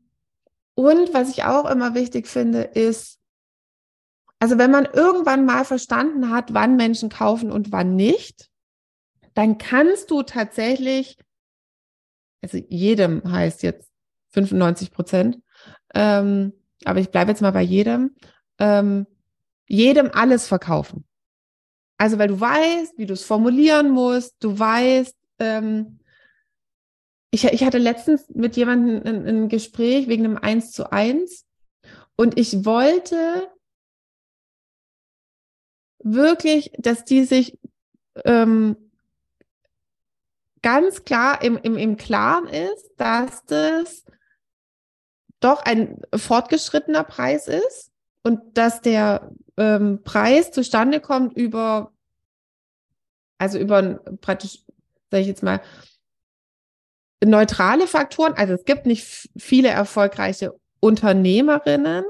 und 0.75 1.13
was 1.13 1.29
ich 1.29 1.43
auch 1.43 1.69
immer 1.69 1.95
wichtig 1.95 2.27
finde, 2.27 2.61
ist, 2.61 3.19
also 4.39 4.57
wenn 4.57 4.69
man 4.69 4.85
irgendwann 4.85 5.45
mal 5.45 5.65
verstanden 5.65 6.29
hat, 6.29 6.53
wann 6.53 6.75
Menschen 6.75 7.09
kaufen 7.09 7.51
und 7.51 7.71
wann 7.71 7.95
nicht, 7.95 8.49
dann 9.33 9.57
kannst 9.57 10.11
du 10.11 10.23
tatsächlich, 10.23 11.17
also 12.41 12.57
jedem 12.69 13.23
heißt 13.31 13.63
jetzt 13.63 13.89
95 14.33 14.91
Prozent, 14.91 15.39
ähm, 15.95 16.53
aber 16.85 16.99
ich 16.99 17.09
bleibe 17.09 17.31
jetzt 17.31 17.41
mal 17.41 17.51
bei 17.51 17.63
jedem, 17.63 18.15
ähm, 18.59 19.07
jedem 19.67 20.11
alles 20.13 20.47
verkaufen. 20.47 21.06
Also 21.97 22.19
weil 22.19 22.27
du 22.27 22.39
weißt, 22.39 22.97
wie 22.97 23.05
du 23.05 23.13
es 23.13 23.23
formulieren 23.23 23.89
musst, 23.89 24.35
du 24.39 24.57
weißt, 24.57 25.15
ähm, 25.39 25.99
ich, 27.31 27.43
ich 27.45 27.63
hatte 27.63 27.79
letztens 27.79 28.29
mit 28.29 28.55
jemandem 28.55 29.01
ein, 29.03 29.27
ein 29.27 29.49
Gespräch 29.49 30.07
wegen 30.07 30.25
einem 30.25 30.37
Eins 30.37 30.71
zu 30.71 30.91
eins. 30.91 31.45
Und 32.15 32.37
ich 32.39 32.65
wollte 32.65 33.51
wirklich, 35.99 36.71
dass 36.77 37.03
die 37.03 37.25
sich 37.25 37.59
ähm, 38.25 38.77
ganz 40.61 41.03
klar 41.03 41.43
im, 41.43 41.57
im, 41.57 41.77
im 41.77 41.97
Klaren 41.97 42.47
ist, 42.47 42.91
dass 42.97 43.43
das 43.45 44.05
doch 45.39 45.61
ein 45.61 46.01
fortgeschrittener 46.15 47.03
Preis 47.03 47.47
ist 47.47 47.91
und 48.27 48.57
dass 48.57 48.81
der 48.81 49.31
ähm, 49.55 50.03
Preis 50.03 50.51
zustande 50.51 50.99
kommt 50.99 51.37
über, 51.37 51.93
also 53.37 53.57
über 53.57 54.01
praktisch, 54.19 54.65
sage 55.09 55.21
ich 55.21 55.27
jetzt 55.27 55.43
mal, 55.43 55.61
neutrale 57.23 57.87
Faktoren. 57.87 58.33
Also 58.33 58.53
es 58.53 58.65
gibt 58.65 58.85
nicht 58.85 59.29
viele 59.37 59.69
erfolgreiche 59.69 60.53
Unternehmerinnen. 60.81 62.03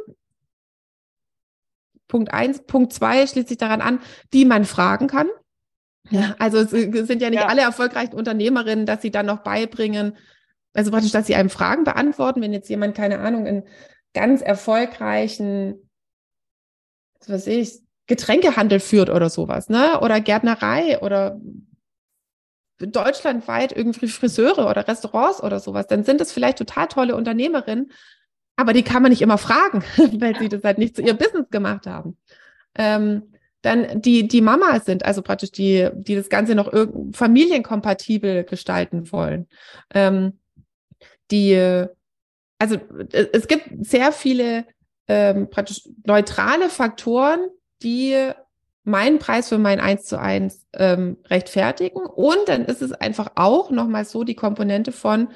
Punkt 2.07 2.34
eins. 2.34 2.63
Punkt 2.63 2.93
zwei 2.93 3.28
schließt 3.28 3.49
sich 3.49 3.59
daran 3.59 3.82
an, 3.82 3.99
die 4.34 4.45
man 4.45 4.65
fragen 4.65 5.05
kann. 5.05 5.28
Ja, 6.09 6.36
also 6.39 6.57
es 6.57 6.72
sind 6.72 7.22
ja 7.22 7.30
nicht 7.30 7.41
ja. 7.41 7.47
alle 7.47 7.61
erfolgreichen 7.61 8.15
Unternehmerinnen, 8.15 8.88
dass 8.88 9.03
sie 9.03 9.11
dann 9.11 9.28
noch 9.28 9.43
beibringen, 9.43 10.18
also 10.74 10.89
praktisch, 10.89 11.11
dass 11.11 11.28
sie 11.28 11.36
einem 11.36 11.51
Fragen 11.51 11.84
beantworten, 11.84 12.41
wenn 12.41 12.53
jetzt 12.53 12.70
jemand, 12.70 12.95
keine 12.95 13.20
Ahnung, 13.20 13.45
in 13.45 13.63
ganz 14.13 14.41
erfolgreichen, 14.41 15.87
was 17.30 17.47
ich, 17.47 17.80
Getränkehandel 18.07 18.80
führt 18.80 19.09
oder 19.09 19.30
sowas, 19.30 19.69
ne? 19.69 19.99
Oder 19.99 20.21
Gärtnerei 20.21 20.99
oder 21.01 21.39
deutschlandweit 22.80 23.75
irgendwie 23.75 24.07
Friseure 24.07 24.69
oder 24.69 24.88
Restaurants 24.88 25.41
oder 25.41 25.59
sowas, 25.59 25.88
dann 25.88 26.03
sind 26.03 26.21
das 26.21 26.32
vielleicht 26.32 26.59
total 26.59 26.88
tolle 26.88 27.15
Unternehmerinnen, 27.15 27.91
aber 28.55 28.73
die 28.73 28.84
kann 28.84 29.01
man 29.01 29.11
nicht 29.11 29.21
immer 29.21 29.38
fragen, 29.38 29.84
weil 30.19 30.38
sie 30.38 30.49
das 30.49 30.63
halt 30.63 30.78
nicht 30.78 30.95
zu 30.95 31.01
ihrem 31.01 31.17
Business 31.17 31.49
gemacht 31.49 31.88
haben. 31.88 32.17
Ähm, 32.75 33.23
dann 33.61 34.01
die, 34.01 34.28
die 34.28 34.41
Mamas 34.41 34.86
sind, 34.86 35.03
also 35.03 35.21
praktisch 35.21 35.51
die, 35.51 35.89
die 35.93 36.15
das 36.15 36.30
Ganze 36.30 36.55
noch 36.55 36.71
familienkompatibel 37.13 38.43
gestalten 38.43 39.11
wollen. 39.11 39.47
Ähm, 39.93 40.39
die, 41.32 41.86
also 42.59 42.78
es 43.11 43.47
gibt 43.47 43.86
sehr 43.86 44.11
viele 44.11 44.65
ähm, 45.08 45.49
praktisch 45.49 45.88
neutrale 46.05 46.70
Faktoren, 46.70 47.39
die 47.82 48.32
meinen 48.88 49.20
Preis 49.20 49.49
für 49.49 49.58
mein 49.58 49.80
1 49.80 50.05
zu 50.05 50.20
1 50.20 50.66
ähm, 50.74 51.18
rechtfertigen. 51.26 52.05
Und 52.05 52.39
dann 52.47 52.66
ist 52.66 52.82
es 52.82 52.93
einfach 52.93 53.32
auch 53.36 53.70
nochmal 53.70 54.05
so 54.05 54.24
die 54.24 54.36
Komponente 54.36 54.93
von, 54.93 55.30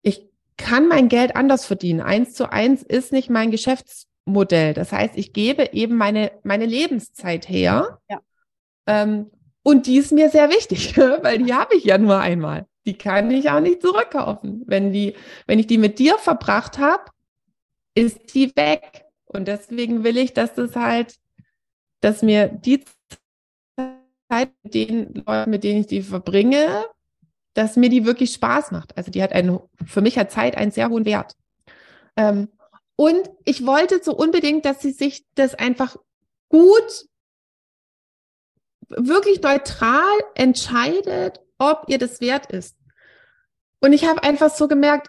ich 0.00 0.28
kann 0.56 0.88
mein 0.88 1.08
Geld 1.08 1.36
anders 1.36 1.66
verdienen. 1.66 2.00
1 2.00 2.32
zu 2.32 2.50
1 2.50 2.82
ist 2.82 3.12
nicht 3.12 3.28
mein 3.28 3.50
Geschäftsmodell. 3.50 4.72
Das 4.72 4.92
heißt, 4.92 5.16
ich 5.16 5.34
gebe 5.34 5.70
eben 5.72 5.96
meine, 5.96 6.32
meine 6.42 6.66
Lebenszeit 6.66 7.48
her. 7.48 7.98
Ja. 8.08 8.20
Ähm, 8.86 9.30
und 9.62 9.86
die 9.86 9.98
ist 9.98 10.12
mir 10.12 10.30
sehr 10.30 10.48
wichtig, 10.48 10.96
weil 11.22 11.38
die 11.38 11.52
habe 11.52 11.76
ich 11.76 11.84
ja 11.84 11.98
nur 11.98 12.18
einmal. 12.18 12.66
Die 12.86 12.96
kann 12.96 13.30
ich 13.30 13.50
auch 13.50 13.60
nicht 13.60 13.82
zurückkaufen. 13.82 14.64
Wenn 14.66 14.92
die, 14.92 15.14
wenn 15.46 15.58
ich 15.58 15.66
die 15.66 15.78
mit 15.78 15.98
dir 15.98 16.16
verbracht 16.18 16.78
habe, 16.78 17.04
ist 17.94 18.34
die 18.34 18.54
weg. 18.56 19.04
Und 19.24 19.48
deswegen 19.48 20.04
will 20.04 20.16
ich, 20.16 20.34
dass 20.34 20.54
das 20.54 20.76
halt 20.76 21.16
dass 22.02 22.20
mir 22.20 22.48
die 22.48 22.84
Zeit 24.28 24.52
mit 24.62 24.74
den 24.74 25.24
Leuten, 25.26 25.50
mit 25.50 25.64
denen 25.64 25.80
ich 25.80 25.86
die 25.86 26.02
verbringe, 26.02 26.84
dass 27.54 27.76
mir 27.76 27.88
die 27.88 28.04
wirklich 28.04 28.32
Spaß 28.34 28.72
macht. 28.72 28.96
Also 28.96 29.10
die 29.10 29.22
hat 29.22 29.32
einen, 29.32 29.60
für 29.86 30.00
mich 30.00 30.18
hat 30.18 30.30
Zeit 30.30 30.56
einen 30.56 30.72
sehr 30.72 30.90
hohen 30.90 31.04
Wert. 31.04 31.34
Ähm, 32.16 32.48
und 32.96 33.30
ich 33.44 33.64
wollte 33.66 34.02
so 34.02 34.14
unbedingt, 34.14 34.64
dass 34.64 34.82
sie 34.82 34.92
sich 34.92 35.24
das 35.34 35.54
einfach 35.54 35.96
gut, 36.48 37.06
wirklich 38.88 39.40
neutral 39.40 40.18
entscheidet, 40.34 41.40
ob 41.58 41.84
ihr 41.88 41.98
das 41.98 42.20
wert 42.20 42.50
ist. 42.50 42.76
Und 43.80 43.92
ich 43.92 44.04
habe 44.04 44.22
einfach 44.22 44.50
so 44.50 44.68
gemerkt, 44.68 45.08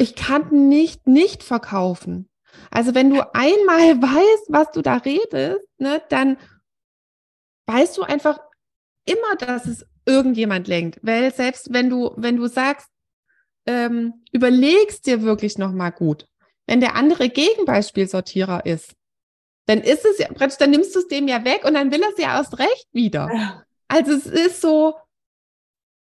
ich 0.00 0.14
kann 0.14 0.68
nicht 0.68 1.06
nicht 1.06 1.42
verkaufen. 1.42 2.28
Also 2.70 2.94
wenn 2.94 3.10
du 3.10 3.20
einmal 3.34 4.00
weißt, 4.02 4.46
was 4.48 4.70
du 4.72 4.80
da 4.80 4.96
redest, 4.96 5.66
ne, 5.78 6.02
dann 6.08 6.38
weißt 7.66 7.98
du 7.98 8.02
einfach 8.02 8.40
immer, 9.04 9.36
dass 9.38 9.66
es 9.66 9.86
irgendjemand 10.06 10.68
lenkt. 10.68 11.00
Weil 11.02 11.32
selbst 11.34 11.72
wenn 11.72 11.90
du, 11.90 12.12
wenn 12.16 12.36
du 12.36 12.46
sagst, 12.46 12.88
ähm, 13.66 14.24
überlegst 14.32 15.06
dir 15.06 15.22
wirklich 15.22 15.58
nochmal 15.58 15.92
gut, 15.92 16.26
wenn 16.66 16.80
der 16.80 16.96
andere 16.96 17.28
Gegenbeispielsortierer 17.28 18.64
ist, 18.64 18.94
dann 19.66 19.82
ist 19.82 20.06
es 20.06 20.18
ja, 20.18 20.28
dann 20.28 20.70
nimmst 20.70 20.94
du 20.94 21.00
es 21.00 21.08
dem 21.08 21.28
ja 21.28 21.44
weg 21.44 21.64
und 21.64 21.74
dann 21.74 21.92
will 21.92 22.02
er 22.02 22.08
es 22.08 22.18
ja 22.18 22.38
erst 22.38 22.58
recht 22.58 22.88
wieder. 22.92 23.64
Also 23.86 24.12
es 24.12 24.26
ist 24.26 24.62
so, 24.62 24.94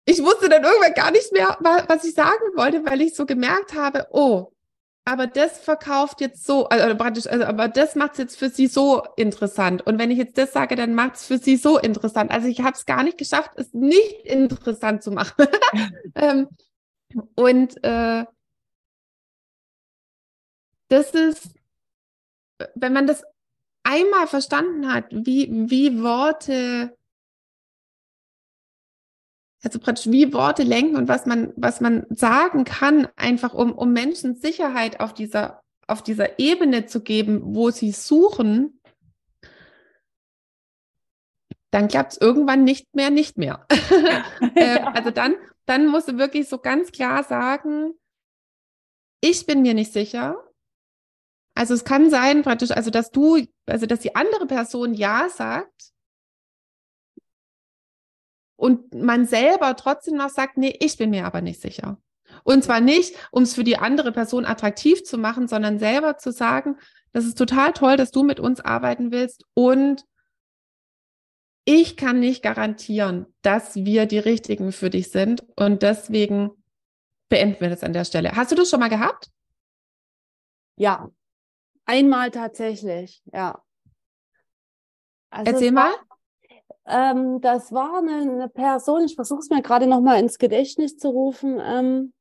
ich 0.05 0.21
wusste 0.21 0.49
dann 0.49 0.63
irgendwann 0.63 0.93
gar 0.93 1.11
nicht 1.11 1.31
mehr, 1.31 1.57
was 1.87 2.03
ich 2.03 2.13
sagen 2.13 2.55
wollte, 2.55 2.85
weil 2.85 3.01
ich 3.01 3.15
so 3.15 3.25
gemerkt 3.25 3.73
habe, 3.73 4.07
oh, 4.11 4.51
aber 5.05 5.27
das 5.27 5.59
verkauft 5.59 6.21
jetzt 6.21 6.45
so, 6.45 6.67
also 6.69 6.95
praktisch, 6.95 7.27
also, 7.27 7.43
aber 7.43 7.67
das 7.67 7.95
macht 7.95 8.13
es 8.13 8.17
jetzt 8.19 8.37
für 8.37 8.49
sie 8.49 8.67
so 8.67 9.03
interessant. 9.17 9.85
Und 9.85 9.99
wenn 9.99 10.11
ich 10.11 10.17
jetzt 10.17 10.37
das 10.37 10.53
sage, 10.53 10.75
dann 10.75 10.95
macht 10.95 11.15
es 11.15 11.25
für 11.25 11.37
sie 11.37 11.57
so 11.57 11.77
interessant. 11.77 12.31
Also 12.31 12.47
ich 12.47 12.61
habe 12.61 12.73
es 12.73 12.85
gar 12.85 13.03
nicht 13.03 13.17
geschafft, 13.17 13.51
es 13.55 13.73
nicht 13.73 14.25
interessant 14.25 15.03
zu 15.03 15.11
machen. 15.11 15.45
ähm, 16.15 16.47
und 17.35 17.83
äh, 17.83 18.25
das 20.87 21.11
ist, 21.11 21.49
wenn 22.75 22.93
man 22.93 23.07
das 23.07 23.23
einmal 23.83 24.27
verstanden 24.27 24.91
hat, 24.91 25.05
wie, 25.11 25.49
wie 25.69 26.01
Worte 26.01 26.95
also 29.63 29.79
praktisch 29.79 30.11
wie 30.11 30.33
Worte 30.33 30.63
lenken 30.63 30.97
und 30.97 31.07
was 31.07 31.25
man, 31.25 31.53
was 31.55 31.79
man 31.79 32.05
sagen 32.09 32.65
kann, 32.65 33.07
einfach 33.15 33.53
um, 33.53 33.71
um 33.71 33.93
Menschen 33.93 34.35
Sicherheit 34.35 34.99
auf 34.99 35.13
dieser, 35.13 35.63
auf 35.87 36.03
dieser 36.03 36.37
Ebene 36.37 36.85
zu 36.85 37.01
geben, 37.01 37.41
wo 37.55 37.71
sie 37.71 37.91
suchen, 37.91 38.79
dann 41.71 41.87
klappt 41.87 42.13
es 42.13 42.21
irgendwann 42.21 42.65
nicht 42.65 42.93
mehr, 42.93 43.09
nicht 43.09 43.37
mehr. 43.37 43.65
äh, 44.55 44.79
also 44.79 45.11
dann, 45.11 45.35
dann 45.65 45.87
musst 45.87 46.09
du 46.09 46.17
wirklich 46.17 46.49
so 46.49 46.57
ganz 46.57 46.91
klar 46.91 47.23
sagen, 47.23 47.93
ich 49.21 49.45
bin 49.45 49.61
mir 49.61 49.73
nicht 49.73 49.93
sicher. 49.93 50.43
Also 51.55 51.73
es 51.73 51.85
kann 51.85 52.09
sein, 52.09 52.41
praktisch, 52.41 52.71
also 52.71 52.91
dass 52.91 53.11
du, 53.11 53.47
also 53.65 53.85
dass 53.85 53.99
die 53.99 54.15
andere 54.15 54.45
Person 54.45 54.93
Ja 54.93 55.29
sagt, 55.29 55.92
und 58.55 58.93
man 58.93 59.25
selber 59.25 59.75
trotzdem 59.75 60.15
noch 60.15 60.29
sagt, 60.29 60.57
nee, 60.57 60.75
ich 60.79 60.97
bin 60.97 61.09
mir 61.09 61.25
aber 61.25 61.41
nicht 61.41 61.61
sicher. 61.61 61.97
Und 62.43 62.63
zwar 62.63 62.81
nicht, 62.81 63.15
um 63.31 63.43
es 63.43 63.53
für 63.53 63.63
die 63.63 63.77
andere 63.77 64.11
Person 64.11 64.45
attraktiv 64.45 65.03
zu 65.03 65.17
machen, 65.17 65.47
sondern 65.47 65.79
selber 65.79 66.17
zu 66.17 66.31
sagen, 66.31 66.77
das 67.11 67.25
ist 67.25 67.37
total 67.37 67.73
toll, 67.73 67.95
dass 67.95 68.11
du 68.11 68.23
mit 68.23 68.39
uns 68.39 68.59
arbeiten 68.59 69.11
willst 69.11 69.45
und 69.53 70.05
ich 71.65 71.95
kann 71.95 72.19
nicht 72.19 72.43
garantieren, 72.43 73.27
dass 73.41 73.75
wir 73.75 74.05
die 74.05 74.19
Richtigen 74.19 74.71
für 74.71 74.89
dich 74.89 75.11
sind 75.11 75.45
und 75.55 75.81
deswegen 75.81 76.51
beenden 77.29 77.61
wir 77.61 77.69
das 77.69 77.83
an 77.83 77.93
der 77.93 78.03
Stelle. 78.03 78.33
Hast 78.33 78.51
du 78.51 78.55
das 78.55 78.69
schon 78.69 78.81
mal 78.81 78.89
gehabt? 78.89 79.29
Ja, 80.75 81.09
einmal 81.85 82.31
tatsächlich, 82.31 83.21
ja. 83.31 83.63
Also 85.29 85.51
Erzähl 85.51 85.71
mal. 85.71 85.93
Ähm, 86.85 87.41
das 87.41 87.71
war 87.71 87.99
eine, 87.99 88.31
eine 88.31 88.49
Person, 88.49 89.03
ich 89.05 89.15
versuche 89.15 89.39
es 89.39 89.49
mir 89.49 89.61
gerade 89.61 89.87
nochmal 89.87 90.19
ins 90.19 90.37
Gedächtnis 90.37 90.97
zu 90.97 91.09
rufen. 91.09 91.59
Ähm, 91.61 92.13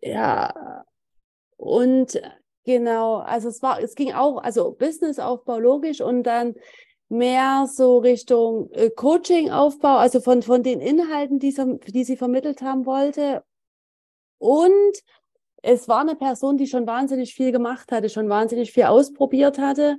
ja, 0.00 0.84
und 1.56 2.20
genau, 2.64 3.16
also 3.18 3.48
es 3.48 3.62
war, 3.62 3.80
es 3.80 3.94
ging 3.94 4.12
auch, 4.12 4.42
also 4.42 4.72
Businessaufbau 4.72 5.58
logisch 5.58 6.00
und 6.00 6.24
dann 6.24 6.54
mehr 7.08 7.66
so 7.70 7.98
Richtung 7.98 8.70
äh, 8.72 8.90
Coaching-Aufbau, 8.90 9.96
also 9.96 10.20
von, 10.20 10.42
von 10.42 10.62
den 10.62 10.80
Inhalten, 10.80 11.38
die 11.38 11.52
sie, 11.52 11.78
die 11.86 12.04
sie 12.04 12.16
vermittelt 12.16 12.62
haben 12.62 12.86
wollte. 12.86 13.44
Und 14.38 14.72
es 15.62 15.88
war 15.88 16.00
eine 16.00 16.16
Person, 16.16 16.56
die 16.56 16.66
schon 16.66 16.86
wahnsinnig 16.86 17.34
viel 17.34 17.52
gemacht 17.52 17.92
hatte, 17.92 18.08
schon 18.08 18.28
wahnsinnig 18.28 18.72
viel 18.72 18.84
ausprobiert 18.84 19.58
hatte 19.58 19.98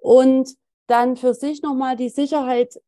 und 0.00 0.54
dann 0.90 1.16
für 1.16 1.34
sich 1.34 1.62
nochmal 1.62 1.96
die 1.96 2.08
Sicherheit 2.08 2.80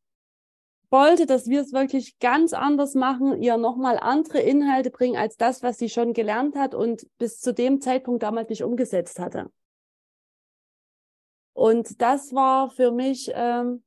wollte, 0.89 1.25
dass 1.25 1.47
wir 1.47 1.61
es 1.61 1.73
wirklich 1.73 2.19
ganz 2.19 2.53
anders 2.53 2.93
machen, 2.93 3.41
ihr 3.41 3.57
nochmal 3.57 3.97
andere 3.97 4.39
Inhalte 4.39 4.91
bringen 4.91 5.17
als 5.17 5.37
das, 5.37 5.63
was 5.63 5.79
sie 5.79 5.89
schon 5.89 6.13
gelernt 6.13 6.55
hat 6.55 6.75
und 6.75 7.07
bis 7.17 7.39
zu 7.39 7.53
dem 7.53 7.81
Zeitpunkt 7.81 8.21
damals 8.21 8.49
nicht 8.49 8.63
umgesetzt 8.63 9.19
hatte. 9.19 9.49
Und 11.53 12.01
das 12.01 12.33
war 12.33 12.69
für 12.69 12.91
mich 12.91 13.31
ähm, 13.33 13.83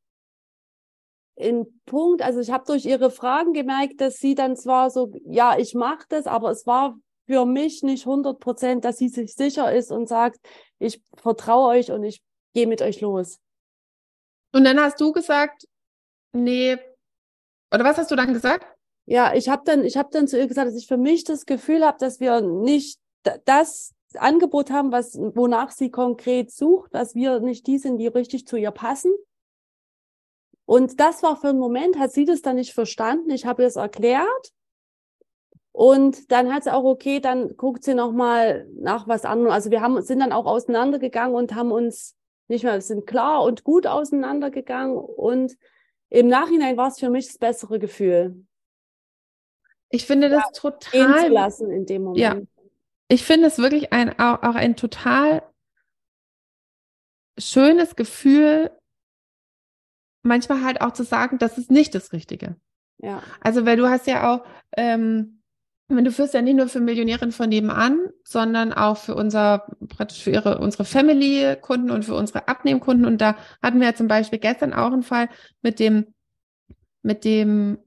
ein 1.38 1.80
Punkt, 1.84 2.22
also 2.22 2.40
ich 2.40 2.50
habe 2.50 2.64
durch 2.66 2.84
ihre 2.86 3.10
Fragen 3.10 3.52
gemerkt, 3.52 4.00
dass 4.00 4.16
sie 4.16 4.34
dann 4.34 4.56
zwar 4.56 4.90
so, 4.90 5.12
ja, 5.26 5.58
ich 5.58 5.74
mache 5.74 6.06
das, 6.08 6.26
aber 6.26 6.50
es 6.50 6.66
war 6.66 6.98
für 7.26 7.44
mich 7.44 7.82
nicht 7.82 8.06
100 8.06 8.40
Prozent, 8.40 8.84
dass 8.84 8.98
sie 8.98 9.08
sich 9.08 9.34
sicher 9.34 9.72
ist 9.72 9.92
und 9.92 10.08
sagt, 10.08 10.38
ich 10.78 11.02
vertraue 11.16 11.68
euch 11.68 11.92
und 11.92 12.02
ich 12.04 12.22
gehe 12.54 12.66
mit 12.66 12.82
euch 12.82 13.00
los. 13.00 13.38
Und 14.52 14.64
dann 14.64 14.80
hast 14.80 15.00
du 15.00 15.12
gesagt, 15.12 15.66
nee, 16.32 16.78
oder 17.72 17.84
was 17.84 17.98
hast 17.98 18.10
du 18.10 18.16
dann 18.16 18.32
gesagt? 18.32 18.66
Ja, 19.06 19.34
ich 19.34 19.48
habe 19.48 19.62
dann, 19.64 19.84
habe 19.84 20.08
dann 20.10 20.28
zu 20.28 20.38
ihr 20.38 20.46
gesagt, 20.46 20.68
dass 20.68 20.76
ich 20.76 20.86
für 20.86 20.96
mich 20.96 21.24
das 21.24 21.46
Gefühl 21.46 21.84
habe, 21.84 21.98
dass 21.98 22.20
wir 22.20 22.40
nicht 22.40 22.98
das 23.44 23.94
Angebot 24.14 24.70
haben, 24.70 24.92
was, 24.92 25.16
wonach 25.16 25.70
sie 25.70 25.90
konkret 25.90 26.50
sucht, 26.50 26.94
dass 26.94 27.14
wir 27.14 27.40
nicht 27.40 27.66
die 27.66 27.78
sind, 27.78 27.98
die 27.98 28.06
richtig 28.06 28.46
zu 28.46 28.56
ihr 28.56 28.70
passen. 28.70 29.12
Und 30.64 30.98
das 30.98 31.22
war 31.22 31.36
für 31.36 31.48
einen 31.48 31.58
Moment, 31.58 31.98
hat 31.98 32.12
sie 32.12 32.24
das 32.24 32.42
dann 32.42 32.56
nicht 32.56 32.72
verstanden. 32.72 33.30
Ich 33.30 33.46
habe 33.46 33.64
es 33.64 33.76
erklärt. 33.76 34.52
Und 35.70 36.32
dann 36.32 36.52
hat 36.52 36.64
sie 36.64 36.72
auch, 36.72 36.84
okay, 36.84 37.20
dann 37.20 37.56
guckt 37.56 37.84
sie 37.84 37.94
nochmal 37.94 38.66
nach 38.80 39.06
was 39.06 39.24
anderem. 39.24 39.52
Also 39.52 39.70
wir 39.70 39.82
haben, 39.82 40.00
sind 40.02 40.20
dann 40.20 40.32
auch 40.32 40.46
auseinandergegangen 40.46 41.36
und 41.36 41.54
haben 41.54 41.70
uns 41.70 42.16
nicht 42.48 42.64
mehr, 42.64 42.80
sind 42.80 43.06
klar 43.06 43.42
und 43.42 43.64
gut 43.64 43.86
auseinandergegangen. 43.86 44.96
Und 44.96 45.56
im 46.08 46.28
Nachhinein 46.28 46.76
war 46.76 46.88
es 46.88 46.98
für 46.98 47.10
mich 47.10 47.26
das 47.26 47.38
bessere 47.38 47.78
Gefühl. 47.78 48.46
Ich 49.90 50.06
finde 50.06 50.28
das 50.28 50.44
ja, 50.44 50.50
total. 50.52 51.26
Zu 51.26 51.28
lassen 51.28 51.70
in 51.70 51.86
dem 51.86 52.02
Moment. 52.02 52.18
Ja, 52.18 52.36
ich 53.08 53.24
finde 53.24 53.46
es 53.46 53.58
wirklich 53.58 53.92
ein, 53.92 54.18
auch, 54.18 54.42
auch 54.42 54.54
ein 54.54 54.76
total 54.76 55.42
schönes 57.38 57.96
Gefühl, 57.96 58.70
manchmal 60.22 60.64
halt 60.64 60.80
auch 60.80 60.92
zu 60.92 61.04
sagen, 61.04 61.38
das 61.38 61.58
ist 61.58 61.70
nicht 61.70 61.94
das 61.94 62.12
Richtige. 62.12 62.56
Ja. 62.98 63.22
Also, 63.40 63.66
weil 63.66 63.76
du 63.76 63.88
hast 63.88 64.06
ja 64.06 64.34
auch, 64.34 64.44
ähm, 64.76 65.35
du 65.88 66.10
führst 66.10 66.34
ja 66.34 66.42
nicht 66.42 66.56
nur 66.56 66.68
für 66.68 66.80
Millionärinnen 66.80 67.32
von 67.32 67.48
nebenan, 67.48 68.08
sondern 68.24 68.72
auch 68.72 68.96
für 68.96 69.14
unser, 69.14 69.66
praktisch 69.88 70.22
für 70.22 70.30
ihre, 70.30 70.58
unsere 70.58 70.84
Family-Kunden 70.84 71.90
und 71.90 72.04
für 72.04 72.14
unsere 72.14 72.48
Abnehmkunden. 72.48 73.06
Und 73.06 73.20
da 73.20 73.36
hatten 73.62 73.80
wir 73.80 73.88
ja 73.88 73.94
zum 73.94 74.08
Beispiel 74.08 74.38
gestern 74.38 74.72
auch 74.72 74.92
einen 74.92 75.02
Fall 75.02 75.28
mit 75.62 75.78
dem, 75.78 76.14
mit 77.02 77.24
dem 77.24 77.78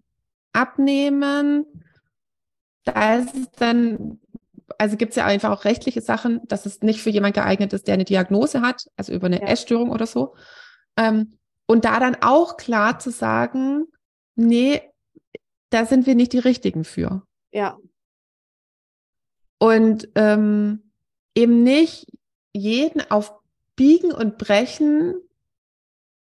Abnehmen. 0.54 1.66
Da 2.86 3.16
ist 3.18 3.36
es 3.36 3.52
dann 3.52 4.20
also 4.78 4.98
gibt 4.98 5.12
es 5.12 5.16
ja 5.16 5.26
einfach 5.26 5.52
auch 5.52 5.66
rechtliche 5.66 6.02
Sachen, 6.02 6.42
dass 6.48 6.66
es 6.66 6.82
nicht 6.82 7.02
für 7.02 7.10
jemand 7.10 7.36
geeignet 7.36 7.74
ist, 7.74 7.88
der 7.88 7.96
eine 7.96 8.06
Diagnose 8.06 8.62
hat, 8.62 8.86
also 8.96 9.14
über 9.14 9.28
eine 9.28 9.42
ja. 9.42 9.48
Essstörung 9.48 9.90
oder 9.90 10.06
so. 10.06 10.36
Ähm, 10.98 11.38
und 11.66 11.86
da 11.86 12.00
dann 12.00 12.18
auch 12.22 12.58
klar 12.58 13.00
zu 13.00 13.12
sagen, 13.12 13.86
nee, 14.36 14.82
da 15.70 15.86
sind 15.86 16.06
wir 16.06 16.16
nicht 16.16 16.34
die 16.34 16.40
Richtigen 16.40 16.84
für. 16.84 17.24
Ja. 17.52 17.78
Und 19.60 20.10
ähm, 20.16 20.92
eben 21.36 21.64
nicht 21.64 22.08
jeden 22.54 23.02
auf 23.12 23.34
Biegen 23.76 24.12
und 24.12 24.38
Brechen. 24.38 25.16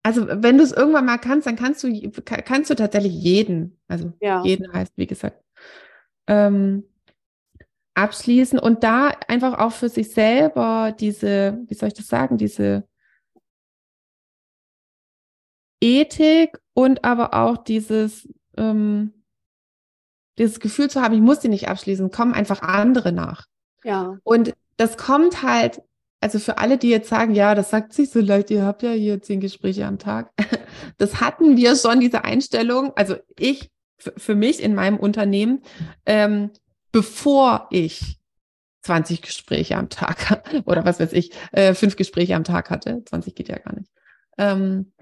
Also 0.02 0.26
wenn 0.28 0.58
du 0.58 0.64
es 0.64 0.72
irgendwann 0.72 1.06
mal 1.06 1.18
kannst, 1.18 1.46
dann 1.46 1.56
kannst 1.56 1.82
du 1.82 2.10
kannst 2.24 2.70
du 2.70 2.74
tatsächlich 2.74 3.12
jeden, 3.12 3.78
also 3.88 4.12
ja. 4.20 4.42
jeden 4.44 4.72
heißt 4.72 4.92
wie 4.96 5.06
gesagt, 5.06 5.42
ähm, 6.28 6.84
abschließen 7.94 8.58
und 8.58 8.84
da 8.84 9.08
einfach 9.26 9.58
auch 9.58 9.72
für 9.72 9.88
sich 9.88 10.12
selber 10.12 10.94
diese, 10.98 11.58
wie 11.66 11.74
soll 11.74 11.88
ich 11.88 11.94
das 11.94 12.08
sagen, 12.08 12.36
diese 12.36 12.86
Ethik 15.80 16.58
und 16.74 17.04
aber 17.04 17.34
auch 17.34 17.56
dieses, 17.56 18.28
ähm, 18.56 19.12
dieses 20.38 20.60
Gefühl 20.60 20.90
zu 20.90 21.00
haben, 21.00 21.14
ich 21.14 21.20
muss 21.20 21.40
die 21.40 21.48
nicht 21.48 21.68
abschließen, 21.68 22.10
kommen 22.10 22.34
einfach 22.34 22.62
andere 22.62 23.12
nach. 23.12 23.46
Ja. 23.84 24.18
Und 24.24 24.54
das 24.76 24.96
kommt 24.96 25.42
halt, 25.42 25.82
also 26.20 26.38
für 26.38 26.58
alle, 26.58 26.78
die 26.78 26.90
jetzt 26.90 27.08
sagen, 27.08 27.34
ja, 27.34 27.54
das 27.54 27.70
sagt 27.70 27.92
sich 27.92 28.10
so 28.10 28.20
leicht, 28.20 28.50
ihr 28.50 28.64
habt 28.64 28.82
ja 28.82 28.90
hier 28.90 29.22
zehn 29.22 29.40
Gespräche 29.40 29.86
am 29.86 29.98
Tag. 29.98 30.30
Das 30.98 31.20
hatten 31.20 31.56
wir 31.56 31.74
schon, 31.74 32.00
diese 32.00 32.24
Einstellung, 32.24 32.92
also 32.96 33.16
ich 33.38 33.70
für 33.98 34.34
mich 34.34 34.62
in 34.62 34.74
meinem 34.74 34.98
Unternehmen, 34.98 35.62
ähm, 36.04 36.50
bevor 36.92 37.66
ich 37.70 38.18
20 38.82 39.22
Gespräche 39.22 39.76
am 39.76 39.88
Tag 39.88 40.62
oder 40.64 40.84
was 40.84 41.00
weiß 41.00 41.12
ich, 41.12 41.32
äh, 41.52 41.74
fünf 41.74 41.96
Gespräche 41.96 42.36
am 42.36 42.44
Tag 42.44 42.70
hatte. 42.70 43.02
20 43.04 43.34
geht 43.34 43.48
ja 43.48 43.58
gar 43.58 43.74
nicht. 43.74 43.90
Ähm, 44.38 44.92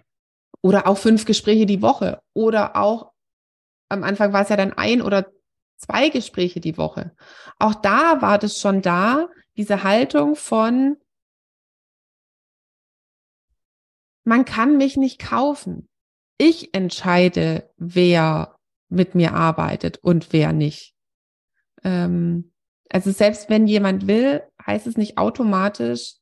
oder 0.62 0.86
auch 0.86 0.96
fünf 0.96 1.26
Gespräche 1.26 1.66
die 1.66 1.82
Woche. 1.82 2.20
Oder 2.32 2.76
auch 2.76 3.12
am 3.88 4.02
Anfang 4.02 4.32
war 4.32 4.42
es 4.42 4.48
ja 4.48 4.56
dann 4.56 4.72
ein 4.72 5.02
oder 5.02 5.30
zwei 5.76 6.08
Gespräche 6.08 6.60
die 6.60 6.78
Woche. 6.78 7.14
Auch 7.58 7.74
da 7.74 8.22
war 8.22 8.38
das 8.38 8.58
schon 8.60 8.82
da, 8.82 9.28
diese 9.56 9.84
Haltung 9.84 10.36
von, 10.36 10.96
man 14.24 14.44
kann 14.44 14.76
mich 14.76 14.96
nicht 14.96 15.20
kaufen. 15.20 15.88
Ich 16.38 16.74
entscheide, 16.74 17.70
wer 17.76 18.56
mit 18.88 19.14
mir 19.14 19.34
arbeitet 19.34 19.98
und 19.98 20.32
wer 20.32 20.52
nicht. 20.52 20.94
Ähm, 21.82 22.52
also 22.90 23.10
selbst 23.10 23.50
wenn 23.50 23.66
jemand 23.66 24.06
will, 24.06 24.42
heißt 24.64 24.86
es 24.86 24.96
nicht 24.96 25.18
automatisch, 25.18 26.14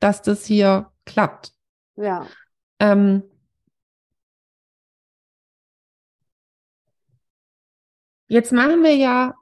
dass 0.00 0.22
das 0.22 0.44
hier 0.44 0.90
klappt. 1.04 1.52
Ja. 1.96 2.26
Ähm, 2.80 3.22
jetzt 8.28 8.52
machen 8.52 8.82
wir 8.82 8.96
ja, 8.96 9.34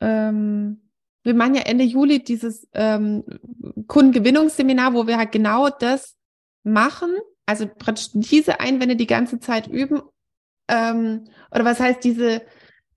ähm, 0.00 0.90
wir 1.22 1.34
machen 1.34 1.54
ja 1.54 1.62
Ende 1.62 1.84
Juli 1.84 2.22
dieses 2.22 2.68
ähm, 2.74 3.24
Kundengewinnungsseminar, 3.86 4.94
wo 4.94 5.06
wir 5.06 5.18
halt 5.18 5.32
genau 5.32 5.68
das 5.68 6.16
machen, 6.62 7.10
also 7.46 7.66
praktisch 7.66 8.10
diese 8.12 8.60
Einwände 8.60 8.96
die 8.96 9.06
ganze 9.06 9.40
Zeit 9.40 9.66
üben. 9.66 10.02
Ähm, 10.68 11.24
oder 11.50 11.64
was 11.64 11.80
heißt 11.80 12.04
diese 12.04 12.42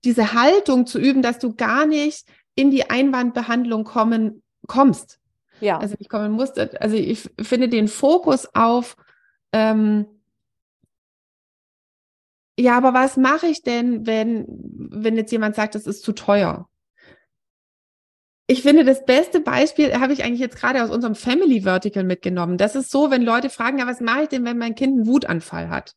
diese 0.04 0.34
Haltung 0.34 0.86
zu 0.86 0.98
üben, 0.98 1.22
dass 1.22 1.38
du 1.38 1.54
gar 1.54 1.86
nicht 1.86 2.26
in 2.54 2.70
die 2.70 2.90
Einwandbehandlung 2.90 3.84
kommen 3.84 4.42
kommst. 4.66 5.18
Ja. 5.60 5.78
Also 5.78 5.94
ich 5.98 6.08
kommen 6.08 6.32
musst. 6.32 6.58
Also 6.58 6.96
ich 6.96 7.30
finde 7.40 7.68
den 7.68 7.88
Fokus 7.88 8.48
auf 8.54 8.96
ähm, 9.52 10.06
ja, 12.58 12.76
aber 12.76 12.94
was 12.94 13.16
mache 13.16 13.46
ich 13.46 13.62
denn, 13.62 14.06
wenn, 14.06 14.46
wenn 14.48 15.16
jetzt 15.16 15.32
jemand 15.32 15.54
sagt, 15.54 15.74
das 15.74 15.86
ist 15.86 16.02
zu 16.02 16.12
teuer? 16.12 16.68
Ich 18.46 18.62
finde, 18.62 18.84
das 18.84 19.04
beste 19.04 19.40
Beispiel 19.40 19.98
habe 19.98 20.12
ich 20.12 20.24
eigentlich 20.24 20.40
jetzt 20.40 20.56
gerade 20.56 20.82
aus 20.82 20.90
unserem 20.90 21.14
Family 21.14 21.62
Vertical 21.62 22.04
mitgenommen. 22.04 22.58
Das 22.58 22.74
ist 22.74 22.90
so, 22.90 23.10
wenn 23.10 23.22
Leute 23.22 23.48
fragen, 23.48 23.78
ja, 23.78 23.86
was 23.86 24.00
mache 24.00 24.24
ich 24.24 24.28
denn, 24.28 24.44
wenn 24.44 24.58
mein 24.58 24.74
Kind 24.74 24.94
einen 24.94 25.06
Wutanfall 25.06 25.70
hat? 25.70 25.94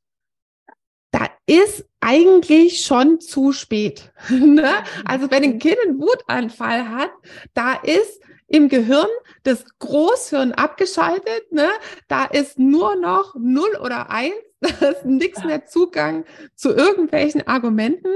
da 1.16 1.30
ist 1.46 1.86
eigentlich 2.02 2.86
schon 2.86 3.22
zu 3.22 3.54
spät. 3.54 4.12
ne? 4.30 4.70
Also 5.06 5.32
wenn 5.32 5.44
ein 5.44 5.60
Kind 5.60 5.78
einen 5.86 6.00
Wutanfall 6.00 6.90
hat, 6.90 7.12
da 7.54 7.76
ist 7.76 8.22
im 8.48 8.68
Gehirn 8.68 9.08
das 9.44 9.64
Großhirn 9.80 10.52
abgeschaltet, 10.52 11.52
ne? 11.52 11.70
Da 12.10 12.26
ist 12.26 12.60
nur 12.60 12.96
noch 12.98 13.34
null 13.40 13.78
oder 13.82 14.10
eins, 14.10 14.36
da 14.80 14.88
ist 14.88 15.06
nichts 15.06 15.44
mehr 15.44 15.66
Zugang 15.66 16.26
zu 16.56 16.74
irgendwelchen 16.74 17.48
Argumenten. 17.48 18.14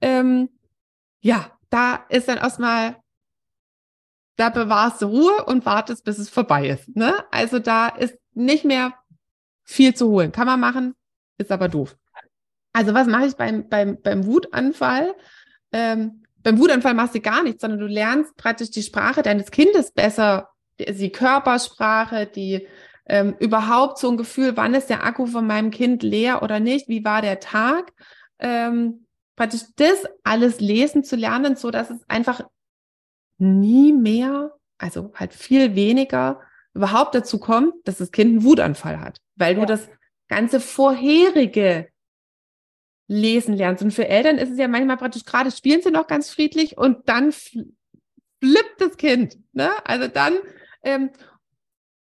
Ähm, 0.00 0.48
ja, 1.20 1.50
da 1.70 2.06
ist 2.08 2.28
dann 2.28 2.38
erstmal 2.38 2.96
da 4.36 4.50
bewahrst 4.50 5.02
du 5.02 5.06
Ruhe 5.06 5.44
und 5.46 5.66
wartest, 5.66 6.04
bis 6.04 6.18
es 6.18 6.28
vorbei 6.28 6.68
ist. 6.68 6.94
Ne? 6.94 7.14
Also 7.30 7.58
da 7.58 7.88
ist 7.88 8.16
nicht 8.34 8.64
mehr 8.64 8.94
viel 9.64 9.94
zu 9.94 10.08
holen. 10.08 10.30
Kann 10.30 10.46
man 10.46 10.60
machen, 10.60 10.94
ist 11.38 11.50
aber 11.50 11.68
doof. 11.68 11.96
Also 12.72 12.92
was 12.92 13.06
mache 13.06 13.26
ich 13.26 13.34
beim, 13.34 13.68
beim, 13.68 14.00
beim 14.02 14.26
Wutanfall? 14.26 15.14
Ähm, 15.72 16.22
beim 16.42 16.58
Wutanfall 16.58 16.94
machst 16.94 17.14
du 17.14 17.20
gar 17.20 17.42
nichts, 17.42 17.62
sondern 17.62 17.80
du 17.80 17.86
lernst 17.86 18.36
praktisch 18.36 18.70
die 18.70 18.82
Sprache 18.82 19.22
deines 19.22 19.50
Kindes 19.50 19.90
besser, 19.90 20.50
die 20.78 21.10
Körpersprache, 21.10 22.26
die 22.26 22.68
ähm, 23.08 23.36
überhaupt 23.38 23.98
so 23.98 24.10
ein 24.10 24.16
Gefühl, 24.16 24.56
wann 24.56 24.74
ist 24.74 24.90
der 24.90 25.04
Akku 25.04 25.26
von 25.26 25.46
meinem 25.46 25.70
Kind 25.70 26.02
leer 26.02 26.42
oder 26.42 26.60
nicht, 26.60 26.88
wie 26.88 27.04
war 27.04 27.22
der 27.22 27.40
Tag, 27.40 27.92
ähm, 28.38 29.06
praktisch 29.36 29.62
das 29.76 30.04
alles 30.24 30.60
lesen 30.60 31.04
zu 31.04 31.16
lernen, 31.16 31.56
so 31.56 31.70
dass 31.70 31.90
es 31.90 32.00
einfach 32.08 32.40
nie 33.38 33.92
mehr, 33.92 34.52
also 34.78 35.12
halt 35.14 35.34
viel 35.34 35.74
weniger 35.74 36.40
überhaupt 36.74 37.14
dazu 37.14 37.38
kommt, 37.38 37.74
dass 37.84 37.98
das 37.98 38.12
Kind 38.12 38.30
einen 38.30 38.44
Wutanfall 38.44 39.00
hat, 39.00 39.20
weil 39.36 39.54
du 39.54 39.60
ja. 39.60 39.66
das 39.66 39.88
ganze 40.28 40.60
vorherige 40.60 41.88
lesen 43.08 43.54
lernst. 43.54 43.82
Und 43.82 43.92
für 43.92 44.08
Eltern 44.08 44.38
ist 44.38 44.50
es 44.50 44.58
ja 44.58 44.68
manchmal 44.68 44.96
praktisch 44.96 45.24
gerade 45.24 45.50
spielen 45.50 45.80
sie 45.82 45.90
noch 45.90 46.06
ganz 46.06 46.30
friedlich 46.30 46.76
und 46.76 47.08
dann 47.08 47.32
flippt 47.32 48.80
das 48.80 48.96
Kind. 48.96 49.38
Ne? 49.52 49.70
Also 49.84 50.08
dann, 50.08 50.34
ähm, 50.82 51.10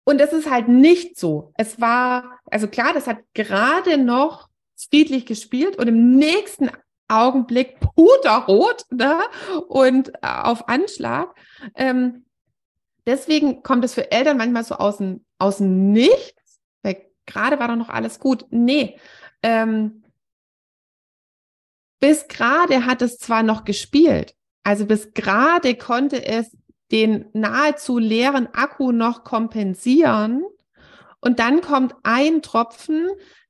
und 0.08 0.22
es 0.22 0.32
ist 0.32 0.50
halt 0.50 0.70
nicht 0.70 1.20
so. 1.20 1.52
Es 1.58 1.82
war, 1.82 2.40
also 2.50 2.70
klar, 2.70 2.94
das 2.94 3.08
hat 3.08 3.18
gerade 3.34 3.98
noch 3.98 4.48
friedlich 4.78 5.26
gespielt 5.26 5.76
und 5.76 5.90
im 5.90 6.16
nächsten 6.16 6.72
Augenblick 7.10 7.78
puterrot 7.82 8.86
ne? 8.90 9.20
und 9.68 10.16
äh, 10.16 10.20
auf 10.22 10.70
Anschlag. 10.70 11.36
Ähm, 11.76 12.26
deswegen 13.06 13.64
kommt 13.64 13.84
es 13.84 13.96
für 13.96 14.10
Eltern 14.10 14.38
manchmal 14.38 14.64
so 14.64 14.76
aus 14.76 15.00
dem, 15.00 15.26
aus 15.40 15.58
dem 15.58 15.92
Nichts, 15.92 16.62
weil 16.84 17.06
gerade 17.26 17.60
war 17.60 17.68
doch 17.68 17.76
noch 17.76 17.90
alles 17.90 18.22
gut. 18.22 18.46
Nee, 18.50 18.98
ähm, 19.44 20.06
bis 22.00 22.30
gerade 22.30 22.86
hat 22.86 23.02
es 23.02 23.18
zwar 23.18 23.44
noch 23.44 23.66
gespielt, 23.66 24.36
also 24.64 24.86
bis 24.86 25.12
gerade 25.14 25.76
konnte 25.76 26.26
es 26.26 26.57
den 26.92 27.26
nahezu 27.34 27.98
leeren 27.98 28.48
Akku 28.54 28.92
noch 28.92 29.24
kompensieren 29.24 30.44
und 31.20 31.40
dann 31.40 31.62
kommt 31.62 31.96
ein 32.04 32.42
Tropfen, 32.42 33.10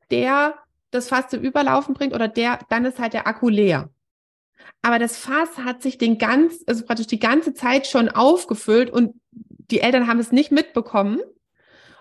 der 0.09 0.55
das 0.91 1.09
Fass 1.09 1.29
zum 1.29 1.41
Überlaufen 1.41 1.93
bringt 1.93 2.13
oder 2.13 2.27
der, 2.27 2.59
dann 2.69 2.85
ist 2.85 2.99
halt 2.99 3.13
der 3.13 3.27
Akku 3.27 3.49
leer. 3.49 3.89
Aber 4.81 4.99
das 4.99 5.17
Fass 5.17 5.57
hat 5.57 5.81
sich 5.81 5.97
den 5.97 6.17
ganz, 6.17 6.63
also 6.65 6.85
praktisch 6.85 7.07
die 7.07 7.19
ganze 7.19 7.53
Zeit 7.53 7.87
schon 7.87 8.09
aufgefüllt 8.09 8.89
und 8.89 9.19
die 9.31 9.81
Eltern 9.81 10.07
haben 10.07 10.19
es 10.19 10.31
nicht 10.31 10.51
mitbekommen. 10.51 11.19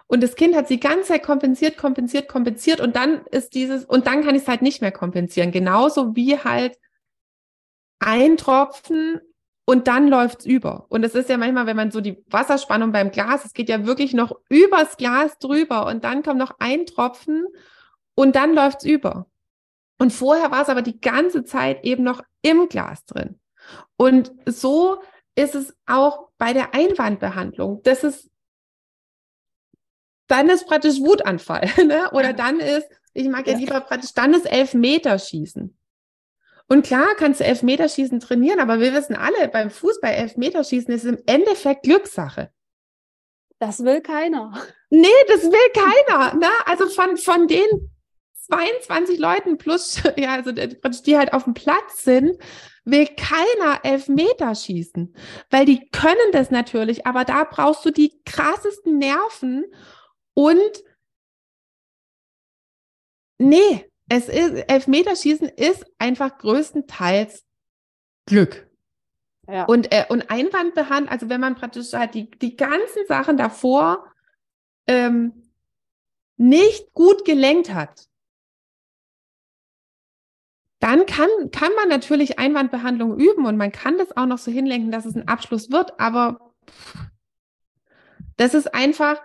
Und 0.06 0.22
das 0.22 0.36
Kind 0.36 0.54
hat 0.54 0.68
sie 0.68 0.78
ganze 0.78 1.08
Zeit 1.08 1.24
kompensiert, 1.24 1.76
kompensiert, 1.76 2.28
kompensiert 2.28 2.80
und 2.80 2.94
dann 2.94 3.26
ist 3.32 3.54
dieses, 3.54 3.84
und 3.84 4.06
dann 4.06 4.22
kann 4.22 4.36
ich 4.36 4.42
es 4.42 4.48
halt 4.48 4.62
nicht 4.62 4.80
mehr 4.80 4.92
kompensieren. 4.92 5.50
Genauso 5.50 6.14
wie 6.14 6.38
halt 6.38 6.78
ein 7.98 8.36
Tropfen 8.36 9.20
und 9.66 9.88
dann 9.88 10.08
läuft's 10.08 10.46
über. 10.46 10.86
Und 10.88 11.04
es 11.04 11.14
ist 11.14 11.28
ja 11.28 11.36
manchmal, 11.36 11.66
wenn 11.66 11.76
man 11.76 11.90
so 11.90 12.00
die 12.00 12.24
Wasserspannung 12.28 12.92
beim 12.92 13.10
Glas, 13.10 13.44
es 13.44 13.52
geht 13.52 13.68
ja 13.68 13.84
wirklich 13.84 14.14
noch 14.14 14.32
übers 14.48 14.96
Glas 14.96 15.38
drüber 15.38 15.86
und 15.86 16.04
dann 16.04 16.22
kommt 16.22 16.38
noch 16.38 16.54
ein 16.60 16.86
Tropfen 16.86 17.44
und 18.14 18.36
dann 18.36 18.54
läuft's 18.54 18.84
über. 18.84 19.26
Und 19.98 20.12
vorher 20.12 20.50
war 20.50 20.62
es 20.62 20.68
aber 20.68 20.82
die 20.82 21.00
ganze 21.00 21.44
Zeit 21.44 21.84
eben 21.84 22.04
noch 22.04 22.22
im 22.42 22.68
Glas 22.68 23.04
drin. 23.06 23.40
Und 23.96 24.32
so 24.46 25.02
ist 25.34 25.54
es 25.54 25.74
auch 25.86 26.28
bei 26.38 26.52
der 26.52 26.72
Einwandbehandlung. 26.72 27.82
Das 27.82 28.04
ist 28.04 28.30
dann 30.28 30.48
ist 30.48 30.66
praktisch 30.66 31.00
Wutanfall, 31.00 31.68
ne? 31.86 32.10
Oder 32.12 32.32
dann 32.32 32.60
ist, 32.60 32.88
ich 33.14 33.28
mag 33.28 33.46
ja 33.46 33.56
lieber 33.56 33.80
praktisch, 33.80 34.12
dann 34.14 34.34
ist 34.34 34.44
Elfmeterschießen. 34.44 35.76
Und 36.68 36.84
klar 36.84 37.14
kannst 37.16 37.40
du 37.40 37.44
Elfmeterschießen 37.44 38.18
trainieren, 38.20 38.58
aber 38.58 38.80
wir 38.80 38.92
wissen 38.92 39.14
alle, 39.14 39.48
beim 39.48 39.70
Fußball 39.70 40.12
Elfmeterschießen 40.12 40.92
ist 40.92 41.04
im 41.04 41.18
Endeffekt 41.26 41.84
Glückssache. 41.84 42.50
Das 43.58 43.84
will 43.84 44.00
keiner. 44.00 44.52
Nee, 44.90 45.06
das 45.28 45.44
will 45.44 45.72
keiner. 45.72 46.34
Ne? 46.34 46.48
Also 46.66 46.88
von, 46.88 47.16
von 47.16 47.46
den 47.48 47.90
22 48.46 49.18
Leuten 49.18 49.58
plus, 49.58 50.02
ja, 50.16 50.34
also 50.34 50.52
die 50.52 51.16
halt 51.16 51.32
auf 51.32 51.44
dem 51.44 51.54
Platz 51.54 52.02
sind, 52.02 52.36
will 52.84 53.06
keiner 53.06 53.84
Elfmeter 53.84 54.54
schießen. 54.54 55.14
Weil 55.50 55.66
die 55.66 55.88
können 55.90 56.32
das 56.32 56.50
natürlich, 56.50 57.06
aber 57.06 57.24
da 57.24 57.44
brauchst 57.44 57.84
du 57.84 57.90
die 57.90 58.20
krassesten 58.24 58.98
Nerven 58.98 59.64
und 60.34 60.84
nee, 63.38 63.90
es 64.08 64.28
ist, 64.28 64.54
Elfmeterschießen 64.68 65.48
ist 65.48 65.84
einfach 65.98 66.38
größtenteils 66.38 67.44
Glück. 68.26 68.68
Ja. 69.48 69.64
Und, 69.64 69.92
äh, 69.92 70.04
und 70.08 70.30
Einwandbehandlung, 70.30 71.08
also 71.08 71.28
wenn 71.28 71.40
man 71.40 71.54
praktisch 71.54 71.92
halt 71.92 72.14
die, 72.14 72.30
die 72.30 72.56
ganzen 72.56 73.06
Sachen 73.06 73.36
davor 73.36 74.06
ähm, 74.86 75.50
nicht 76.36 76.92
gut 76.92 77.24
gelenkt 77.24 77.72
hat, 77.72 78.08
dann 80.80 81.06
kann, 81.06 81.28
kann 81.52 81.72
man 81.74 81.88
natürlich 81.88 82.38
Einwandbehandlung 82.38 83.18
üben 83.18 83.46
und 83.46 83.56
man 83.56 83.72
kann 83.72 83.98
das 83.98 84.16
auch 84.16 84.26
noch 84.26 84.38
so 84.38 84.50
hinlenken, 84.50 84.90
dass 84.90 85.06
es 85.06 85.14
ein 85.14 85.28
Abschluss 85.28 85.70
wird, 85.70 85.98
aber 85.98 86.54
das 88.36 88.54
ist 88.54 88.74
einfach, 88.74 89.20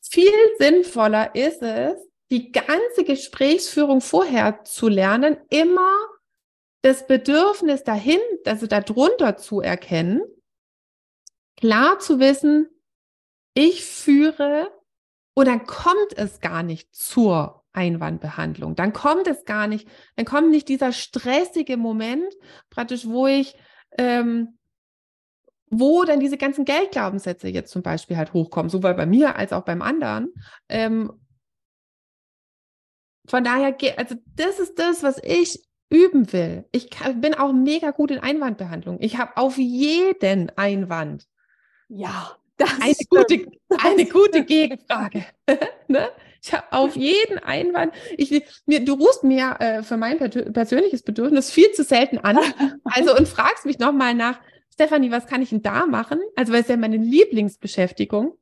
viel 0.00 0.32
sinnvoller 0.58 1.34
ist 1.34 1.62
es, 1.62 2.09
die 2.30 2.52
ganze 2.52 3.04
Gesprächsführung 3.04 4.00
vorher 4.00 4.64
zu 4.64 4.88
lernen, 4.88 5.36
immer 5.50 5.92
das 6.82 7.06
Bedürfnis 7.06 7.84
dahin, 7.84 8.20
also 8.46 8.66
darunter 8.66 9.36
zu 9.36 9.60
erkennen, 9.60 10.22
klar 11.56 11.98
zu 11.98 12.18
wissen, 12.20 12.68
ich 13.54 13.84
führe 13.84 14.70
und 15.34 15.46
dann 15.46 15.66
kommt 15.66 16.16
es 16.16 16.40
gar 16.40 16.62
nicht 16.62 16.94
zur 16.94 17.64
Einwandbehandlung. 17.72 18.74
Dann 18.74 18.92
kommt 18.92 19.26
es 19.26 19.44
gar 19.44 19.66
nicht, 19.66 19.88
dann 20.16 20.24
kommt 20.24 20.50
nicht 20.50 20.68
dieser 20.68 20.92
stressige 20.92 21.76
Moment, 21.76 22.32
praktisch, 22.70 23.06
wo 23.06 23.26
ich 23.26 23.56
ähm, 23.98 24.58
wo 25.70 26.02
dann 26.04 26.18
diese 26.18 26.36
ganzen 26.36 26.64
Geldglaubenssätze 26.64 27.48
jetzt 27.48 27.70
zum 27.70 27.82
Beispiel 27.82 28.16
halt 28.16 28.32
hochkommen, 28.32 28.68
sowohl 28.68 28.94
bei 28.94 29.06
mir 29.06 29.36
als 29.36 29.52
auch 29.52 29.64
beim 29.64 29.82
anderen. 29.82 30.34
Ähm, 30.68 31.12
von 33.30 33.44
daher, 33.44 33.76
also 33.96 34.16
das 34.34 34.58
ist 34.58 34.78
das, 34.78 35.02
was 35.02 35.20
ich 35.22 35.60
üben 35.88 36.32
will. 36.32 36.64
Ich 36.72 36.90
bin 37.16 37.34
auch 37.34 37.52
mega 37.52 37.92
gut 37.92 38.10
in 38.10 38.18
Einwandbehandlung. 38.18 38.98
Ich 39.00 39.18
habe 39.18 39.36
auf 39.36 39.56
jeden 39.56 40.50
Einwand. 40.56 41.26
Ja, 41.88 42.36
das 42.56 42.70
eine 42.80 42.94
gute, 43.08 43.46
eine 43.82 44.06
gute 44.06 44.44
Gegenfrage. 44.44 45.24
ne? 45.88 46.08
Ich 46.42 46.52
habe 46.52 46.72
auf 46.72 46.96
jeden 46.96 47.38
Einwand. 47.38 47.92
Ich, 48.16 48.42
mir, 48.66 48.84
du 48.84 48.94
rufst 48.94 49.22
mir 49.22 49.56
äh, 49.60 49.82
für 49.82 49.96
mein 49.96 50.18
persönliches 50.18 51.02
Bedürfnis 51.02 51.50
viel 51.50 51.70
zu 51.72 51.84
selten 51.84 52.18
an. 52.18 52.38
Also 52.84 53.16
und 53.16 53.28
fragst 53.28 53.64
mich 53.64 53.78
nochmal 53.78 54.14
nach, 54.14 54.40
Stefanie, 54.72 55.10
was 55.10 55.26
kann 55.26 55.42
ich 55.42 55.50
denn 55.50 55.62
da 55.62 55.86
machen? 55.86 56.18
Also, 56.34 56.52
weil 56.52 56.62
es 56.62 56.68
ja 56.68 56.76
meine 56.76 56.96
Lieblingsbeschäftigung. 56.96 58.36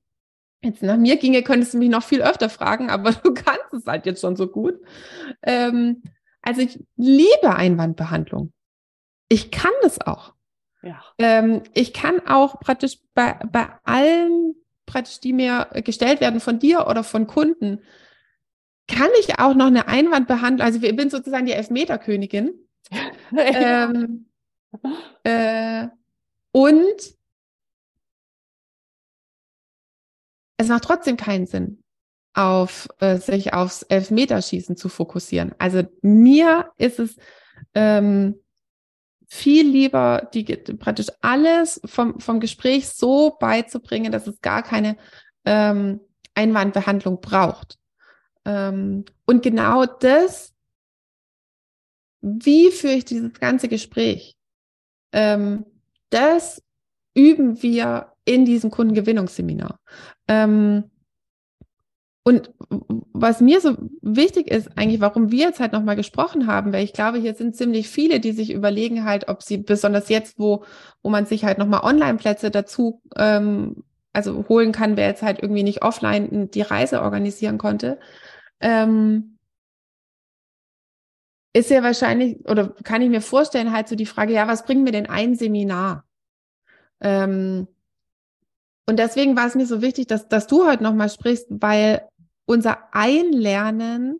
Jetzt 0.62 0.82
nach 0.82 0.96
mir 0.96 1.16
ginge, 1.16 1.42
könntest 1.42 1.74
du 1.74 1.78
mich 1.78 1.88
noch 1.88 2.02
viel 2.02 2.22
öfter 2.22 2.48
fragen, 2.48 2.90
aber 2.90 3.12
du 3.24 3.32
kannst 3.32 3.72
es 3.72 3.86
halt 3.86 4.06
jetzt 4.06 4.20
schon 4.20 4.36
so 4.36 4.48
gut. 4.48 4.74
Ähm, 5.42 6.02
also 6.42 6.60
ich 6.60 6.82
liebe 6.96 7.54
Einwandbehandlung. 7.54 8.52
Ich 9.28 9.50
kann 9.50 9.72
das 9.82 10.00
auch. 10.00 10.34
Ja. 10.82 11.02
Ähm, 11.18 11.62
ich 11.74 11.92
kann 11.92 12.26
auch 12.26 12.60
praktisch 12.60 12.98
bei, 13.14 13.34
bei 13.50 13.68
allen, 13.84 14.54
praktisch, 14.86 15.20
die 15.20 15.32
mir 15.32 15.68
gestellt 15.84 16.20
werden 16.20 16.40
von 16.40 16.58
dir 16.58 16.86
oder 16.86 17.04
von 17.04 17.26
Kunden, 17.26 17.82
kann 18.86 19.10
ich 19.20 19.38
auch 19.38 19.54
noch 19.54 19.66
eine 19.66 19.86
Einwandbehandlung, 19.86 20.64
also 20.64 20.82
ich 20.82 20.96
bin 20.96 21.10
sozusagen 21.10 21.46
die 21.46 21.52
Elfmeterkönigin. 21.52 22.54
ähm, 23.36 24.26
äh, 25.24 25.88
und 26.52 27.17
es 30.58 30.68
macht 30.68 30.84
trotzdem 30.84 31.16
keinen 31.16 31.46
Sinn, 31.46 31.82
auf 32.34 32.88
äh, 32.98 33.16
sich 33.16 33.54
aufs 33.54 33.82
Elfmeterschießen 33.82 34.76
zu 34.76 34.88
fokussieren. 34.88 35.54
Also 35.58 35.84
mir 36.02 36.70
ist 36.76 36.98
es 36.98 37.16
ähm, 37.74 38.34
viel 39.26 39.68
lieber, 39.68 40.28
die 40.34 40.44
praktisch 40.44 41.08
alles 41.20 41.80
vom, 41.84 42.18
vom 42.20 42.40
Gespräch 42.40 42.88
so 42.88 43.36
beizubringen, 43.38 44.12
dass 44.12 44.26
es 44.26 44.40
gar 44.40 44.62
keine 44.62 44.96
ähm, 45.44 46.00
Einwandbehandlung 46.34 47.20
braucht. 47.20 47.78
Ähm, 48.44 49.04
und 49.26 49.42
genau 49.42 49.86
das, 49.86 50.54
wie 52.20 52.70
führe 52.70 52.94
ich 52.94 53.04
dieses 53.04 53.32
ganze 53.34 53.68
Gespräch? 53.68 54.36
Ähm, 55.12 55.66
das 56.10 56.62
üben 57.14 57.62
wir 57.62 58.12
in 58.28 58.44
diesem 58.44 58.70
Kundengewinnungsseminar. 58.70 59.80
Ähm, 60.28 60.84
und 62.24 62.52
was 63.14 63.40
mir 63.40 63.58
so 63.62 63.74
wichtig 64.02 64.50
ist, 64.50 64.76
eigentlich, 64.76 65.00
warum 65.00 65.30
wir 65.30 65.46
jetzt 65.46 65.60
halt 65.60 65.72
nochmal 65.72 65.96
gesprochen 65.96 66.46
haben, 66.46 66.74
weil 66.74 66.84
ich 66.84 66.92
glaube, 66.92 67.16
hier 67.16 67.34
sind 67.34 67.56
ziemlich 67.56 67.88
viele, 67.88 68.20
die 68.20 68.32
sich 68.32 68.52
überlegen 68.52 69.04
halt, 69.04 69.28
ob 69.28 69.42
sie 69.42 69.56
besonders 69.56 70.10
jetzt, 70.10 70.38
wo, 70.38 70.62
wo 71.02 71.08
man 71.08 71.24
sich 71.24 71.46
halt 71.46 71.56
nochmal 71.56 71.80
Online-Plätze 71.84 72.50
dazu 72.50 73.00
ähm, 73.16 73.82
also 74.12 74.44
holen 74.48 74.72
kann, 74.72 74.98
wer 74.98 75.08
jetzt 75.08 75.22
halt 75.22 75.40
irgendwie 75.40 75.62
nicht 75.62 75.82
offline 75.82 76.50
die 76.50 76.60
Reise 76.60 77.00
organisieren 77.00 77.56
konnte, 77.56 77.98
ähm, 78.60 79.38
ist 81.54 81.70
ja 81.70 81.82
wahrscheinlich, 81.82 82.46
oder 82.46 82.68
kann 82.84 83.00
ich 83.00 83.08
mir 83.08 83.22
vorstellen, 83.22 83.72
halt 83.72 83.88
so 83.88 83.96
die 83.96 84.06
Frage, 84.06 84.34
ja, 84.34 84.46
was 84.46 84.66
bringt 84.66 84.84
mir 84.84 84.92
denn 84.92 85.06
ein 85.06 85.34
Seminar? 85.34 86.04
Ähm, 87.00 87.68
und 88.88 88.96
deswegen 88.96 89.36
war 89.36 89.46
es 89.46 89.54
mir 89.54 89.66
so 89.66 89.82
wichtig, 89.82 90.06
dass, 90.06 90.28
dass 90.28 90.46
du 90.46 90.66
heute 90.66 90.82
nochmal 90.82 91.10
sprichst, 91.10 91.46
weil 91.50 92.08
unser 92.46 92.88
Einlernen 92.94 94.18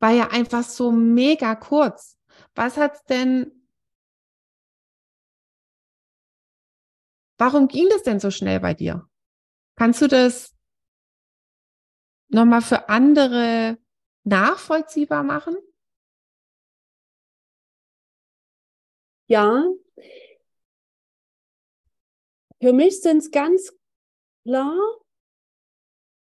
war 0.00 0.10
ja 0.10 0.32
einfach 0.32 0.64
so 0.64 0.90
mega 0.90 1.54
kurz. 1.54 2.18
Was 2.56 2.76
hat's 2.76 3.04
denn, 3.04 3.52
warum 7.38 7.68
ging 7.68 7.86
das 7.90 8.02
denn 8.02 8.18
so 8.18 8.32
schnell 8.32 8.58
bei 8.58 8.74
dir? 8.74 9.08
Kannst 9.76 10.02
du 10.02 10.08
das 10.08 10.56
nochmal 12.30 12.60
für 12.60 12.88
andere 12.88 13.78
nachvollziehbar 14.24 15.22
machen? 15.22 15.54
Ja. 19.28 19.62
Für 22.64 22.72
mich 22.72 23.02
sind 23.02 23.18
es 23.18 23.30
ganz 23.30 23.74
klar 24.46 24.74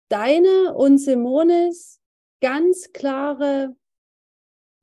deine 0.08 0.74
und 0.74 0.96
Simones 0.96 2.00
ganz 2.40 2.94
klare 2.94 3.76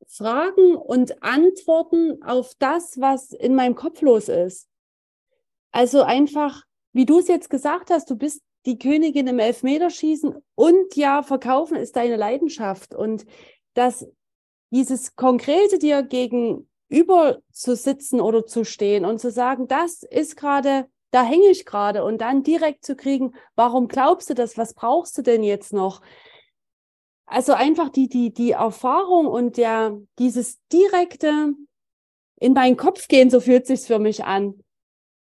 Fragen 0.06 0.76
und 0.76 1.24
Antworten 1.24 2.22
auf 2.22 2.54
das, 2.60 3.02
was 3.02 3.34
in 3.34 3.56
meinem 3.56 3.74
Kopf 3.74 4.04
los 4.04 4.30
ist. 4.30 4.70
Also 5.72 6.04
einfach, 6.04 6.62
wie 6.94 7.08
du 7.08 7.18
es 7.18 7.28
jetzt 7.28 7.50
gesagt 7.50 7.89
hast, 7.89 8.12
du 8.12 8.16
bist 8.16 8.44
die 8.68 8.78
Königin 8.78 9.26
im 9.26 9.39
Elfmeterschießen 9.39 10.36
und 10.54 10.96
ja, 10.96 11.24
verkaufen 11.24 11.76
ist 11.76 11.96
deine 11.96 12.18
Leidenschaft 12.18 12.94
und 12.94 13.26
dass 13.74 14.06
dieses 14.70 15.16
Konkrete 15.16 15.80
dir 15.80 16.04
gegenüber 16.04 17.42
zu 17.52 17.76
sitzen 17.76 18.22
oder 18.22 18.46
zu 18.46 18.64
stehen 18.64 19.06
und 19.06 19.20
zu 19.20 19.32
sagen, 19.32 19.68
das 19.68 20.04
ist 20.04 20.38
gerade 20.38 20.88
da 21.12 21.24
hänge 21.24 21.47
ich 21.47 21.66
gerade 21.66 22.03
und 22.03 22.20
dann 22.20 22.43
direkt 22.43 22.86
zu 22.86 22.95
kriegen, 22.95 23.34
warum 23.55 23.88
glaubst 23.88 24.30
du 24.30 24.34
das? 24.34 24.57
Was 24.57 24.74
brauchst 24.74 25.18
du 25.18 25.22
denn 25.22 25.43
jetzt 25.43 25.74
noch? 25.74 26.01
Also 27.26 27.53
einfach 27.53 27.89
die, 27.89 28.09
die, 28.09 28.34
die 28.34 28.51
Erfahrung 28.51 29.28
und 29.28 29.57
der, 29.57 29.97
dieses 30.20 30.59
direkte 30.72 31.53
in 32.39 32.53
meinen 32.53 32.76
Kopf 32.78 33.07
gehen, 33.07 33.30
so 33.30 33.39
fühlt 33.39 33.68
sich's 33.68 33.88
für 33.88 33.99
mich 33.99 34.24
an. 34.24 34.62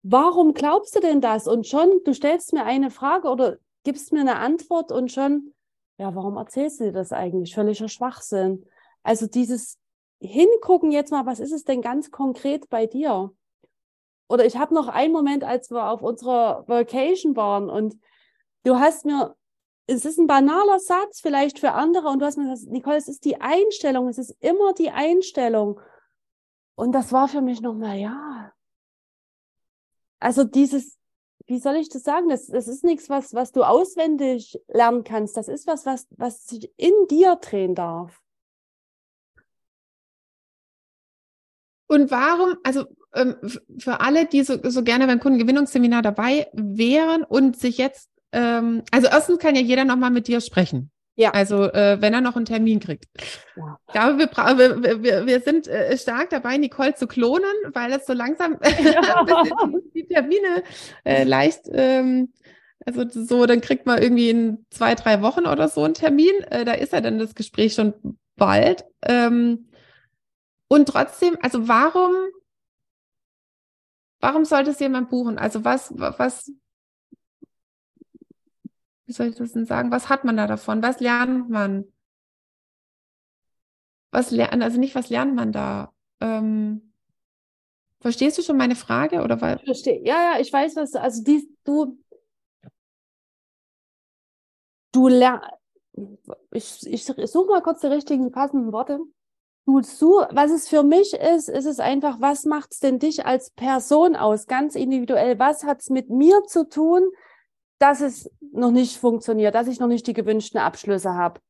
Warum 0.02 0.54
glaubst 0.54 0.94
du 0.94 1.00
denn 1.00 1.20
das? 1.20 1.48
Und 1.48 1.66
schon, 1.66 2.00
du 2.04 2.14
stellst 2.14 2.52
mir 2.52 2.64
eine 2.64 2.90
Frage 2.90 3.28
oder 3.28 3.58
gibst 3.84 4.12
mir 4.12 4.20
eine 4.20 4.36
Antwort 4.36 4.92
und 4.92 5.10
schon, 5.10 5.52
ja, 5.98 6.14
warum 6.14 6.36
erzählst 6.36 6.80
du 6.80 6.84
dir 6.84 6.92
das 6.92 7.12
eigentlich? 7.12 7.54
Völliger 7.54 7.88
Schwachsinn. 7.88 8.64
Also 9.02 9.26
dieses 9.26 9.78
Hingucken 10.20 10.92
jetzt 10.92 11.10
mal, 11.10 11.26
was 11.26 11.40
ist 11.40 11.52
es 11.52 11.64
denn 11.64 11.82
ganz 11.82 12.10
konkret 12.10 12.68
bei 12.68 12.86
dir? 12.86 13.32
Oder 14.28 14.44
ich 14.44 14.56
habe 14.56 14.74
noch 14.74 14.88
einen 14.88 15.12
Moment, 15.12 15.44
als 15.44 15.70
wir 15.70 15.90
auf 15.90 16.02
unserer 16.02 16.64
Vacation 16.68 17.34
waren 17.36 17.70
und 17.70 17.96
du 18.64 18.78
hast 18.78 19.04
mir, 19.04 19.34
es 19.86 20.04
ist 20.04 20.18
ein 20.18 20.26
banaler 20.26 20.78
Satz 20.78 21.20
vielleicht 21.20 21.58
für 21.58 21.72
andere 21.72 22.08
und 22.08 22.20
du 22.20 22.26
hast 22.26 22.36
mir 22.36 22.50
gesagt, 22.50 22.70
Nicole, 22.70 22.96
es 22.96 23.08
ist 23.08 23.24
die 23.24 23.40
Einstellung, 23.40 24.08
es 24.08 24.18
ist 24.18 24.36
immer 24.40 24.74
die 24.74 24.90
Einstellung. 24.90 25.80
Und 26.74 26.92
das 26.92 27.10
war 27.12 27.26
für 27.26 27.40
mich 27.40 27.60
nochmal, 27.60 27.96
ja. 27.96 28.52
Also 30.20 30.44
dieses, 30.44 30.98
wie 31.46 31.58
soll 31.58 31.76
ich 31.76 31.88
das 31.88 32.02
sagen? 32.02 32.28
Das, 32.28 32.46
das 32.46 32.68
ist 32.68 32.84
nichts, 32.84 33.08
was, 33.08 33.32
was 33.32 33.52
du 33.52 33.62
auswendig 33.62 34.60
lernen 34.68 35.04
kannst. 35.04 35.36
Das 35.36 35.48
ist 35.48 35.66
was, 35.66 35.86
was, 35.86 36.06
was 36.10 36.46
sich 36.46 36.70
in 36.76 36.92
dir 37.08 37.36
drehen 37.36 37.74
darf. 37.74 38.20
Und 41.88 42.10
warum, 42.10 42.54
also 42.62 42.84
ähm, 43.14 43.36
für 43.78 44.00
alle, 44.00 44.26
die 44.26 44.42
so, 44.42 44.58
so 44.62 44.82
gerne 44.82 45.06
beim 45.06 45.20
Kundengewinnungsseminar 45.20 46.02
dabei 46.02 46.46
wären 46.52 47.24
und 47.24 47.58
sich 47.58 47.78
jetzt, 47.78 48.10
ähm, 48.32 48.82
also 48.92 49.08
erstens 49.08 49.38
kann 49.38 49.56
ja 49.56 49.62
jeder 49.62 49.84
nochmal 49.84 50.10
mit 50.10 50.28
dir 50.28 50.40
sprechen. 50.40 50.90
Ja. 51.16 51.32
Also 51.32 51.64
äh, 51.64 52.00
wenn 52.00 52.14
er 52.14 52.20
noch 52.20 52.36
einen 52.36 52.44
Termin 52.44 52.78
kriegt. 52.78 53.06
Ja. 53.56 53.76
Ich 53.88 53.92
glaube, 53.92 54.18
wir, 54.18 54.82
wir, 54.82 55.02
wir, 55.02 55.26
wir 55.26 55.40
sind 55.40 55.66
äh, 55.66 55.98
stark 55.98 56.30
dabei, 56.30 56.56
Nicole 56.58 56.94
zu 56.94 57.08
klonen, 57.08 57.50
weil 57.72 57.92
es 57.92 58.06
so 58.06 58.12
langsam 58.12 58.56
ja. 58.62 59.24
die, 59.64 60.02
die, 60.02 60.06
Termine 60.06 60.62
äh, 61.04 61.24
leicht, 61.24 61.62
ähm, 61.72 62.32
also 62.86 63.04
so, 63.08 63.46
dann 63.46 63.60
kriegt 63.60 63.84
man 63.86 64.00
irgendwie 64.00 64.30
in 64.30 64.64
zwei, 64.70 64.94
drei 64.94 65.20
Wochen 65.20 65.46
oder 65.46 65.68
so 65.68 65.82
einen 65.82 65.94
Termin. 65.94 66.40
Äh, 66.50 66.64
da 66.64 66.72
ist 66.72 66.92
ja 66.92 67.00
dann 67.00 67.18
das 67.18 67.34
Gespräch 67.34 67.74
schon 67.74 67.94
bald. 68.36 68.84
Ähm, 69.02 69.67
und 70.68 70.86
trotzdem, 70.86 71.36
also 71.42 71.68
warum 71.68 72.12
Warum 74.20 74.44
sollte 74.44 74.70
es 74.70 74.80
jemand 74.80 75.10
buchen? 75.10 75.38
Also 75.38 75.64
was, 75.64 75.92
was, 75.96 76.50
wie 79.06 79.12
soll 79.12 79.28
ich 79.28 79.36
das 79.36 79.52
denn 79.52 79.64
sagen? 79.64 79.90
Was 79.90 80.08
hat 80.08 80.24
man 80.24 80.36
da 80.36 80.46
davon? 80.46 80.82
Was 80.82 81.00
lernt 81.00 81.48
man? 81.48 81.84
Was 84.10 84.30
lernt, 84.30 84.62
also 84.62 84.78
nicht, 84.78 84.94
was 84.94 85.10
lernt 85.10 85.34
man 85.34 85.52
da? 85.52 85.92
Ähm, 86.20 86.92
verstehst 88.00 88.38
du 88.38 88.42
schon 88.42 88.56
meine 88.56 88.74
Frage? 88.74 89.22
Oder? 89.22 89.56
Ich 89.56 89.64
verstehe. 89.64 90.04
Ja, 90.04 90.32
ja, 90.34 90.40
ich 90.40 90.52
weiß, 90.52 90.76
was 90.76 90.94
also 90.94 91.22
die, 91.22 91.48
du, 91.64 91.98
du 94.92 95.08
lernst, 95.08 95.46
ich, 96.50 96.86
ich 96.86 97.04
suche 97.04 97.50
mal 97.50 97.62
kurz 97.62 97.82
die 97.82 97.86
richtigen 97.86 98.32
passenden 98.32 98.72
Worte 98.72 98.98
du 99.68 99.82
zu, 99.82 100.24
was 100.30 100.50
es 100.50 100.66
für 100.66 100.82
mich 100.82 101.12
ist, 101.12 101.50
ist 101.50 101.66
es 101.66 101.78
einfach, 101.78 102.20
was 102.20 102.46
macht 102.46 102.72
es 102.72 102.80
denn 102.80 102.98
dich 102.98 103.26
als 103.26 103.50
Person 103.50 104.16
aus, 104.16 104.46
ganz 104.46 104.74
individuell? 104.74 105.38
Was 105.38 105.62
hat 105.64 105.82
es 105.82 105.90
mit 105.90 106.08
mir 106.08 106.42
zu 106.46 106.66
tun, 106.66 107.10
dass 107.78 108.00
es 108.00 108.30
noch 108.40 108.70
nicht 108.70 108.96
funktioniert, 108.96 109.54
dass 109.54 109.68
ich 109.68 109.78
noch 109.78 109.86
nicht 109.86 110.06
die 110.06 110.14
gewünschten 110.14 110.58
Abschlüsse 110.58 111.14
habe? 111.14 111.40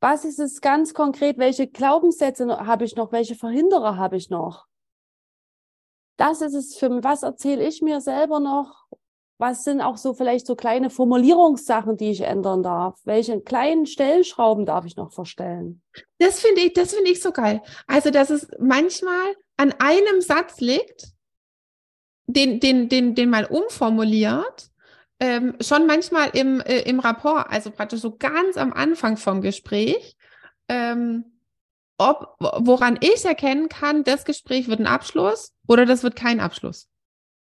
Was 0.00 0.24
ist 0.24 0.38
es 0.38 0.62
ganz 0.62 0.94
konkret? 0.94 1.36
Welche 1.36 1.68
Glaubenssätze 1.68 2.48
habe 2.66 2.84
ich 2.86 2.96
noch? 2.96 3.12
Welche 3.12 3.34
Verhinderer 3.34 3.98
habe 3.98 4.16
ich 4.16 4.30
noch? 4.30 4.66
Das 6.16 6.40
ist 6.40 6.54
es 6.54 6.78
für 6.78 6.88
mich. 6.88 7.04
Was 7.04 7.22
erzähle 7.22 7.66
ich 7.66 7.82
mir 7.82 8.00
selber 8.00 8.40
noch? 8.40 8.86
Was 9.40 9.64
sind 9.64 9.80
auch 9.80 9.96
so 9.96 10.12
vielleicht 10.12 10.46
so 10.46 10.54
kleine 10.54 10.90
Formulierungssachen, 10.90 11.96
die 11.96 12.10
ich 12.10 12.20
ändern 12.20 12.62
darf? 12.62 13.00
Welche 13.04 13.40
kleinen 13.40 13.86
Stellschrauben 13.86 14.66
darf 14.66 14.84
ich 14.84 14.96
noch 14.96 15.12
verstellen? 15.12 15.80
Das 16.18 16.40
finde 16.40 16.60
ich, 16.60 16.74
das 16.74 16.94
finde 16.94 17.10
ich 17.10 17.22
so 17.22 17.32
geil. 17.32 17.62
Also, 17.86 18.10
dass 18.10 18.28
es 18.28 18.48
manchmal 18.58 19.34
an 19.56 19.74
einem 19.78 20.20
Satz 20.20 20.60
liegt, 20.60 21.08
den, 22.26 22.60
den, 22.60 22.88
den, 22.90 23.14
den 23.14 23.30
mal 23.30 23.46
umformuliert, 23.46 24.70
ähm, 25.20 25.56
schon 25.60 25.86
manchmal 25.86 26.30
im, 26.34 26.60
äh, 26.60 26.82
im 26.82 27.00
Rapport, 27.00 27.50
also 27.50 27.70
praktisch 27.70 28.00
so 28.00 28.16
ganz 28.16 28.58
am 28.58 28.72
Anfang 28.74 29.16
vom 29.16 29.40
Gespräch, 29.40 30.16
ähm, 30.68 31.24
ob, 31.98 32.36
woran 32.38 32.98
ich 33.00 33.24
erkennen 33.24 33.68
kann, 33.68 34.04
das 34.04 34.24
Gespräch 34.24 34.68
wird 34.68 34.80
ein 34.80 34.86
Abschluss 34.86 35.54
oder 35.66 35.86
das 35.86 36.02
wird 36.02 36.14
kein 36.14 36.40
Abschluss. 36.40 36.88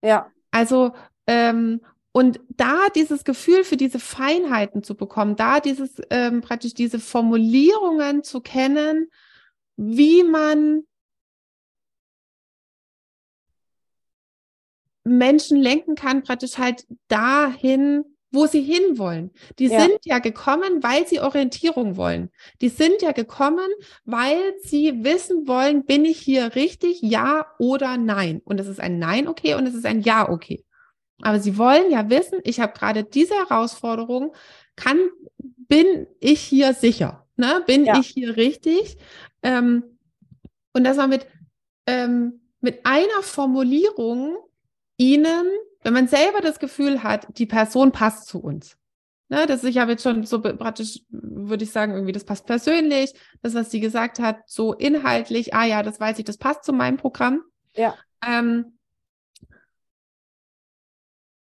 Ja. 0.02 0.30
Also 0.50 0.92
ähm, 1.30 1.80
und 2.10 2.40
da 2.48 2.88
dieses 2.96 3.22
Gefühl 3.22 3.62
für 3.62 3.76
diese 3.76 4.00
Feinheiten 4.00 4.82
zu 4.82 4.96
bekommen, 4.96 5.36
da 5.36 5.60
dieses 5.60 6.02
ähm, 6.10 6.40
praktisch 6.40 6.74
diese 6.74 6.98
Formulierungen 6.98 8.24
zu 8.24 8.40
kennen, 8.40 9.08
wie 9.76 10.24
man 10.24 10.82
Menschen 15.04 15.56
lenken 15.56 15.94
kann, 15.94 16.24
praktisch 16.24 16.58
halt 16.58 16.84
dahin, 17.06 18.04
wo 18.32 18.46
sie 18.46 18.62
hinwollen. 18.62 19.30
Die 19.60 19.68
ja. 19.68 19.80
sind 19.80 20.04
ja 20.04 20.18
gekommen, 20.18 20.82
weil 20.82 21.06
sie 21.06 21.20
Orientierung 21.20 21.96
wollen. 21.96 22.30
Die 22.60 22.68
sind 22.70 23.02
ja 23.02 23.12
gekommen, 23.12 23.68
weil 24.04 24.54
sie 24.64 25.04
wissen 25.04 25.46
wollen, 25.46 25.84
bin 25.84 26.04
ich 26.04 26.18
hier 26.18 26.56
richtig, 26.56 27.00
ja 27.02 27.46
oder 27.60 27.96
nein. 27.98 28.40
Und 28.44 28.58
es 28.58 28.66
ist 28.66 28.80
ein 28.80 28.98
Nein 28.98 29.28
okay 29.28 29.54
und 29.54 29.66
es 29.66 29.74
ist 29.74 29.86
ein 29.86 30.00
Ja 30.02 30.28
okay. 30.28 30.64
Aber 31.22 31.40
sie 31.40 31.58
wollen 31.58 31.90
ja 31.90 32.08
wissen, 32.10 32.40
ich 32.44 32.60
habe 32.60 32.72
gerade 32.72 33.04
diese 33.04 33.34
Herausforderung, 33.34 34.34
kann, 34.76 34.98
bin 35.68 36.06
ich 36.20 36.40
hier 36.40 36.74
sicher? 36.74 37.26
Ne? 37.36 37.62
Bin 37.66 37.84
ja. 37.84 37.98
ich 37.98 38.08
hier 38.08 38.36
richtig? 38.36 38.96
Ähm, 39.42 39.84
und 40.72 40.84
das 40.84 40.96
war 40.96 41.08
mit, 41.08 41.26
ähm, 41.86 42.40
mit 42.60 42.84
einer 42.84 43.22
Formulierung 43.22 44.36
ihnen, 44.96 45.46
wenn 45.82 45.92
man 45.92 46.08
selber 46.08 46.40
das 46.40 46.58
Gefühl 46.58 47.02
hat, 47.02 47.26
die 47.38 47.46
Person 47.46 47.92
passt 47.92 48.26
zu 48.26 48.40
uns. 48.40 48.76
Ne, 49.30 49.46
das 49.46 49.62
ich 49.62 49.78
habe 49.78 49.92
jetzt 49.92 50.02
schon 50.02 50.24
so 50.24 50.40
praktisch, 50.42 51.02
würde 51.08 51.62
ich 51.62 51.70
sagen, 51.70 51.92
irgendwie, 51.92 52.10
das 52.10 52.24
passt 52.24 52.46
persönlich, 52.46 53.12
das, 53.42 53.54
was 53.54 53.70
sie 53.70 53.78
gesagt 53.78 54.18
hat, 54.18 54.40
so 54.46 54.72
inhaltlich, 54.74 55.54
ah 55.54 55.64
ja, 55.64 55.84
das 55.84 56.00
weiß 56.00 56.18
ich, 56.18 56.24
das 56.24 56.36
passt 56.36 56.64
zu 56.64 56.72
meinem 56.72 56.96
Programm. 56.96 57.42
Ja. 57.76 57.94
Ähm, 58.26 58.76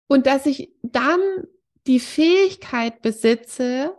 und 0.09 0.27
dass 0.27 0.47
ich 0.47 0.73
dann 0.83 1.21
die 1.87 2.01
Fähigkeit 2.01 3.01
besitze, 3.03 3.97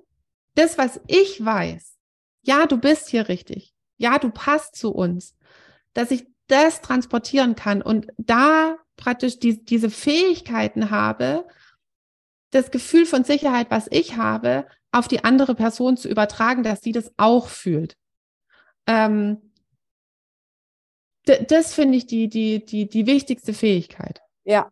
das, 0.56 0.78
was 0.78 1.00
ich 1.08 1.44
weiß, 1.44 1.98
ja, 2.42 2.66
du 2.66 2.78
bist 2.78 3.10
hier 3.10 3.30
richtig, 3.30 3.74
ja, 3.98 4.20
du 4.20 4.30
passt 4.30 4.76
zu 4.76 4.92
uns, 4.94 5.36
dass 5.94 6.12
ich 6.12 6.28
das 6.48 6.82
transportieren 6.82 7.56
kann 7.56 7.82
und 7.82 8.08
da 8.18 8.78
praktisch 8.98 9.40
die, 9.40 9.64
diese 9.64 9.90
Fähigkeiten 9.90 10.90
habe, 10.90 11.48
das 12.52 12.72
Gefühl 12.72 13.06
von 13.06 13.24
Sicherheit, 13.24 13.68
was 13.70 13.88
ich 13.92 14.18
habe, 14.18 14.68
auf 14.92 15.08
die 15.08 15.24
andere 15.24 15.56
Person 15.56 15.98
zu 15.98 16.10
übertragen, 16.10 16.64
dass 16.64 16.82
sie 16.82 16.92
das 16.92 17.14
auch 17.18 17.48
fühlt. 17.48 17.96
Ähm, 18.88 19.54
das 21.26 21.76
finde 21.76 21.98
ich 21.98 22.08
die, 22.08 22.28
die, 22.28 22.66
die, 22.66 22.90
die 22.90 23.06
wichtigste 23.06 23.54
Fähigkeit. 23.54 24.22
Ja. 24.46 24.72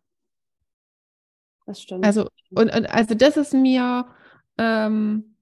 Das 1.68 1.82
stimmt. 1.82 2.02
Also, 2.02 2.30
und, 2.48 2.74
und 2.74 2.86
also 2.86 3.14
das 3.14 3.36
ist 3.36 3.52
mir, 3.52 4.06
ähm, 4.56 5.36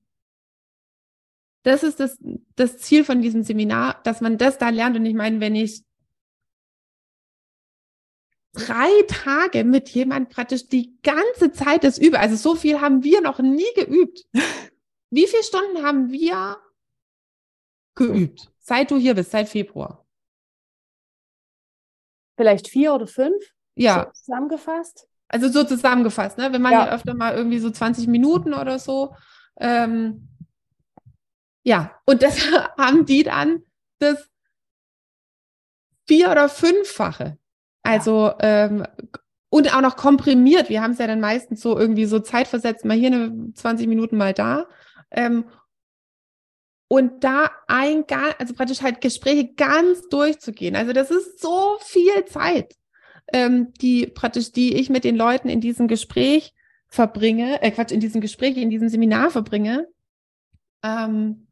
das 1.63 1.85
ist 1.85 2.01
das, 2.01 2.19
das 2.57 2.79
Ziel 2.79 3.05
von 3.05 3.23
diesem 3.23 3.45
Seminar, 3.45 4.03
dass 4.03 4.21
man 4.21 4.37
das 4.37 4.59
da 4.59 4.71
lernt. 4.71 4.97
Und 4.97 5.07
ich 5.07 5.15
meine, 5.15 5.39
wenn 5.39 5.55
ich 5.55 5.85
drei 8.55 8.91
Tage 9.07 9.63
mit 9.63 9.89
jemand 9.91 10.31
praktisch 10.31 10.67
die 10.67 11.01
ganze 11.03 11.53
Zeit 11.53 11.85
das 11.85 11.97
übe. 11.97 12.19
Also 12.19 12.35
so 12.35 12.57
viel 12.57 12.81
haben 12.81 13.05
wir 13.05 13.21
noch 13.21 13.39
nie 13.39 13.73
geübt. 13.77 14.27
Wie 15.11 15.29
viele 15.29 15.45
Stunden 15.45 15.85
haben 15.85 16.11
wir 16.11 16.61
geübt, 17.95 18.51
seit 18.59 18.91
du 18.91 18.97
hier 18.97 19.15
bist, 19.15 19.31
seit 19.31 19.49
Februar? 19.49 20.05
Vielleicht 22.37 22.67
vier 22.67 22.95
oder 22.95 23.07
fünf? 23.07 23.55
Ja. 23.77 24.07
So 24.07 24.23
zusammengefasst? 24.23 25.09
Also 25.29 25.49
so 25.49 25.65
zusammengefasst, 25.65 26.39
ne? 26.39 26.53
Wir 26.53 26.59
machen 26.59 26.75
ja. 26.75 26.87
ja 26.87 26.93
öfter 26.93 27.15
mal 27.15 27.35
irgendwie 27.35 27.59
so 27.59 27.71
20 27.71 28.07
Minuten 28.07 28.55
oder 28.55 28.79
so. 28.79 29.15
Ähm, 29.59 30.29
ja, 31.65 31.99
und 32.05 32.23
das 32.23 32.39
haben 32.79 33.07
die 33.07 33.25
dann 33.25 33.63
das 33.99 34.29
vier- 36.07 36.31
oder 36.31 36.49
fünffache. 36.49 37.39
Also 37.83 38.33
ähm, 38.41 38.85
und 39.49 39.75
auch 39.75 39.81
noch 39.81 39.97
komprimiert. 39.97 40.69
Wir 40.69 40.83
haben 40.83 40.93
es 40.93 40.99
ja 40.99 41.07
dann 41.07 41.21
meistens 41.21 41.61
so 41.61 41.79
irgendwie 41.79 42.05
so 42.05 42.19
zeitversetzt, 42.19 42.85
mal 42.85 42.97
hier 42.97 43.13
eine 43.13 43.53
20 43.55 43.87
Minuten, 43.87 44.17
mal 44.17 44.35
da. 44.35 44.67
Ähm, 45.11 45.47
und 46.89 47.25
da 47.25 47.51
ein, 47.67 48.05
also 48.39 48.55
praktisch 48.55 48.83
halt 48.83 49.01
Gespräche 49.01 49.55
ganz 49.55 50.09
durchzugehen. 50.09 50.77
Also 50.77 50.93
das 50.93 51.11
ist 51.11 51.41
so 51.41 51.79
viel 51.81 52.25
Zeit, 52.27 52.75
ähm, 53.33 53.73
die 53.81 54.07
praktisch, 54.07 54.53
die 54.53 54.77
ich 54.77 54.91
mit 54.91 55.05
den 55.05 55.17
Leuten 55.17 55.49
in 55.49 55.61
diesem 55.61 55.89
Gespräch 55.89 56.55
verbringe, 56.89 57.63
äh 57.63 57.71
Quatsch, 57.71 57.93
in 57.93 58.01
diesem 58.01 58.21
Gespräch, 58.21 58.57
in 58.57 58.71
diesem 58.71 58.89
Seminar 58.89 59.31
verbringe. 59.31 59.89
Ähm, 60.83 61.47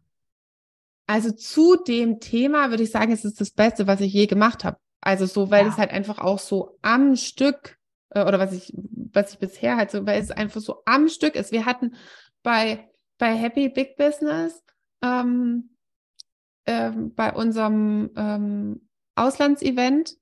also 1.06 1.32
zu 1.32 1.76
dem 1.76 2.20
Thema 2.20 2.70
würde 2.70 2.82
ich 2.82 2.90
sagen, 2.90 3.12
es 3.12 3.24
ist 3.24 3.40
das 3.40 3.50
Beste, 3.50 3.86
was 3.86 4.00
ich 4.00 4.12
je 4.12 4.26
gemacht 4.26 4.64
habe. 4.64 4.78
Also 5.00 5.26
so, 5.26 5.50
weil 5.50 5.66
ja. 5.66 5.70
es 5.70 5.76
halt 5.76 5.90
einfach 5.90 6.18
auch 6.18 6.38
so 6.38 6.78
am 6.80 7.16
Stück 7.16 7.76
äh, 8.10 8.22
oder 8.22 8.38
was 8.38 8.52
ich, 8.52 8.72
was 9.12 9.32
ich 9.32 9.38
bisher 9.38 9.76
halt 9.76 9.90
so, 9.90 10.06
weil 10.06 10.20
es 10.20 10.30
einfach 10.30 10.60
so 10.60 10.82
am 10.86 11.08
Stück 11.08 11.34
ist. 11.34 11.52
Wir 11.52 11.66
hatten 11.66 11.94
bei, 12.42 12.88
bei 13.18 13.34
Happy 13.34 13.68
Big 13.68 13.96
Business 13.96 14.62
ähm, 15.02 15.76
ähm, 16.66 17.14
bei 17.14 17.32
unserem 17.32 18.10
ähm, 18.16 18.88
Auslandsevent 19.14 20.16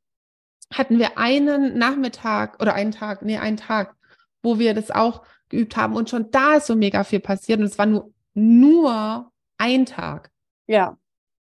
hatten 0.72 0.98
wir 0.98 1.18
einen 1.18 1.78
Nachmittag 1.78 2.60
oder 2.60 2.74
einen 2.74 2.92
Tag, 2.92 3.22
nee, 3.22 3.38
einen 3.38 3.56
Tag, 3.56 3.94
wo 4.42 4.58
wir 4.58 4.74
das 4.74 4.90
auch 4.90 5.22
geübt 5.48 5.76
haben 5.76 5.94
und 5.94 6.10
schon 6.10 6.30
da 6.30 6.54
ist 6.56 6.66
so 6.66 6.74
mega 6.74 7.04
viel 7.04 7.20
passiert 7.20 7.60
und 7.60 7.66
es 7.66 7.78
war 7.78 7.86
nur, 7.86 8.12
nur 8.34 9.30
ein 9.58 9.86
Tag. 9.86 10.30
Ja. 10.66 10.96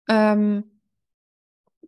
Ähm, 0.08 0.80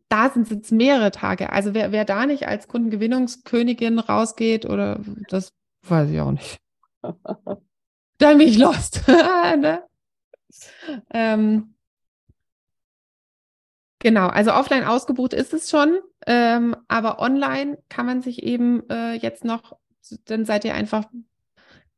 da 0.08 0.30
sind 0.30 0.44
es 0.44 0.50
jetzt 0.50 0.72
mehrere 0.72 1.12
Tage. 1.12 1.52
Also 1.52 1.74
wer, 1.74 1.92
wer 1.92 2.06
da 2.06 2.26
nicht 2.26 2.48
als 2.48 2.68
Kundengewinnungskönigin 2.68 3.98
rausgeht 3.98 4.66
oder 4.66 5.00
das 5.30 5.54
weiß 5.84 6.10
ich 6.10 6.20
auch 6.20 6.32
nicht. 6.32 6.60
Dann 8.18 8.38
bin 8.38 8.48
ich 8.48 8.58
lost. 8.58 9.08
ne? 9.08 9.84
ähm, 11.12 11.76
genau, 14.00 14.28
also 14.28 14.54
offline 14.54 14.84
ausgebucht 14.84 15.34
ist 15.34 15.54
es 15.54 15.70
schon, 15.70 16.00
ähm, 16.28 16.76
aber 16.88 17.20
online 17.20 17.78
kann 17.90 18.06
man 18.06 18.22
sich 18.22 18.44
eben 18.44 18.88
äh, 18.90 19.14
jetzt 19.14 19.44
noch, 19.44 19.78
dann 20.26 20.46
seid 20.46 20.66
ihr 20.66 20.74
einfach 20.74 21.06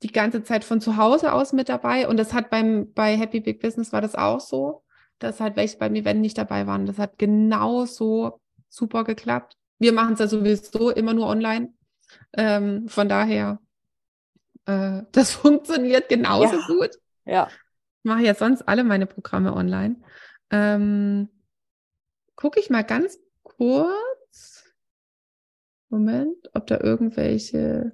die 0.01 0.11
ganze 0.11 0.43
Zeit 0.43 0.63
von 0.63 0.81
zu 0.81 0.97
Hause 0.97 1.33
aus 1.33 1.53
mit 1.53 1.69
dabei. 1.69 2.07
Und 2.07 2.17
das 2.17 2.33
hat 2.33 2.49
beim 2.49 2.93
bei 2.93 3.17
Happy 3.17 3.39
Big 3.39 3.61
Business 3.61 3.93
war 3.93 4.01
das 4.01 4.15
auch 4.15 4.39
so 4.39 4.83
dass 5.23 5.39
halt 5.39 5.55
welche 5.55 5.77
beim 5.77 5.95
Event 5.95 6.21
nicht 6.21 6.37
dabei 6.37 6.67
waren. 6.67 6.85
Das 6.85 6.97
hat 6.97 7.17
genauso 7.17 8.41
super 8.69 9.03
geklappt. 9.03 9.57
Wir 9.79 9.93
machen 9.93 10.13
es 10.13 10.19
ja 10.19 10.27
sowieso 10.27 10.89
immer 10.89 11.13
nur 11.13 11.27
online. 11.27 11.73
Ähm, 12.33 12.87
von 12.87 13.09
daher, 13.09 13.59
äh, 14.65 15.01
das 15.11 15.31
funktioniert 15.31 16.09
genauso 16.09 16.57
ja. 16.57 16.67
gut. 16.67 16.91
Ja. 17.25 17.47
Ich 17.49 18.09
mache 18.09 18.23
ja 18.23 18.35
sonst 18.35 18.63
alle 18.63 18.83
meine 18.83 19.05
Programme 19.05 19.53
online. 19.53 19.95
Ähm, 20.49 21.29
Gucke 22.35 22.59
ich 22.59 22.69
mal 22.69 22.83
ganz 22.83 23.19
kurz. 23.43 23.93
Moment, 25.93 26.49
ob 26.53 26.67
da 26.67 26.79
irgendwelche 26.79 27.91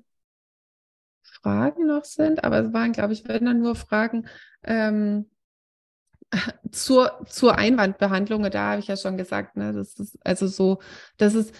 Fragen 1.22 1.88
noch 1.88 2.06
sind. 2.06 2.44
Aber 2.44 2.60
es 2.60 2.74
waren, 2.74 2.94
glaube 2.94 3.14
ich, 3.14 3.28
wenn 3.28 3.46
dann 3.46 3.60
nur 3.62 3.76
Fragen. 3.76 4.28
Ähm, 4.64 5.30
zur, 6.72 7.26
zur 7.28 7.58
Einwandbehandlung, 7.58 8.50
da 8.52 8.72
habe 8.72 8.80
ich 8.80 8.88
ja 8.88 8.96
schon 8.96 9.18
gesagt, 9.18 9.58
ne, 9.58 9.74
das 9.74 9.96
ist 10.00 10.18
also 10.24 10.48
so, 10.48 10.80
das 11.18 11.34
ist 11.34 11.54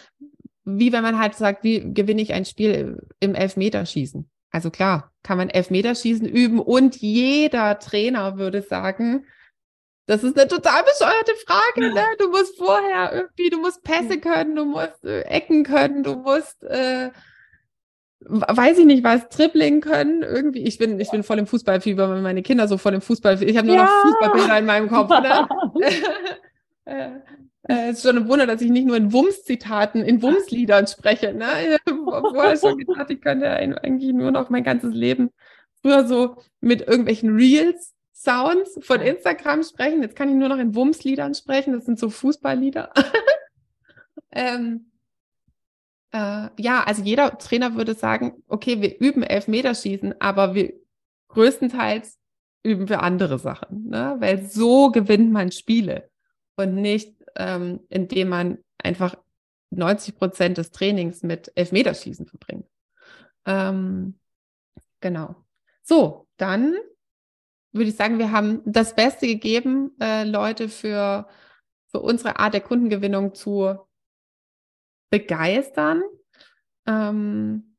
wie 0.64 0.92
wenn 0.92 1.02
man 1.04 1.18
halt 1.18 1.36
sagt, 1.36 1.64
wie 1.64 1.94
gewinne 1.94 2.22
ich 2.22 2.34
ein 2.34 2.46
Spiel 2.46 3.02
im 3.20 3.34
Elfmeterschießen. 3.34 4.30
Also 4.52 4.70
klar, 4.70 5.12
kann 5.24 5.38
man 5.38 5.50
Elfmeterschießen 5.50 6.28
üben 6.28 6.60
und 6.60 6.98
jeder 6.98 7.80
Trainer 7.80 8.38
würde 8.38 8.62
sagen, 8.62 9.26
das 10.10 10.24
ist 10.24 10.40
eine 10.40 10.48
total 10.48 10.82
bescheuerte 10.84 11.34
Frage. 11.46 11.94
Ne? 11.94 12.04
Du 12.18 12.30
musst 12.30 12.58
vorher 12.58 13.14
irgendwie, 13.14 13.52
du 13.52 13.60
musst 13.60 13.84
Pässe 13.84 14.20
können, 14.20 14.56
du 14.56 14.66
musst 14.66 15.06
äh, 15.06 15.22
Ecken 15.22 15.64
können, 15.64 16.02
du 16.02 16.16
musst 16.16 16.64
äh, 16.64 17.12
weiß 18.22 18.80
ich 18.80 18.86
nicht 18.86 19.04
was, 19.04 19.30
Dribbling 19.30 19.82
können, 19.82 20.24
irgendwie. 20.24 20.64
Ich 20.64 20.80
bin, 20.80 21.00
ich 21.00 21.12
bin 21.12 21.22
voll 21.22 21.38
im 21.38 21.46
Fußballfieber, 21.46 22.10
wenn 22.10 22.24
meine 22.24 22.42
Kinder 22.42 22.68
so 22.68 22.78
voll 22.80 22.96
im 22.96 23.02
Fußball, 23.02 23.42
ich 23.44 23.56
habe 23.56 23.68
nur 23.68 23.76
ja. 23.76 23.84
noch 23.84 24.02
Fußballbilder 24.02 24.58
in 24.58 24.66
meinem 24.66 24.90
Kopf. 24.90 25.10
Ne? 25.10 25.48
äh, 26.86 27.10
äh, 27.70 27.92
ist 27.92 28.02
schon 28.02 28.18
ein 28.18 28.28
Wunder, 28.28 28.48
dass 28.48 28.62
ich 28.62 28.72
nicht 28.72 28.88
nur 28.88 28.98
in 28.98 29.14
Wumms-Zitaten, 29.14 30.04
in 30.04 30.24
Wumms-Liedern 30.24 30.88
spreche. 30.88 31.34
Ne? 31.34 31.78
Obwohl 31.88 32.54
ich 32.54 32.60
schon 32.60 32.80
gedacht, 32.80 33.12
ich 33.12 33.22
könnte 33.22 33.48
eigentlich 33.52 34.12
nur 34.12 34.32
noch 34.32 34.50
mein 34.50 34.64
ganzes 34.64 34.92
Leben 34.92 35.30
früher 35.82 36.06
so 36.06 36.38
mit 36.62 36.82
irgendwelchen 36.82 37.36
Reels, 37.36 37.94
Sounds 38.22 38.78
von 38.82 39.00
Instagram 39.00 39.64
sprechen. 39.64 40.02
Jetzt 40.02 40.18
kann 40.18 40.28
ich 40.28 40.36
nur 40.36 40.50
noch 40.50 40.58
in 40.58 40.76
Wumms-Liedern 40.76 41.34
sprechen. 41.36 41.72
Das 41.72 41.86
sind 41.86 41.98
so 41.98 42.10
Fußballlieder. 42.10 42.92
ähm, 44.32 44.92
äh, 46.12 46.50
ja, 46.58 46.84
also 46.84 47.02
jeder 47.02 47.38
Trainer 47.38 47.76
würde 47.76 47.94
sagen, 47.94 48.44
okay, 48.50 48.82
wir 48.82 49.00
üben 49.00 49.24
Elfmeterschießen, 49.24 50.20
aber 50.20 50.54
wir 50.54 50.74
größtenteils 51.30 52.20
üben 52.62 52.90
wir 52.90 53.04
andere 53.04 53.40
Sachen, 53.40 53.88
ne? 53.88 54.18
weil 54.20 54.46
so 54.46 54.92
gewinnt 54.92 55.32
man 55.32 55.54
Spiele 55.54 56.10
und 56.58 56.76
nicht, 56.76 57.16
ähm, 57.38 57.80
indem 57.88 58.28
man 58.28 58.58
einfach 58.80 59.16
90 59.70 60.18
Prozent 60.18 60.58
des 60.58 60.72
Trainings 60.72 61.24
mit 61.24 61.54
Elfmeterschießen 61.56 62.26
verbringt. 62.26 62.68
Ähm, 63.46 64.20
genau. 65.00 65.38
So, 65.84 66.28
dann 66.36 66.76
würde 67.72 67.90
ich 67.90 67.96
sagen, 67.96 68.20
wir 68.20 68.32
haben 68.32 68.62
das 68.66 68.96
Beste 68.96 69.28
gegeben, 69.28 69.92
äh, 70.00 70.24
Leute 70.24 70.70
für, 70.70 71.28
für 71.88 72.00
unsere 72.00 72.40
Art 72.40 72.54
der 72.54 72.62
Kundengewinnung 72.62 73.34
zu 73.36 73.78
begeistern. 75.10 76.02
Ähm, 76.88 77.70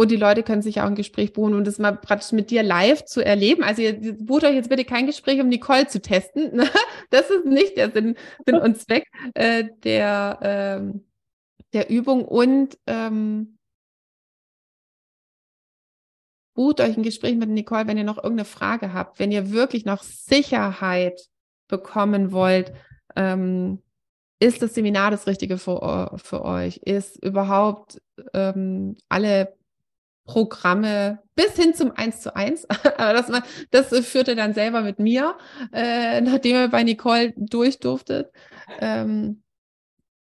und 0.00 0.12
die 0.12 0.16
Leute 0.16 0.44
können 0.44 0.62
sich 0.62 0.80
auch 0.80 0.86
ein 0.86 0.94
Gespräch 0.94 1.32
buchen 1.32 1.54
und 1.54 1.66
das 1.66 1.80
mal 1.80 1.90
praktisch 1.96 2.30
mit 2.30 2.50
dir 2.50 2.62
live 2.62 3.04
zu 3.04 3.24
erleben. 3.24 3.64
Also 3.64 3.82
ihr 3.82 4.16
bucht 4.16 4.44
euch 4.44 4.54
jetzt 4.54 4.68
bitte 4.68 4.84
kein 4.84 5.06
Gespräch, 5.06 5.40
um 5.40 5.48
Nicole 5.48 5.88
zu 5.88 6.00
testen. 6.00 6.62
Das 7.10 7.30
ist 7.30 7.46
nicht 7.46 7.78
der 7.78 7.90
Sinn, 7.90 8.16
Sinn 8.44 8.56
und 8.56 8.78
Zweck 8.78 9.06
äh, 9.32 9.64
der, 9.82 10.38
ähm, 10.42 11.06
der 11.72 11.88
Übung. 11.88 12.22
Und 12.26 12.78
ähm, 12.86 13.57
bucht 16.58 16.80
euch 16.80 16.96
ein 16.96 17.04
Gespräch 17.04 17.36
mit 17.36 17.50
Nicole, 17.50 17.86
wenn 17.86 17.98
ihr 17.98 18.02
noch 18.02 18.16
irgendeine 18.16 18.44
Frage 18.44 18.92
habt, 18.92 19.20
wenn 19.20 19.30
ihr 19.30 19.52
wirklich 19.52 19.84
noch 19.84 20.02
Sicherheit 20.02 21.28
bekommen 21.68 22.32
wollt, 22.32 22.72
ähm, 23.14 23.80
ist 24.40 24.60
das 24.60 24.74
Seminar 24.74 25.12
das 25.12 25.28
Richtige 25.28 25.56
für, 25.56 26.16
für 26.16 26.44
euch? 26.44 26.78
Ist 26.78 27.24
überhaupt 27.24 28.02
ähm, 28.34 28.96
alle 29.08 29.54
Programme 30.24 31.20
bis 31.36 31.54
hin 31.54 31.74
zum 31.74 31.92
1 31.92 32.22
zu 32.22 32.34
1. 32.34 32.66
Aber 32.98 33.12
das, 33.12 33.30
das 33.70 34.06
führte 34.08 34.34
dann 34.34 34.52
selber 34.52 34.80
mit 34.80 34.98
mir, 34.98 35.38
äh, 35.72 36.20
nachdem 36.20 36.56
ihr 36.56 36.68
bei 36.70 36.82
Nicole 36.82 37.34
durch 37.36 37.78
durftet. 37.78 38.32
Ähm, 38.80 39.44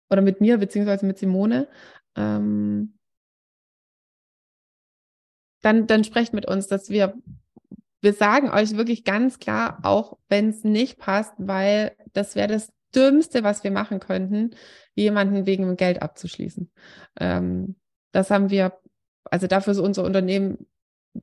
oder 0.10 0.22
mit 0.22 0.42
mir, 0.42 0.58
beziehungsweise 0.58 1.06
mit 1.06 1.18
Simone. 1.18 1.70
Ähm, 2.18 2.98
dann, 5.66 5.88
dann 5.88 6.04
sprecht 6.04 6.32
mit 6.32 6.46
uns, 6.46 6.68
dass 6.68 6.92
wir, 6.92 7.16
wir 8.00 8.14
sagen 8.14 8.52
euch 8.52 8.78
wirklich 8.78 9.04
ganz 9.04 9.40
klar, 9.40 9.80
auch 9.82 10.20
wenn 10.30 10.50
es 10.50 10.64
nicht 10.64 11.00
passt, 11.00 11.34
weil 11.38 11.96
das 12.14 12.36
wäre 12.36 12.50
das 12.50 12.72
Dümmste, 12.94 13.44
was 13.44 13.64
wir 13.64 13.72
machen 13.72 14.00
könnten, 14.00 14.52
jemanden 14.94 15.48
wegen 15.48 15.76
Geld 15.76 16.04
abzuschließen. 16.04 16.72
Ähm, 17.20 17.76
das 18.12 18.30
haben 18.30 18.52
wir, 18.52 18.80
also 19.24 19.48
dafür 19.48 19.72
ist 19.72 19.80
unser 19.80 20.04
Unternehmen 20.04 20.68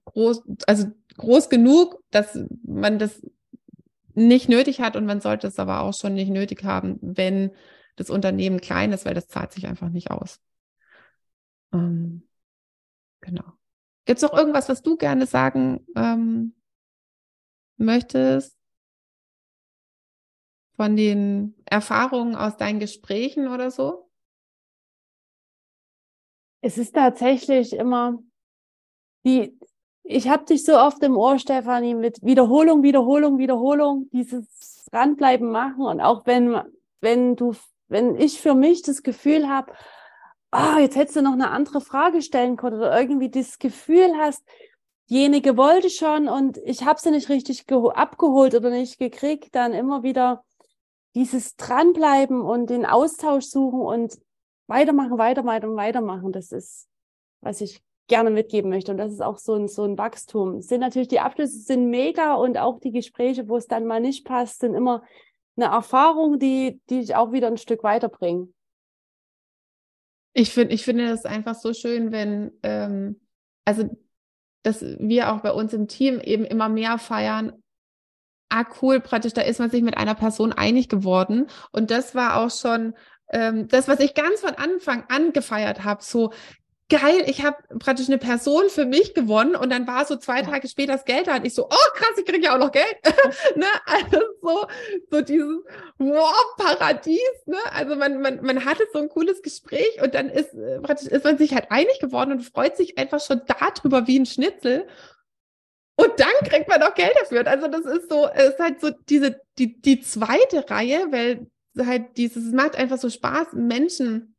groß, 0.06 0.42
also 0.66 0.88
groß 1.16 1.48
genug, 1.48 2.02
dass 2.10 2.36
man 2.64 2.98
das 2.98 3.22
nicht 4.14 4.48
nötig 4.48 4.80
hat 4.80 4.96
und 4.96 5.06
man 5.06 5.20
sollte 5.20 5.46
es 5.46 5.60
aber 5.60 5.82
auch 5.82 5.94
schon 5.94 6.14
nicht 6.14 6.30
nötig 6.30 6.64
haben, 6.64 6.98
wenn 7.00 7.52
das 7.94 8.10
Unternehmen 8.10 8.60
klein 8.60 8.90
ist, 8.92 9.06
weil 9.06 9.14
das 9.14 9.28
zahlt 9.28 9.52
sich 9.52 9.68
einfach 9.68 9.88
nicht 9.88 10.10
aus. 10.10 10.40
Ähm, 11.72 12.26
genau. 13.20 13.44
Gibt 14.04 14.18
es 14.18 14.22
noch 14.22 14.36
irgendwas, 14.36 14.68
was 14.68 14.82
du 14.82 14.96
gerne 14.96 15.26
sagen 15.26 15.86
ähm, 15.94 16.54
möchtest? 17.76 18.58
Von 20.74 20.96
den 20.96 21.54
Erfahrungen 21.66 22.34
aus 22.34 22.56
deinen 22.56 22.80
Gesprächen 22.80 23.46
oder 23.48 23.70
so? 23.70 24.10
Es 26.62 26.78
ist 26.78 26.94
tatsächlich 26.94 27.74
immer 27.74 28.18
die, 29.24 29.58
ich 30.02 30.28
habe 30.28 30.44
dich 30.44 30.64
so 30.64 30.78
oft 30.78 31.02
im 31.02 31.16
Ohr, 31.16 31.38
Stefanie, 31.38 31.94
mit 31.94 32.22
Wiederholung, 32.22 32.82
Wiederholung, 32.82 33.38
Wiederholung, 33.38 34.08
dieses 34.12 34.86
Dranbleiben 34.90 35.50
machen. 35.50 35.84
Und 35.84 36.00
auch 36.00 36.26
wenn, 36.26 36.60
wenn 37.00 37.36
du, 37.36 37.54
wenn 37.88 38.16
ich 38.16 38.40
für 38.40 38.54
mich 38.54 38.82
das 38.82 39.02
Gefühl 39.02 39.48
habe, 39.48 39.72
oh, 40.52 40.78
jetzt 40.78 40.96
hättest 40.96 41.16
du 41.16 41.22
noch 41.22 41.32
eine 41.32 41.50
andere 41.50 41.80
Frage 41.80 42.22
stellen 42.22 42.56
können 42.56 42.76
oder 42.76 42.98
irgendwie 42.98 43.30
das 43.30 43.58
Gefühl 43.58 44.12
hast, 44.18 44.42
diejenige 45.10 45.56
wollte 45.56 45.90
schon 45.90 46.28
und 46.28 46.58
ich 46.58 46.84
habe 46.84 47.00
sie 47.00 47.10
nicht 47.10 47.28
richtig 47.28 47.64
abgeholt 47.70 48.54
oder 48.54 48.70
nicht 48.70 48.98
gekriegt, 48.98 49.54
dann 49.54 49.72
immer 49.72 50.02
wieder 50.02 50.44
dieses 51.14 51.56
Dranbleiben 51.56 52.40
und 52.40 52.70
den 52.70 52.86
Austausch 52.86 53.44
suchen 53.44 53.80
und 53.80 54.18
weitermachen, 54.66 55.18
weitermachen, 55.18 55.76
weitermachen. 55.76 56.32
Das 56.32 56.52
ist, 56.52 56.88
was 57.40 57.60
ich 57.60 57.82
gerne 58.08 58.30
mitgeben 58.30 58.70
möchte. 58.70 58.92
Und 58.92 58.98
das 58.98 59.12
ist 59.12 59.22
auch 59.22 59.38
so 59.38 59.54
ein, 59.54 59.68
so 59.68 59.84
ein 59.84 59.98
Wachstum. 59.98 60.56
Es 60.56 60.68
sind 60.68 60.80
natürlich 60.80 61.08
die 61.08 61.20
Abschlüsse 61.20 61.58
sind 61.58 61.90
mega 61.90 62.34
und 62.34 62.56
auch 62.58 62.80
die 62.80 62.92
Gespräche, 62.92 63.48
wo 63.48 63.56
es 63.56 63.66
dann 63.66 63.86
mal 63.86 64.00
nicht 64.00 64.24
passt, 64.24 64.60
sind 64.60 64.74
immer 64.74 65.02
eine 65.56 65.66
Erfahrung, 65.66 66.38
die, 66.38 66.80
die 66.88 67.00
dich 67.00 67.14
auch 67.14 67.32
wieder 67.32 67.48
ein 67.48 67.58
Stück 67.58 67.82
weiterbringen. 67.82 68.54
Ich 70.34 70.50
finde, 70.52 70.74
ich 70.74 70.84
finde 70.84 71.08
das 71.08 71.24
einfach 71.24 71.54
so 71.54 71.74
schön, 71.74 72.12
wenn, 72.12 72.52
ähm, 72.62 73.20
also, 73.64 73.90
dass 74.62 74.82
wir 74.82 75.32
auch 75.32 75.40
bei 75.40 75.52
uns 75.52 75.72
im 75.72 75.88
Team 75.88 76.20
eben 76.20 76.44
immer 76.44 76.68
mehr 76.68 76.98
feiern. 76.98 77.52
Ah, 78.48 78.64
cool, 78.80 79.00
praktisch, 79.00 79.32
da 79.32 79.42
ist 79.42 79.60
man 79.60 79.70
sich 79.70 79.82
mit 79.82 79.96
einer 79.96 80.14
Person 80.14 80.52
einig 80.52 80.88
geworden. 80.88 81.46
Und 81.72 81.90
das 81.90 82.14
war 82.14 82.36
auch 82.36 82.50
schon 82.50 82.94
ähm, 83.32 83.66
das, 83.68 83.88
was 83.88 84.00
ich 84.00 84.14
ganz 84.14 84.40
von 84.40 84.54
Anfang 84.54 85.04
an 85.08 85.32
gefeiert 85.32 85.84
habe. 85.84 86.02
So, 86.02 86.32
geil, 86.92 87.24
ich 87.26 87.42
habe 87.42 87.56
praktisch 87.78 88.08
eine 88.08 88.18
Person 88.18 88.68
für 88.68 88.84
mich 88.84 89.14
gewonnen 89.14 89.56
und 89.56 89.70
dann 89.70 89.86
war 89.86 90.04
so 90.04 90.16
zwei 90.16 90.42
Tage 90.42 90.68
später 90.68 90.92
das 90.92 91.06
Geld 91.06 91.26
da 91.26 91.36
und 91.36 91.46
ich 91.46 91.54
so, 91.54 91.64
oh 91.64 91.90
krass, 91.94 92.18
ich 92.18 92.26
kriege 92.26 92.44
ja 92.44 92.54
auch 92.54 92.58
noch 92.58 92.70
Geld. 92.70 92.96
ne? 93.56 93.64
Also 93.86 94.20
so, 94.42 94.66
so 95.10 95.20
dieses 95.22 95.62
wow, 95.96 96.56
Paradies, 96.58 97.46
ne? 97.46 97.56
Also 97.72 97.96
man, 97.96 98.20
man, 98.20 98.42
man 98.42 98.66
hatte 98.66 98.84
so 98.92 98.98
ein 98.98 99.08
cooles 99.08 99.40
Gespräch 99.40 100.02
und 100.02 100.14
dann 100.14 100.28
ist 100.28 100.52
äh, 100.52 100.80
praktisch 100.80 101.08
ist 101.08 101.24
man 101.24 101.38
sich 101.38 101.54
halt 101.54 101.70
einig 101.70 101.98
geworden 101.98 102.32
und 102.32 102.42
freut 102.42 102.76
sich 102.76 102.98
einfach 102.98 103.24
schon 103.24 103.40
darüber 103.46 104.06
wie 104.06 104.18
ein 104.18 104.26
Schnitzel. 104.26 104.86
Und 105.96 106.12
dann 106.18 106.48
kriegt 106.48 106.68
man 106.68 106.82
auch 106.82 106.94
Geld 106.94 107.14
dafür. 107.20 107.46
Also 107.46 107.68
das 107.68 107.86
ist 107.86 108.10
so, 108.10 108.28
es 108.34 108.50
ist 108.50 108.58
halt 108.58 108.82
so 108.82 108.90
diese, 109.08 109.40
die, 109.58 109.80
die 109.80 110.00
zweite 110.02 110.68
Reihe, 110.68 111.06
weil 111.10 111.46
halt 111.78 112.18
dieses, 112.18 112.44
es 112.44 112.52
macht 112.52 112.76
einfach 112.76 112.98
so 112.98 113.08
Spaß, 113.08 113.54
Menschen 113.54 114.36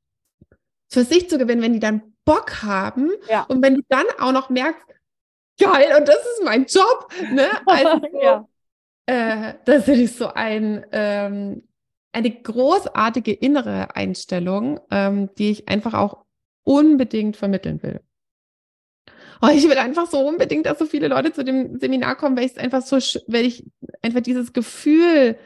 für 0.92 1.04
sich 1.04 1.28
zu 1.30 1.40
gewinnen, 1.40 1.64
wenn 1.64 1.74
die 1.74 1.80
dann 1.80 2.13
Bock 2.26 2.64
haben. 2.64 3.12
Ja. 3.30 3.44
Und 3.44 3.62
wenn 3.62 3.76
du 3.76 3.82
dann 3.90 4.06
auch 4.20 4.32
noch 4.32 4.50
merkst, 4.50 4.86
geil, 5.60 5.96
und 5.98 6.08
das 6.08 6.18
ist 6.18 6.44
mein 6.44 6.66
Job, 6.66 7.12
ne? 7.32 7.50
Also, 7.66 8.08
ja. 8.22 8.48
äh, 9.06 9.54
das 9.66 9.88
ist 9.88 10.18
so 10.18 10.28
ein, 10.28 10.86
ähm, 10.92 11.68
eine 12.12 12.32
großartige 12.32 13.34
innere 13.34 13.96
Einstellung, 13.96 14.80
ähm, 14.92 15.30
die 15.38 15.52
ich 15.52 15.68
einfach 15.68 15.94
auch 15.94 16.26
unbedingt 16.64 17.36
vermitteln 17.38 17.82
will. 17.84 18.02
Oh, 19.42 19.50
ich 19.54 19.68
will 19.68 19.78
einfach 19.78 20.08
so 20.08 20.26
unbedingt, 20.26 20.66
dass 20.66 20.80
so 20.80 20.86
viele 20.86 21.10
Leute 21.10 21.34
zu 21.34 21.44
dem 21.44 21.78
Seminar 21.78 22.16
kommen, 22.16 22.38
weil 22.38 22.46
ich 22.46 22.54
es 22.54 22.58
einfach 22.58 22.82
so, 22.82 22.96
weil 23.28 23.46
ich 23.46 23.66
einfach 24.02 24.22
dieses 24.22 24.54
Gefühl 24.54 25.38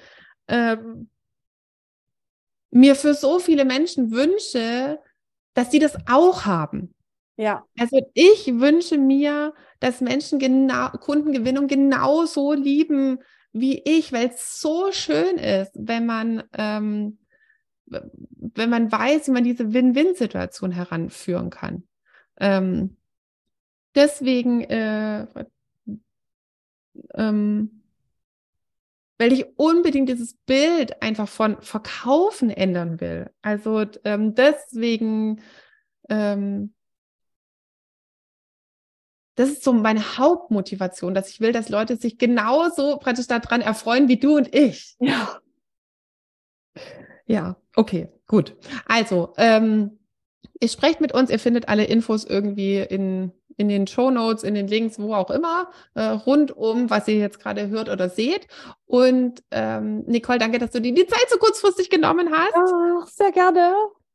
ähm, 0.47 1.09
mir 2.69 2.95
für 2.95 3.15
so 3.15 3.39
viele 3.39 3.65
Menschen 3.65 4.11
wünsche, 4.11 4.99
dass 5.57 5.71
sie 5.71 5.79
das 5.79 5.97
auch 6.07 6.45
haben. 6.45 6.93
Ja. 7.35 7.65
Also 7.79 7.99
ich 8.13 8.45
wünsche 8.59 8.99
mir, 8.99 9.55
dass 9.79 10.01
Menschen 10.01 10.37
genau, 10.37 10.89
Kundengewinnung 10.89 11.65
genauso 11.65 12.53
lieben 12.53 13.17
wie 13.53 13.81
ich, 13.83 14.13
weil 14.13 14.27
es 14.27 14.61
so 14.61 14.91
schön 14.91 15.37
ist, 15.37 15.71
wenn 15.73 16.05
man, 16.05 16.43
ähm, 16.53 17.17
wenn 17.87 18.69
man 18.69 18.91
weiß, 18.91 19.27
wie 19.27 19.31
man 19.31 19.43
diese 19.43 19.73
Win-Win-Situation 19.73 20.69
heranführen 20.69 21.49
kann. 21.49 21.87
Ähm, 22.39 22.97
deswegen, 23.95 24.61
äh, 24.61 25.25
ähm, 27.15 27.81
weil 29.17 29.33
ich 29.33 29.45
unbedingt 29.57 30.09
dieses 30.09 30.35
Bild 30.45 31.01
einfach 31.01 31.27
von 31.27 31.61
Verkaufen 31.61 32.49
ändern 32.49 33.01
will. 33.01 33.29
Also 33.41 33.85
ähm, 34.03 34.35
deswegen, 34.35 35.41
ähm, 36.09 36.73
das 39.35 39.49
ist 39.49 39.63
so 39.63 39.73
meine 39.73 40.17
Hauptmotivation, 40.17 41.13
dass 41.13 41.29
ich 41.29 41.41
will, 41.41 41.51
dass 41.51 41.69
Leute 41.69 41.95
sich 41.95 42.17
genauso 42.17 42.97
praktisch 42.97 43.27
daran 43.27 43.61
erfreuen 43.61 44.07
wie 44.07 44.17
du 44.17 44.37
und 44.37 44.53
ich. 44.53 44.95
Ja. 44.99 45.39
Ja, 47.29 47.57
okay, 47.75 48.07
gut. 48.25 48.55
Also, 48.85 49.33
ähm, 49.37 49.99
ihr 50.61 50.69
sprecht 50.69 51.01
mit 51.01 51.13
uns, 51.13 51.29
ihr 51.29 51.39
findet 51.39 51.67
alle 51.67 51.83
Infos 51.83 52.23
irgendwie 52.23 52.77
in 52.77 53.33
in 53.57 53.67
den 53.67 53.87
Show 53.87 54.11
Notes, 54.11 54.43
in 54.43 54.53
den 54.53 54.67
Links, 54.67 54.99
wo 54.99 55.13
auch 55.13 55.31
immer, 55.31 55.69
äh, 55.95 56.03
rund 56.03 56.55
um, 56.55 56.89
was 56.89 57.07
ihr 57.07 57.15
jetzt 57.15 57.39
gerade 57.39 57.67
hört 57.69 57.89
oder 57.89 58.07
seht. 58.09 58.47
Und 58.85 59.43
ähm, 59.51 60.03
Nicole, 60.05 60.37
danke, 60.37 60.59
dass 60.59 60.71
du 60.71 60.79
dir 60.79 60.93
die 60.93 61.07
Zeit 61.07 61.27
so 61.29 61.37
kurzfristig 61.37 61.89
genommen 61.89 62.29
hast. 62.31 62.53
Ach, 62.55 63.07
sehr 63.07 63.31
gerne. 63.31 63.73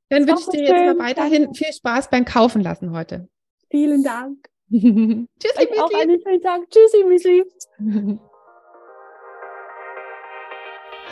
Dann 0.09 0.27
wünsche 0.27 0.43
ich 0.43 0.49
dir 0.59 0.67
schön. 0.67 0.77
jetzt 0.77 0.97
mal 0.97 1.07
weiterhin 1.07 1.45
danke. 1.45 1.59
viel 1.59 1.73
Spaß 1.73 2.09
beim 2.11 2.25
Kaufen 2.25 2.63
lassen 2.63 2.93
heute. 2.93 3.29
Vielen 3.71 4.03
Dank. 4.05 4.49
Tschüssi, 4.71 5.27
Müsli. 5.69 5.79
Auch 5.81 5.93
einen 6.01 6.21
schönen 6.23 6.43
Tag. 6.43 6.61
Tschüssi, 6.71 7.05
Müsli. 7.05 7.45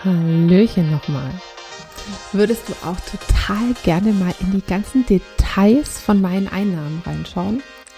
Hallöchen 0.04 0.90
nochmal. 0.90 1.30
Würdest 2.32 2.68
du 2.68 2.72
auch 2.86 2.96
total 3.00 3.74
gerne 3.84 4.12
mal 4.12 4.34
in 4.40 4.52
die 4.52 4.62
ganzen 4.66 5.04
Details 5.04 5.98
von 6.00 6.20
meinen 6.20 6.48
Einnahmen 6.48 7.02
reinschauen? 7.04 7.62